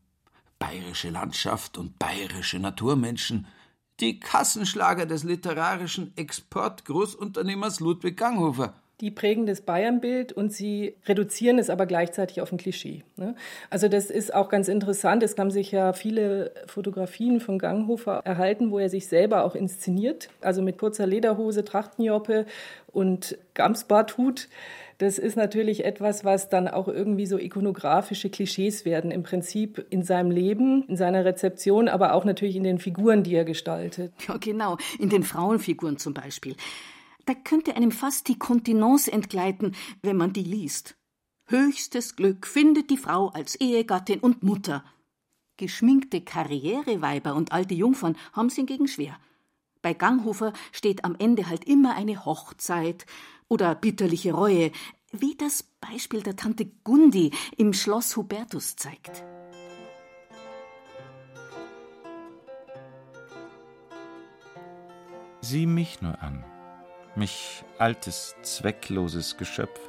Bayerische 0.60 1.10
Landschaft 1.10 1.78
und 1.78 1.98
bayerische 1.98 2.60
Naturmenschen, 2.60 3.48
die 4.02 4.20
Kassenschlager 4.20 5.06
des 5.06 5.24
literarischen 5.24 6.12
Exportgroßunternehmers 6.16 7.80
Ludwig 7.80 8.18
Ganghofer. 8.18 8.74
Die 9.00 9.10
prägen 9.10 9.48
das 9.48 9.62
Bayernbild 9.62 10.32
und 10.32 10.54
sie 10.54 10.96
reduzieren 11.08 11.58
es 11.58 11.72
aber 11.72 11.88
gleichzeitig 11.88 12.40
auf 12.40 12.52
ein 12.52 12.60
Klischee. 12.60 13.04
Ne? 13.16 13.36
Also 13.72 13.88
das 13.88 14.12
ist 14.12 14.32
auch 14.32 14.48
ganz 14.48 14.68
interessant. 14.68 15.24
Es 15.24 15.36
haben 15.40 15.50
sich 15.50 15.72
ja 15.72 15.94
viele 15.94 16.54
Fotografien 16.68 17.40
von 17.40 17.58
Ganghofer 17.58 18.22
erhalten, 18.24 18.70
wo 18.70 18.78
er 18.78 18.90
sich 18.90 19.08
selber 19.08 19.44
auch 19.44 19.56
inszeniert. 19.56 20.30
Also 20.42 20.62
mit 20.62 20.78
kurzer 20.78 21.08
Lederhose, 21.08 21.66
Trachtenjoppe 21.66 22.46
und 22.92 23.40
Gamsbarthut. 23.56 24.50
Das 25.02 25.18
ist 25.18 25.36
natürlich 25.36 25.84
etwas, 25.84 26.24
was 26.24 26.50
dann 26.50 26.68
auch 26.68 26.88
irgendwie 26.88 27.26
so 27.26 27.40
ikonografische 27.40 28.30
Klischees 28.30 28.86
werden, 28.86 29.10
im 29.10 29.24
Prinzip 29.24 29.84
in 29.90 30.04
seinem 30.04 30.30
Leben, 30.30 30.84
in 30.84 30.96
seiner 30.96 31.26
Rezeption, 31.26 31.90
aber 31.90 32.14
auch 32.14 32.24
natürlich 32.24 32.56
in 32.56 32.64
den 32.64 32.78
Figuren, 32.78 33.24
die 33.24 33.34
er 33.34 33.44
gestaltet. 33.44 34.14
Ja, 34.28 34.38
genau, 34.38 34.78
in 35.00 35.10
den 35.10 35.24
Frauenfiguren 35.24 35.98
zum 35.98 36.14
Beispiel. 36.14 36.56
Da 37.26 37.34
könnte 37.34 37.76
einem 37.76 37.90
fast 37.92 38.28
die 38.28 38.38
Kontinence 38.38 39.08
entgleiten, 39.08 39.76
wenn 40.04 40.18
man 40.18 40.34
die 40.34 40.44
liest. 40.44 40.96
Höchstes 41.48 42.16
Glück 42.16 42.46
findet 42.46 42.92
die 42.92 42.98
Frau 42.98 43.30
als 43.30 43.60
Ehegattin 43.60 44.20
und 44.20 44.44
Mutter. 44.44 44.84
Geschminkte 45.58 46.22
Karriereweiber 46.22 47.34
und 47.34 47.54
alte 47.54 47.74
Jungfern 47.74 48.16
haben 48.34 48.48
es 48.48 48.56
hingegen 48.56 48.88
schwer. 48.88 49.18
Bei 49.82 49.96
Ganghofer 49.96 50.54
steht 50.72 51.04
am 51.06 51.16
Ende 51.18 51.50
halt 51.50 51.64
immer 51.64 51.96
eine 51.96 52.24
Hochzeit 52.24 53.08
oder 53.52 53.76
bitterliche 53.76 54.32
Reue, 54.32 54.72
wie 55.12 55.36
das 55.36 55.64
Beispiel 55.82 56.24
der 56.24 56.38
Tante 56.38 56.68
Gundi 56.86 57.34
im 57.58 57.74
Schloss 57.74 58.16
Hubertus 58.16 58.78
zeigt. 58.78 59.26
Sieh 65.42 65.66
mich 65.66 66.02
nur 66.02 66.22
an, 66.22 66.46
mich 67.18 67.66
altes, 67.78 68.36
zweckloses 68.42 69.36
Geschöpf. 69.36 69.82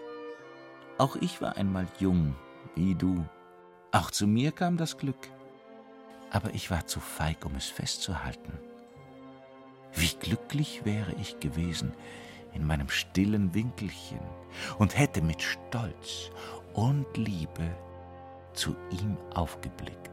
Auch 0.99 1.15
ich 1.15 1.41
war 1.41 1.57
einmal 1.57 1.87
jung, 2.01 2.35
wie 2.75 2.97
du. 2.97 3.25
Auch 3.93 4.11
zu 4.11 4.27
mir 4.27 4.51
kam 4.51 4.77
das 4.77 4.99
Glück. 4.99 5.29
Aber 6.31 6.53
ich 6.53 6.69
war 6.73 6.89
zu 6.89 6.99
feig, 6.99 7.45
um 7.45 7.55
es 7.55 7.67
festzuhalten. 7.67 8.59
Wie 9.95 10.17
glücklich 10.19 10.85
wäre 10.85 11.15
ich 11.21 11.39
gewesen, 11.39 11.93
in 12.55 12.67
meinem 12.67 12.89
stillen 12.89 13.55
Winkelchen 13.55 14.21
und 14.79 14.97
hätte 14.99 15.23
mit 15.23 15.43
Stolz 15.43 16.31
und 16.75 17.07
Liebe 17.17 17.77
zu 18.55 18.77
ihm 18.91 19.17
aufgeblickt. 19.35 20.12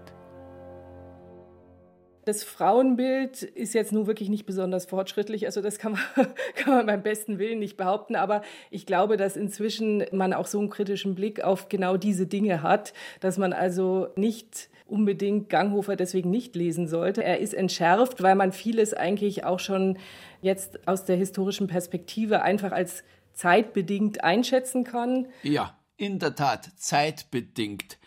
Das 2.30 2.44
Frauenbild 2.44 3.42
ist 3.42 3.74
jetzt 3.74 3.92
nun 3.92 4.06
wirklich 4.06 4.30
nicht 4.30 4.46
besonders 4.46 4.86
fortschrittlich, 4.86 5.48
also 5.48 5.64
das 5.64 5.80
kann 5.80 5.94
man, 5.94 6.28
kann 6.56 6.76
man 6.76 6.86
beim 6.86 7.02
besten 7.02 7.40
Willen 7.40 7.58
nicht 7.58 7.76
behaupten, 7.76 8.16
aber 8.16 8.44
ich 8.70 8.86
glaube, 8.86 9.18
dass 9.18 9.36
inzwischen 9.36 10.06
man 10.12 10.34
auch 10.34 10.46
so 10.46 10.60
einen 10.60 10.70
kritischen 10.70 11.16
Blick 11.16 11.44
auf 11.44 11.70
genau 11.70 11.98
diese 11.98 12.28
Dinge 12.28 12.62
hat, 12.62 12.94
dass 13.20 13.40
man 13.40 13.52
also 13.52 14.10
nicht 14.16 14.70
unbedingt 14.86 15.50
Ganghofer 15.50 15.96
deswegen 15.96 16.30
nicht 16.30 16.56
lesen 16.56 16.88
sollte. 16.88 17.24
Er 17.24 17.40
ist 17.40 17.56
entschärft, 17.56 18.22
weil 18.22 18.36
man 18.36 18.52
vieles 18.52 18.94
eigentlich 18.94 19.44
auch 19.44 19.60
schon 19.60 19.98
jetzt 20.44 20.88
aus 20.88 21.06
der 21.06 21.16
historischen 21.16 21.66
Perspektive 21.66 22.44
einfach 22.44 22.72
als 22.72 23.04
zeitbedingt 23.34 24.24
einschätzen 24.24 24.84
kann. 24.84 25.30
Ja, 25.42 25.80
in 25.98 26.20
der 26.20 26.36
Tat, 26.36 26.70
zeitbedingt. 26.78 27.98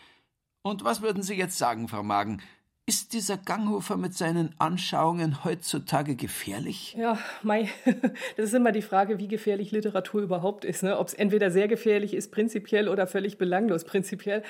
Und 0.61 0.85
was 0.85 1.01
würden 1.01 1.23
Sie 1.23 1.35
jetzt 1.35 1.57
sagen, 1.57 1.89
Frau 1.89 2.03
Magen? 2.03 2.41
Ist 2.85 3.13
dieser 3.13 3.37
Ganghofer 3.37 3.95
mit 3.95 4.13
seinen 4.13 4.53
Anschauungen 4.59 5.45
heutzutage 5.45 6.17
gefährlich? 6.17 6.93
Ja, 6.99 7.17
mei, 7.41 7.69
das 8.35 8.47
ist 8.47 8.53
immer 8.53 8.73
die 8.73 8.81
Frage, 8.81 9.19
wie 9.19 9.29
gefährlich 9.29 9.71
Literatur 9.71 10.21
überhaupt 10.21 10.65
ist. 10.65 10.83
Ne? 10.83 10.97
Ob 10.97 11.07
es 11.07 11.13
entweder 11.13 11.49
sehr 11.49 11.69
gefährlich 11.69 12.13
ist, 12.13 12.29
prinzipiell, 12.31 12.89
oder 12.89 13.07
völlig 13.07 13.37
belanglos, 13.37 13.85
prinzipiell. 13.85 14.43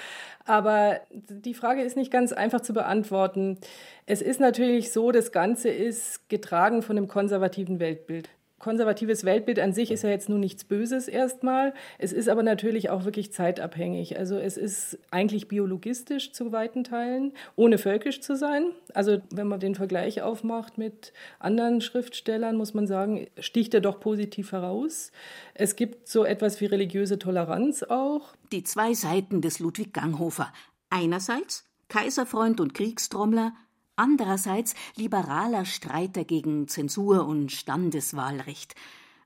Aber 0.45 0.99
die 1.11 1.53
Frage 1.53 1.83
ist 1.83 1.95
nicht 1.95 2.09
ganz 2.09 2.33
einfach 2.33 2.61
zu 2.61 2.73
beantworten. 2.73 3.59
Es 4.07 4.23
ist 4.23 4.39
natürlich 4.39 4.91
so, 4.91 5.11
das 5.11 5.31
Ganze 5.31 5.69
ist 5.69 6.27
getragen 6.27 6.81
von 6.81 6.97
einem 6.97 7.07
konservativen 7.07 7.79
Weltbild 7.79 8.29
konservatives 8.63 9.25
Weltbild 9.25 9.59
an 9.59 9.73
sich 9.73 9.91
ist 9.91 10.03
ja 10.03 10.09
jetzt 10.09 10.29
nun 10.29 10.39
nichts 10.39 10.63
Böses 10.63 11.09
erstmal. 11.09 11.73
Es 11.97 12.13
ist 12.13 12.29
aber 12.29 12.43
natürlich 12.43 12.89
auch 12.89 13.03
wirklich 13.03 13.33
zeitabhängig. 13.33 14.17
Also 14.17 14.37
es 14.37 14.55
ist 14.55 14.97
eigentlich 15.11 15.49
biologistisch 15.49 16.31
zu 16.31 16.53
weiten 16.53 16.85
Teilen, 16.85 17.33
ohne 17.57 17.77
völkisch 17.77 18.21
zu 18.21 18.37
sein. 18.37 18.67
Also 18.93 19.17
wenn 19.31 19.47
man 19.47 19.59
den 19.59 19.75
Vergleich 19.75 20.21
aufmacht 20.21 20.77
mit 20.77 21.11
anderen 21.39 21.81
Schriftstellern, 21.81 22.55
muss 22.55 22.73
man 22.73 22.87
sagen, 22.87 23.27
sticht 23.37 23.73
er 23.73 23.81
doch 23.81 23.99
positiv 23.99 24.53
heraus. 24.53 25.11
Es 25.53 25.75
gibt 25.75 26.07
so 26.07 26.23
etwas 26.23 26.61
wie 26.61 26.65
religiöse 26.65 27.19
Toleranz 27.19 27.83
auch. 27.83 28.33
Die 28.53 28.63
zwei 28.63 28.93
Seiten 28.93 29.41
des 29.41 29.59
Ludwig 29.59 29.93
Ganghofer. 29.93 30.53
Einerseits 30.89 31.65
Kaiserfreund 31.89 32.61
und 32.61 32.73
Kriegstrommler, 32.73 33.51
andererseits 33.95 34.75
liberaler 34.95 35.65
Streiter 35.65 36.23
gegen 36.23 36.67
Zensur 36.67 37.25
und 37.27 37.51
Standeswahlrecht. 37.51 38.75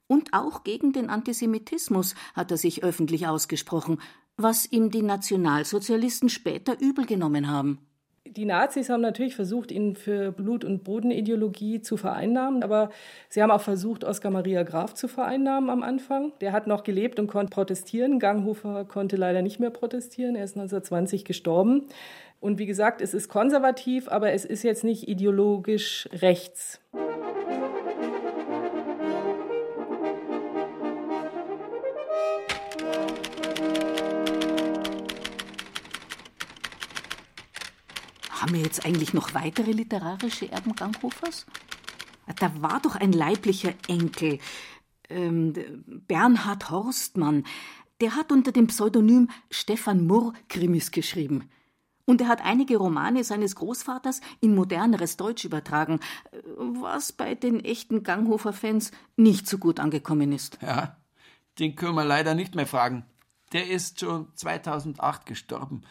Und 0.08 0.34
auch 0.34 0.64
gegen 0.64 0.94
den 0.94 1.10
Antisemitismus 1.10 2.16
hat 2.34 2.52
er 2.52 2.58
sich 2.58 2.84
öffentlich 2.84 3.28
ausgesprochen, 3.28 4.00
was 4.38 4.72
ihm 4.72 4.92
die 4.92 5.02
Nationalsozialisten 5.02 6.30
später 6.30 6.80
übel 6.80 7.06
genommen 7.06 7.50
haben. 7.50 7.80
Die 8.36 8.46
Nazis 8.46 8.90
haben 8.90 9.02
natürlich 9.02 9.36
versucht, 9.36 9.72
ihn 9.72 9.96
für 9.96 10.32
Blut- 10.32 10.66
und 10.66 10.84
Bodenideologie 10.84 11.82
zu 11.82 11.98
vereinnahmen, 11.98 12.62
aber 12.62 12.90
sie 13.30 13.42
haben 13.42 13.52
auch 13.52 13.62
versucht, 13.62 14.04
Oskar 14.04 14.32
Maria 14.32 14.64
Graf 14.64 14.94
zu 14.94 15.08
vereinnahmen 15.08 15.70
am 15.70 15.82
Anfang. 15.82 16.34
Der 16.42 16.52
hat 16.52 16.68
noch 16.68 16.84
gelebt 16.84 17.20
und 17.20 17.28
konnte 17.28 17.52
protestieren. 17.52 18.20
Ganghofer 18.20 18.86
konnte 18.86 19.16
leider 19.16 19.42
nicht 19.42 19.60
mehr 19.60 19.70
protestieren. 19.70 20.36
Er 20.36 20.44
ist 20.44 20.58
1920 20.58 21.26
gestorben. 21.26 21.88
Und 22.40 22.60
wie 22.60 22.66
gesagt, 22.66 23.02
es 23.02 23.14
ist 23.14 23.30
konservativ, 23.30 24.08
aber 24.08 24.32
es 24.32 24.46
ist 24.46 24.64
jetzt 24.64 24.84
nicht 24.84 25.08
ideologisch 25.08 26.08
rechts. 26.14 26.80
Haben 38.30 38.54
wir 38.54 38.62
jetzt 38.62 38.86
eigentlich 38.86 39.14
noch 39.14 39.34
weitere 39.34 39.72
literarische 39.72 40.52
Erben 40.52 40.76
Ganghofers? 40.76 41.48
Da 42.40 42.62
war 42.62 42.80
doch 42.82 42.96
ein 42.96 43.12
leiblicher 43.12 43.74
Enkel, 43.88 44.40
ähm, 45.10 45.54
Bernhard 46.08 46.70
Horstmann. 46.70 47.46
Der 48.00 48.16
hat 48.16 48.32
unter 48.32 48.52
dem 48.52 48.68
Pseudonym 48.68 49.30
Stefan 49.50 50.06
Murr 50.06 50.34
Krimis 50.50 50.92
geschrieben. 50.92 51.50
Und 52.08 52.22
er 52.22 52.30
hat 52.30 52.44
einige 52.44 52.78
Romane 52.78 53.26
seines 53.26 53.56
Großvaters 53.58 54.22
in 54.40 54.56
moderneres 54.56 55.18
Deutsch 55.18 55.44
übertragen, 55.44 56.00
was 56.56 57.12
bei 57.12 57.36
den 57.36 57.64
echten 57.64 58.02
Ganghofer-Fans 58.02 58.92
nicht 59.18 59.46
so 59.46 59.58
gut 59.58 59.82
angekommen 59.82 60.32
ist. 60.32 60.58
Ja, 60.62 60.96
den 61.60 61.76
können 61.76 61.96
wir 61.96 62.06
leider 62.06 62.34
nicht 62.34 62.56
mehr 62.56 62.66
fragen. 62.66 63.06
Der 63.52 63.70
ist 63.70 64.00
schon 64.00 64.30
2008 64.36 65.26
gestorben. 65.26 65.82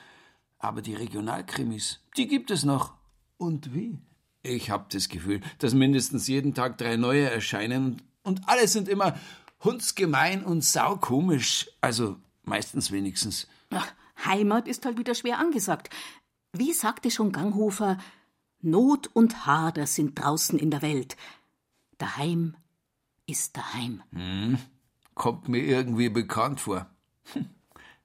Aber 0.58 0.80
die 0.80 0.94
Regionalkrimis, 0.94 2.00
die 2.16 2.26
gibt 2.26 2.50
es 2.50 2.64
noch. 2.64 2.94
Und 3.36 3.74
wie? 3.74 3.98
Ich 4.42 4.70
habe 4.70 4.86
das 4.90 5.10
Gefühl, 5.10 5.42
dass 5.58 5.74
mindestens 5.74 6.28
jeden 6.28 6.54
Tag 6.54 6.78
drei 6.78 6.96
neue 6.96 7.28
erscheinen 7.28 8.00
und 8.22 8.48
alle 8.48 8.66
sind 8.68 8.88
immer 8.88 9.18
hundsgemein 9.62 10.44
und 10.44 10.64
saukomisch. 10.64 11.68
Also 11.82 12.16
meistens 12.44 12.90
wenigstens. 12.90 13.48
Ach, 13.70 13.92
Heimat 14.24 14.68
ist 14.68 14.84
halt 14.84 14.98
wieder 14.98 15.14
schwer 15.14 15.38
angesagt. 15.38 15.90
Wie 16.52 16.72
sagte 16.72 17.10
schon 17.10 17.32
Ganghofer, 17.32 17.98
Not 18.60 19.08
und 19.12 19.46
Hader 19.46 19.86
sind 19.86 20.18
draußen 20.18 20.58
in 20.58 20.70
der 20.70 20.82
Welt. 20.82 21.16
Daheim 21.98 22.56
ist 23.26 23.56
daheim. 23.56 24.02
Hm, 24.12 24.58
kommt 25.14 25.48
mir 25.48 25.62
irgendwie 25.62 26.08
bekannt 26.08 26.60
vor. 26.60 26.86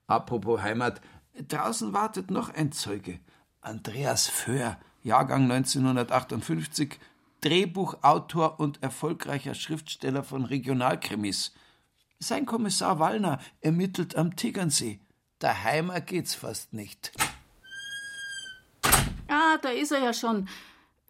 Apropos 0.07 0.61
Heimat, 0.61 1.01
draußen 1.47 1.93
wartet 1.93 2.31
noch 2.31 2.49
ein 2.49 2.71
Zeuge. 2.71 3.19
Andreas 3.61 4.27
Föhr, 4.27 4.77
Jahrgang 5.03 5.43
1958, 5.49 6.99
Drehbuchautor 7.41 8.59
und 8.59 8.83
erfolgreicher 8.83 9.55
Schriftsteller 9.55 10.23
von 10.23 10.45
Regionalkrimis. 10.45 11.53
Sein 12.19 12.45
Kommissar 12.45 12.99
Wallner 12.99 13.39
ermittelt 13.61 14.15
am 14.15 14.35
Tegernsee. 14.35 14.99
Daheimer 15.41 16.01
geht's 16.01 16.35
fast 16.35 16.71
nicht. 16.71 17.11
Ah, 19.27 19.57
da 19.61 19.69
ist 19.69 19.91
er 19.91 20.03
ja 20.03 20.13
schon. 20.13 20.47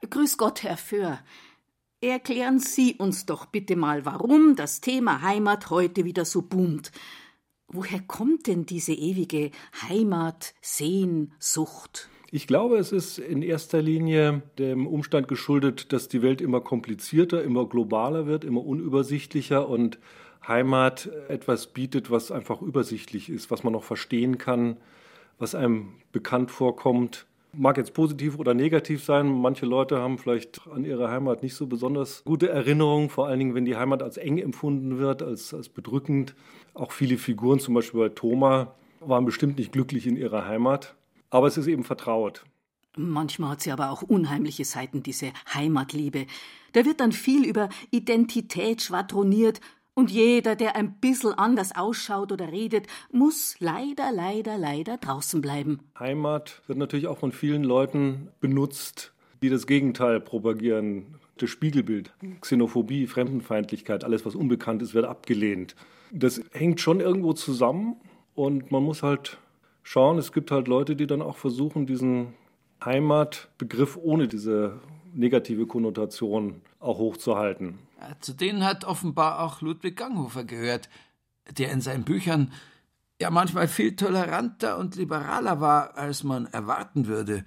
Grüß 0.09 0.37
Gott, 0.37 0.63
Herr 0.63 0.77
Föhr. 0.77 1.19
Erklären 1.99 2.59
Sie 2.59 2.95
uns 2.95 3.25
doch 3.25 3.45
bitte 3.45 3.75
mal, 3.75 4.05
warum 4.05 4.55
das 4.55 4.79
Thema 4.79 5.21
Heimat 5.21 5.69
heute 5.69 6.05
wieder 6.05 6.23
so 6.23 6.41
boomt. 6.41 6.91
Woher 7.67 7.99
kommt 7.99 8.47
denn 8.47 8.65
diese 8.65 8.93
ewige 8.93 9.51
Heimat, 9.87 10.53
Sehnsucht? 10.61 12.09
Ich 12.31 12.47
glaube, 12.47 12.77
es 12.77 12.93
ist 12.93 13.19
in 13.19 13.41
erster 13.41 13.81
Linie 13.81 14.43
dem 14.57 14.87
Umstand 14.87 15.27
geschuldet, 15.27 15.91
dass 15.91 16.07
die 16.07 16.21
Welt 16.21 16.39
immer 16.39 16.61
komplizierter, 16.61 17.43
immer 17.43 17.67
globaler 17.67 18.25
wird, 18.25 18.45
immer 18.45 18.65
unübersichtlicher 18.65 19.67
und 19.67 19.99
Heimat 20.47 21.09
etwas 21.27 21.67
bietet, 21.67 22.09
was 22.09 22.31
einfach 22.31 22.61
übersichtlich 22.61 23.29
ist, 23.29 23.51
was 23.51 23.63
man 23.63 23.73
noch 23.73 23.83
verstehen 23.83 24.37
kann, 24.37 24.77
was 25.37 25.55
einem 25.55 25.93
bekannt 26.11 26.51
vorkommt. 26.51 27.27
Mag 27.53 27.77
jetzt 27.77 27.93
positiv 27.93 28.39
oder 28.39 28.53
negativ 28.53 29.03
sein. 29.03 29.29
Manche 29.29 29.65
Leute 29.65 29.99
haben 29.99 30.17
vielleicht 30.17 30.61
an 30.73 30.85
ihre 30.85 31.09
Heimat 31.09 31.43
nicht 31.43 31.53
so 31.53 31.67
besonders 31.67 32.23
gute 32.23 32.47
Erinnerungen, 32.47 33.09
vor 33.09 33.27
allen 33.27 33.39
Dingen, 33.39 33.55
wenn 33.55 33.65
die 33.65 33.75
Heimat 33.75 34.01
als 34.01 34.17
eng 34.17 34.37
empfunden 34.37 34.99
wird, 34.99 35.21
als, 35.21 35.53
als 35.53 35.67
bedrückend. 35.67 36.33
Auch 36.73 36.93
viele 36.93 37.17
Figuren, 37.17 37.59
zum 37.59 37.73
Beispiel 37.73 37.99
bei 37.99 38.09
Thoma, 38.09 38.73
waren 39.01 39.25
bestimmt 39.25 39.57
nicht 39.57 39.73
glücklich 39.73 40.07
in 40.07 40.15
ihrer 40.15 40.47
Heimat. 40.47 40.95
Aber 41.29 41.47
es 41.47 41.57
ist 41.57 41.67
eben 41.67 41.83
vertraut. 41.83 42.45
Manchmal 42.97 43.51
hat 43.51 43.61
sie 43.61 43.71
aber 43.71 43.89
auch 43.89 44.01
unheimliche 44.01 44.65
Seiten, 44.65 45.03
diese 45.03 45.31
Heimatliebe. 45.53 46.25
Da 46.73 46.85
wird 46.85 46.99
dann 46.99 47.11
viel 47.11 47.45
über 47.45 47.69
Identität 47.89 48.81
schwadroniert 48.81 49.59
und 49.93 50.09
jeder, 50.09 50.55
der 50.55 50.75
ein 50.75 50.93
bisschen 50.99 51.33
anders 51.33 51.75
ausschaut 51.75 52.31
oder 52.31 52.51
redet, 52.51 52.87
muss 53.11 53.55
leider, 53.59 54.11
leider, 54.11 54.57
leider 54.57 54.97
draußen 54.97 55.41
bleiben. 55.41 55.79
Heimat 55.99 56.61
wird 56.67 56.79
natürlich 56.79 57.07
auch 57.07 57.17
von 57.17 57.31
vielen 57.31 57.63
Leuten 57.63 58.29
benutzt, 58.39 59.13
die 59.41 59.49
das 59.49 59.67
Gegenteil 59.67 60.19
propagieren. 60.19 61.15
Das 61.37 61.49
Spiegelbild, 61.49 62.13
Xenophobie, 62.41 63.07
Fremdenfeindlichkeit, 63.07 64.03
alles, 64.03 64.25
was 64.25 64.35
unbekannt 64.35 64.81
ist, 64.81 64.93
wird 64.93 65.05
abgelehnt. 65.05 65.75
Das 66.11 66.41
hängt 66.51 66.79
schon 66.79 66.99
irgendwo 66.99 67.33
zusammen 67.33 67.95
und 68.35 68.69
man 68.69 68.83
muss 68.83 69.01
halt 69.01 69.37
schauen. 69.81 70.17
Es 70.19 70.33
gibt 70.33 70.51
halt 70.51 70.67
Leute, 70.67 70.95
die 70.95 71.07
dann 71.07 71.21
auch 71.21 71.37
versuchen, 71.37 71.85
diesen 71.85 72.33
Heimatbegriff 72.83 73.97
ohne 74.01 74.27
diese 74.27 74.79
negative 75.13 75.65
Konnotation 75.65 76.61
auch 76.79 76.97
hochzuhalten. 76.97 77.79
Zu 78.19 78.33
denen 78.33 78.63
hat 78.63 78.85
offenbar 78.85 79.41
auch 79.41 79.61
Ludwig 79.61 79.97
Ganghofer 79.97 80.43
gehört, 80.43 80.89
der 81.49 81.71
in 81.71 81.81
seinen 81.81 82.03
Büchern 82.03 82.51
ja 83.19 83.29
manchmal 83.29 83.67
viel 83.67 83.95
toleranter 83.95 84.77
und 84.77 84.95
liberaler 84.95 85.61
war, 85.61 85.97
als 85.97 86.23
man 86.23 86.45
erwarten 86.47 87.07
würde. 87.07 87.43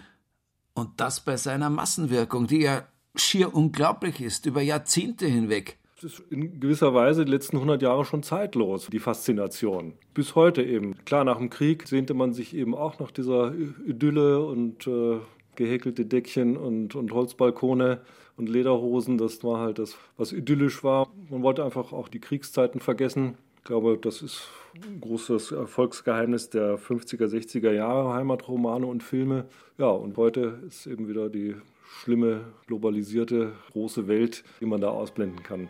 Und 0.74 1.00
das 1.00 1.20
bei 1.20 1.36
seiner 1.36 1.70
Massenwirkung, 1.70 2.46
die 2.46 2.62
ja 2.62 2.86
schier 3.14 3.54
unglaublich 3.54 4.20
ist, 4.20 4.46
über 4.46 4.62
Jahrzehnte 4.62 5.26
hinweg 5.26 5.78
ist 6.04 6.22
in 6.30 6.60
gewisser 6.60 6.94
Weise 6.94 7.24
die 7.24 7.30
letzten 7.32 7.56
100 7.56 7.82
Jahre 7.82 8.04
schon 8.04 8.22
zeitlos, 8.22 8.88
die 8.92 9.00
Faszination. 9.00 9.94
Bis 10.12 10.34
heute 10.34 10.62
eben. 10.62 10.94
Klar, 11.04 11.24
nach 11.24 11.38
dem 11.38 11.50
Krieg 11.50 11.88
sehnte 11.88 12.14
man 12.14 12.32
sich 12.32 12.54
eben 12.54 12.74
auch 12.74 12.98
nach 13.00 13.10
dieser 13.10 13.52
Idylle 13.86 14.44
und 14.44 14.86
äh, 14.86 15.18
gehäkelte 15.56 16.06
Deckchen 16.06 16.56
und, 16.56 16.94
und 16.94 17.12
Holzbalkone 17.12 18.02
und 18.36 18.48
Lederhosen. 18.48 19.18
Das 19.18 19.42
war 19.44 19.60
halt 19.60 19.78
das, 19.78 19.96
was 20.16 20.32
idyllisch 20.32 20.84
war. 20.84 21.08
Man 21.30 21.42
wollte 21.42 21.64
einfach 21.64 21.92
auch 21.92 22.08
die 22.08 22.20
Kriegszeiten 22.20 22.80
vergessen. 22.80 23.36
Ich 23.58 23.64
glaube, 23.64 23.98
das 24.00 24.22
ist 24.22 24.48
ein 24.74 25.00
großes 25.00 25.52
Erfolgsgeheimnis 25.52 26.50
der 26.50 26.78
50er, 26.78 27.26
60er 27.26 27.72
Jahre, 27.72 28.12
Heimatromane 28.12 28.86
und 28.86 29.02
Filme. 29.02 29.46
Ja, 29.78 29.88
und 29.88 30.16
heute 30.16 30.60
ist 30.66 30.86
eben 30.86 31.08
wieder 31.08 31.28
die 31.30 31.54
schlimme, 32.02 32.40
globalisierte, 32.66 33.52
große 33.72 34.08
Welt, 34.08 34.44
die 34.60 34.66
man 34.66 34.80
da 34.80 34.88
ausblenden 34.88 35.42
kann. 35.42 35.68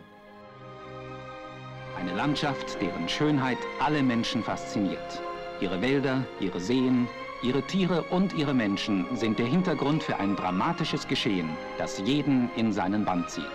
Eine 1.97 2.13
Landschaft, 2.15 2.81
deren 2.81 3.07
Schönheit 3.07 3.57
alle 3.79 4.03
Menschen 4.03 4.43
fasziniert. 4.43 5.21
Ihre 5.61 5.81
Wälder, 5.81 6.25
ihre 6.41 6.59
Seen, 6.59 7.07
ihre 7.45 7.61
Tiere 7.61 8.03
und 8.03 8.33
ihre 8.33 8.53
Menschen 8.53 9.05
sind 9.15 9.39
der 9.39 9.45
Hintergrund 9.45 10.03
für 10.03 10.17
ein 10.17 10.35
dramatisches 10.35 11.07
Geschehen, 11.07 11.49
das 11.77 11.99
jeden 11.99 12.49
in 12.55 12.73
seinen 12.73 13.05
Band 13.05 13.29
zieht. 13.29 13.45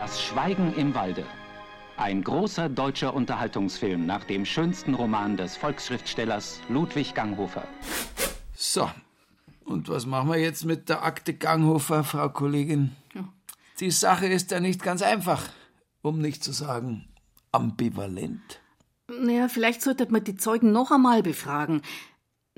Das 0.00 0.22
Schweigen 0.22 0.74
im 0.74 0.94
Walde. 0.94 1.24
Ein 1.96 2.22
großer 2.22 2.68
deutscher 2.68 3.14
Unterhaltungsfilm 3.14 4.04
nach 4.04 4.24
dem 4.24 4.44
schönsten 4.44 4.94
Roman 4.94 5.36
des 5.36 5.56
Volksschriftstellers 5.56 6.60
Ludwig 6.68 7.14
Ganghofer. 7.14 7.66
So, 8.54 8.90
und 9.64 9.88
was 9.88 10.04
machen 10.04 10.30
wir 10.30 10.38
jetzt 10.38 10.64
mit 10.64 10.88
der 10.88 11.04
Akte 11.04 11.32
Ganghofer, 11.34 12.04
Frau 12.04 12.28
Kollegin? 12.28 12.96
Ja. 13.14 13.24
Die 13.80 13.90
Sache 13.90 14.26
ist 14.26 14.50
ja 14.50 14.60
nicht 14.60 14.82
ganz 14.82 15.00
einfach 15.00 15.42
um 16.06 16.20
nicht 16.20 16.44
zu 16.44 16.52
sagen 16.52 17.08
ambivalent? 17.52 18.60
Naja, 19.08 19.48
vielleicht 19.48 19.82
sollte 19.82 20.10
man 20.10 20.24
die 20.24 20.36
Zeugen 20.36 20.72
noch 20.72 20.90
einmal 20.90 21.22
befragen. 21.22 21.82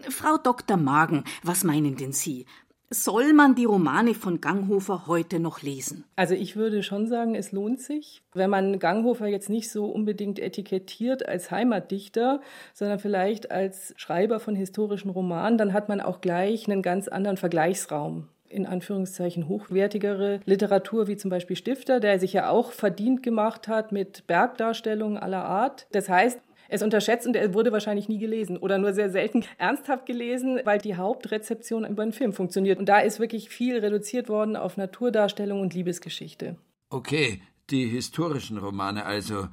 Frau 0.08 0.38
Dr. 0.38 0.76
Magen, 0.76 1.24
was 1.42 1.64
meinen 1.64 1.96
denn 1.96 2.12
Sie? 2.12 2.46
Soll 2.90 3.34
man 3.34 3.54
die 3.54 3.66
Romane 3.66 4.14
von 4.14 4.40
Ganghofer 4.40 5.06
heute 5.06 5.40
noch 5.40 5.60
lesen? 5.60 6.04
Also 6.16 6.32
ich 6.32 6.56
würde 6.56 6.82
schon 6.82 7.06
sagen, 7.06 7.34
es 7.34 7.52
lohnt 7.52 7.82
sich. 7.82 8.22
Wenn 8.32 8.48
man 8.48 8.78
Ganghofer 8.78 9.26
jetzt 9.26 9.50
nicht 9.50 9.70
so 9.70 9.86
unbedingt 9.86 10.38
etikettiert 10.38 11.28
als 11.28 11.50
Heimatdichter, 11.50 12.40
sondern 12.72 12.98
vielleicht 12.98 13.50
als 13.50 13.92
Schreiber 13.98 14.40
von 14.40 14.56
historischen 14.56 15.10
Romanen, 15.10 15.58
dann 15.58 15.74
hat 15.74 15.90
man 15.90 16.00
auch 16.00 16.22
gleich 16.22 16.66
einen 16.66 16.80
ganz 16.80 17.08
anderen 17.08 17.36
Vergleichsraum 17.36 18.28
in 18.48 18.66
Anführungszeichen 18.66 19.48
hochwertigere 19.48 20.40
Literatur, 20.44 21.06
wie 21.06 21.16
zum 21.16 21.30
Beispiel 21.30 21.56
Stifter, 21.56 22.00
der 22.00 22.18
sich 22.18 22.32
ja 22.32 22.50
auch 22.50 22.72
verdient 22.72 23.22
gemacht 23.22 23.68
hat 23.68 23.92
mit 23.92 24.26
Bergdarstellungen 24.26 25.18
aller 25.18 25.44
Art. 25.44 25.86
Das 25.92 26.08
heißt, 26.08 26.40
es 26.68 26.82
unterschätzt 26.82 27.26
und 27.26 27.34
er 27.34 27.54
wurde 27.54 27.72
wahrscheinlich 27.72 28.08
nie 28.08 28.18
gelesen 28.18 28.58
oder 28.58 28.78
nur 28.78 28.92
sehr 28.92 29.10
selten 29.10 29.44
ernsthaft 29.56 30.04
gelesen, 30.06 30.60
weil 30.64 30.78
die 30.78 30.96
Hauptrezeption 30.96 31.86
über 31.86 32.02
einen 32.02 32.12
Film 32.12 32.32
funktioniert. 32.32 32.78
Und 32.78 32.88
da 32.88 32.98
ist 32.98 33.20
wirklich 33.20 33.48
viel 33.48 33.78
reduziert 33.78 34.28
worden 34.28 34.54
auf 34.54 34.76
Naturdarstellung 34.76 35.60
und 35.60 35.74
Liebesgeschichte. 35.74 36.56
Okay, 36.90 37.40
die 37.70 37.86
historischen 37.86 38.58
Romane 38.58 39.04
also. 39.04 39.48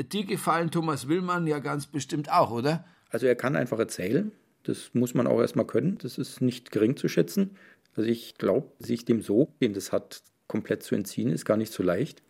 Die 0.00 0.24
gefallen 0.24 0.70
Thomas 0.70 1.08
Willmann 1.08 1.46
ja 1.46 1.58
ganz 1.58 1.86
bestimmt 1.86 2.32
auch, 2.32 2.50
oder? 2.52 2.84
Also 3.10 3.26
er 3.26 3.34
kann 3.34 3.56
einfach 3.56 3.78
erzählen. 3.78 4.32
Das 4.62 4.90
muss 4.92 5.14
man 5.14 5.26
auch 5.26 5.40
erstmal 5.40 5.66
können. 5.66 5.98
Das 5.98 6.18
ist 6.18 6.40
nicht 6.40 6.70
gering 6.70 6.96
zu 6.96 7.08
schätzen. 7.08 7.56
Also 7.96 8.08
ich 8.08 8.36
glaube, 8.36 8.70
sich 8.78 9.04
dem 9.04 9.22
so, 9.22 9.52
den 9.60 9.74
das 9.74 9.92
hat, 9.92 10.22
komplett 10.46 10.82
zu 10.82 10.94
entziehen, 10.94 11.30
ist 11.30 11.44
gar 11.44 11.56
nicht 11.56 11.72
so 11.72 11.82
leicht. 11.82 12.22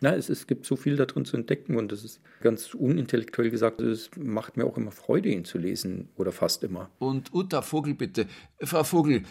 Na, 0.00 0.14
es, 0.14 0.28
es 0.28 0.46
gibt 0.46 0.66
so 0.66 0.76
viel 0.76 0.96
darin 0.96 1.24
zu 1.24 1.36
entdecken 1.36 1.76
und 1.76 1.90
das 1.90 2.04
ist 2.04 2.20
ganz 2.40 2.74
unintellektuell 2.74 3.50
gesagt. 3.50 3.80
Es 3.80 4.10
macht 4.16 4.56
mir 4.56 4.66
auch 4.66 4.76
immer 4.76 4.90
Freude, 4.90 5.30
ihn 5.30 5.44
zu 5.44 5.58
lesen 5.58 6.08
oder 6.16 6.30
fast 6.30 6.62
immer. 6.62 6.90
Und 6.98 7.32
Uta 7.32 7.62
Vogel, 7.62 7.94
bitte. 7.94 8.26
Frau 8.60 8.84
Vogel, 8.84 9.22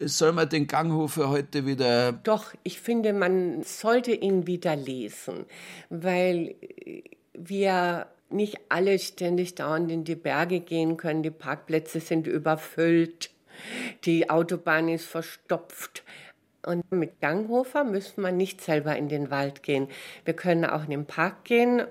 soll 0.00 0.32
man 0.32 0.48
den 0.48 0.66
Ganghofer 0.66 1.28
heute 1.28 1.66
wieder. 1.66 2.12
Doch, 2.12 2.54
ich 2.62 2.80
finde, 2.80 3.12
man 3.12 3.62
sollte 3.62 4.12
ihn 4.12 4.46
wieder 4.46 4.76
lesen, 4.76 5.44
weil 5.90 6.54
wir 7.34 8.06
nicht 8.30 8.58
alle 8.68 8.98
ständig 8.98 9.54
dauernd 9.54 9.90
in 9.90 10.04
die 10.04 10.16
Berge 10.16 10.60
gehen 10.60 10.96
können. 10.96 11.22
Die 11.22 11.30
Parkplätze 11.30 12.00
sind 12.00 12.26
überfüllt, 12.26 13.30
die 14.04 14.30
Autobahn 14.30 14.88
ist 14.88 15.06
verstopft. 15.06 16.04
Und 16.66 16.90
mit 16.92 17.20
Ganghofer 17.20 17.84
müssen 17.84 18.22
wir 18.22 18.32
nicht 18.32 18.60
selber 18.60 18.96
in 18.96 19.08
den 19.08 19.30
Wald 19.30 19.62
gehen. 19.62 19.88
Wir 20.24 20.34
können 20.34 20.64
auch 20.64 20.84
in 20.84 20.90
den 20.90 21.06
Park 21.06 21.44
gehen 21.44 21.82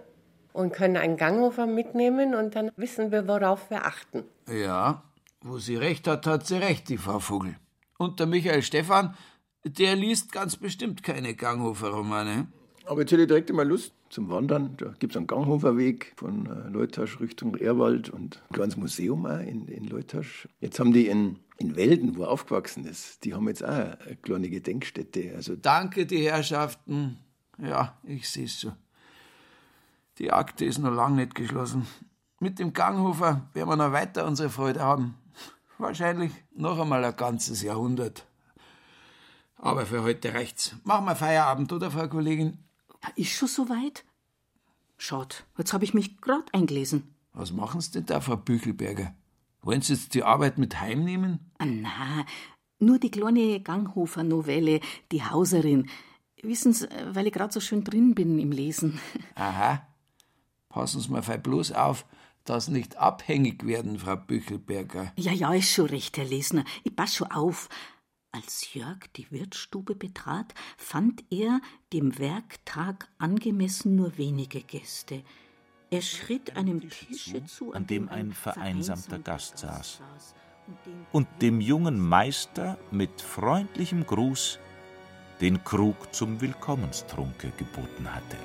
und 0.54 0.74
können 0.74 0.98
einen 0.98 1.18
Ganghofer 1.18 1.66
mitnehmen 1.68 2.36
und 2.36 2.56
dann 2.56 2.72
wissen 2.76 3.12
wir, 3.12 3.28
worauf 3.28 3.70
wir 3.70 3.86
achten. 3.86 4.24
Ja, 4.52 5.04
wo 5.42 5.58
sie 5.58 5.76
recht 5.76 6.08
hat, 6.08 6.26
hat 6.28 6.48
sie 6.48 6.58
recht, 6.58 6.90
die 6.90 6.98
Frau 6.98 7.20
Vogel. 7.20 7.56
Und 7.98 8.20
der 8.20 8.28
Michael 8.28 8.62
Stephan, 8.62 9.16
der 9.64 9.96
liest 9.96 10.32
ganz 10.32 10.58
bestimmt 10.58 11.04
keine 11.04 11.34
Ganghofer-Romane. 11.36 12.48
Aber 12.86 13.02
jetzt 13.02 13.12
hätte 13.12 13.24
ich 13.24 13.28
direkt 13.28 13.52
mal 13.52 13.68
Lust 13.68 13.94
zum 14.10 14.30
Wandern. 14.30 14.76
Da 14.78 14.94
gibt 14.98 15.14
es 15.14 15.18
einen 15.18 15.28
Ganghoferweg 15.28 16.14
von 16.16 16.46
äh, 16.46 16.70
Leutasch 16.70 17.20
Richtung 17.20 17.56
Ehrwald 17.58 18.10
und 18.10 18.42
ein 18.50 18.54
kleines 18.54 18.78
Museum 18.78 19.26
auch 19.26 19.40
in, 19.40 19.68
in 19.68 19.88
Leutasch. 19.88 20.48
Jetzt 20.60 20.80
haben 20.80 20.94
die 20.94 21.08
in, 21.08 21.38
in 21.58 21.76
Welden, 21.76 22.16
wo 22.16 22.24
er 22.24 22.30
aufgewachsen 22.30 22.86
ist, 22.86 23.24
die 23.24 23.34
haben 23.34 23.48
jetzt 23.48 23.64
auch 23.64 23.70
eine 23.70 24.18
kleine 24.22 24.50
Gedenkstätte. 24.50 25.34
Also 25.36 25.56
Danke, 25.56 26.06
die 26.06 26.30
Herrschaften. 26.30 27.18
Ja, 27.58 27.98
ich 28.04 28.30
sehe 28.30 28.46
es 28.46 28.60
so. 28.60 28.74
Die 30.20 30.32
Akte 30.32 30.66
ist 30.66 30.78
noch 30.78 30.94
lang 30.94 31.16
nicht 31.16 31.36
geschlossen. 31.36 31.88
Mit 32.40 32.60
dem 32.60 32.74
Ganghofer 32.74 33.50
werden 33.54 33.70
wir 33.70 33.76
noch 33.76 33.92
weiter 33.92 34.26
unsere 34.26 34.50
Freude 34.50 34.82
haben. 34.82 35.16
Wahrscheinlich 35.80 36.32
noch 36.56 36.80
einmal 36.80 37.04
ein 37.04 37.16
ganzes 37.16 37.62
Jahrhundert. 37.62 38.26
Aber 39.58 39.86
für 39.86 40.04
heute 40.04 40.34
reicht's. 40.34 40.76
Machen 40.84 41.06
wir 41.06 41.16
Feierabend, 41.16 41.72
oder, 41.74 41.90
Frau 41.90 42.08
Kollegin? 42.08 42.60
Ist 43.16 43.32
schon 43.32 43.48
so 43.48 43.70
weit? 43.70 44.04
Schaut, 44.98 45.46
jetzt 45.58 45.74
habe 45.74 45.84
ich 45.84 45.94
mich 45.94 46.20
grad 46.22 46.54
eingelesen. 46.54 47.16
Was 47.34 47.52
machen 47.52 47.82
Sie 47.82 47.92
denn 47.92 48.06
da, 48.06 48.22
Frau 48.22 48.36
Büchelberger? 48.36 49.14
Wollen 49.62 49.82
Sie 49.82 49.94
jetzt 49.94 50.14
die 50.14 50.24
Arbeit 50.24 50.58
mit 50.58 50.80
heimnehmen? 50.80 51.52
Ah, 51.58 51.66
na, 51.66 52.26
nur 52.80 53.00
die 53.00 53.12
kleine 53.12 53.60
Ganghofer-Novelle, 53.60 54.80
die 55.12 55.24
Hauserin. 55.24 55.90
Wissen 56.42 56.74
Sie, 56.74 56.88
weil 57.12 57.28
ich 57.28 57.34
gerade 57.34 57.54
so 57.54 57.60
schön 57.60 57.84
drin 57.84 58.14
bin 58.14 58.38
im 58.40 58.52
Lesen. 58.52 59.00
Aha. 59.36 59.88
Passen 60.70 61.02
Sie 61.02 61.10
mal 61.10 61.24
fein 61.24 61.42
bloß 61.42 61.72
auf, 61.72 62.06
dass 62.44 62.68
Sie 62.68 62.74
nicht 62.74 62.98
abhängig 62.98 63.66
werden, 63.66 63.98
Frau 64.00 64.16
Büchelberger. 64.16 65.12
Ja, 65.18 65.32
ja, 65.32 65.54
ist 65.54 65.72
schon 65.72 65.88
recht, 65.88 66.18
Herr 66.18 66.26
Lesner. 66.26 66.64
Ich 66.84 66.96
pass 66.96 67.16
schon 67.16 67.32
auf. 67.32 67.70
Als 68.32 68.74
Jörg 68.74 69.00
die 69.16 69.32
Wirtsstube 69.32 69.96
betrat, 69.96 70.54
fand 70.78 71.24
er 71.32 71.60
dem 71.94 72.20
Werktag 72.20 73.10
angemessen 73.18 73.96
nur 73.96 74.18
wenige 74.18 74.62
Gäste. 74.62 75.24
Er 75.90 76.02
schritt 76.02 76.58
einem 76.58 76.82
Tische 76.90 77.46
zu, 77.46 77.72
an 77.74 77.88
dem 77.88 78.10
ein 78.10 78.34
vereinsamter 78.34 79.20
Gast 79.20 79.60
saß, 79.60 80.02
und 81.14 81.28
dem 81.42 81.62
jungen 81.62 81.98
Meister 81.98 82.78
mit 82.92 83.22
freundlichem 83.22 84.06
Gruß 84.06 84.60
den 85.40 85.64
Krug 85.64 86.14
zum 86.14 86.42
Willkommenstrunke 86.42 87.52
geboten 87.58 88.14
hatte. 88.14 88.38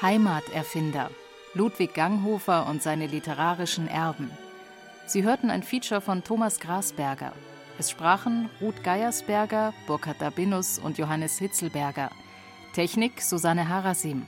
Heimaterfinder. 0.00 1.10
Ludwig 1.54 1.92
Ganghofer 1.92 2.66
und 2.66 2.82
seine 2.82 3.06
literarischen 3.06 3.86
Erben. 3.86 4.30
Sie 5.06 5.22
hörten 5.22 5.50
ein 5.50 5.62
Feature 5.62 6.00
von 6.00 6.24
Thomas 6.24 6.58
Grasberger. 6.58 7.32
Es 7.78 7.90
sprachen 7.90 8.48
Ruth 8.62 8.82
Geiersberger, 8.82 9.74
Burkhard 9.86 10.20
Dabinus 10.22 10.78
und 10.78 10.96
Johannes 10.96 11.38
Hitzelberger. 11.38 12.10
Technik 12.72 13.20
Susanne 13.20 13.68
Harasim. 13.68 14.26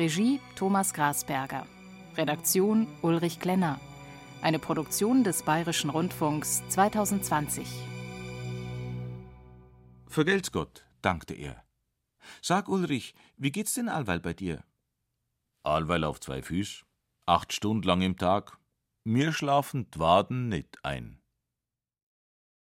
Regie 0.00 0.40
Thomas 0.56 0.92
Grasberger. 0.92 1.64
Redaktion 2.16 2.88
Ulrich 3.02 3.38
Klenner. 3.38 3.78
Eine 4.42 4.58
Produktion 4.58 5.22
des 5.22 5.44
Bayerischen 5.44 5.90
Rundfunks 5.90 6.64
2020. 6.70 7.68
Vergelt's 10.08 10.50
Gott, 10.50 10.84
dankte 11.02 11.34
er. 11.34 11.62
Sag, 12.42 12.68
Ulrich, 12.68 13.14
wie 13.36 13.52
geht's 13.52 13.74
denn 13.74 13.88
allweil 13.88 14.18
bei 14.18 14.32
dir? 14.32 14.64
Allweil 15.64 16.04
auf 16.04 16.20
zwei 16.20 16.42
Füß, 16.42 16.84
acht 17.26 17.52
Stunden 17.52 17.82
lang 17.84 18.02
im 18.02 18.16
Tag. 18.16 18.58
Mir 19.04 19.32
schlafen 19.32 19.90
Dwaden 19.90 20.48
nicht 20.48 20.84
ein. 20.84 21.23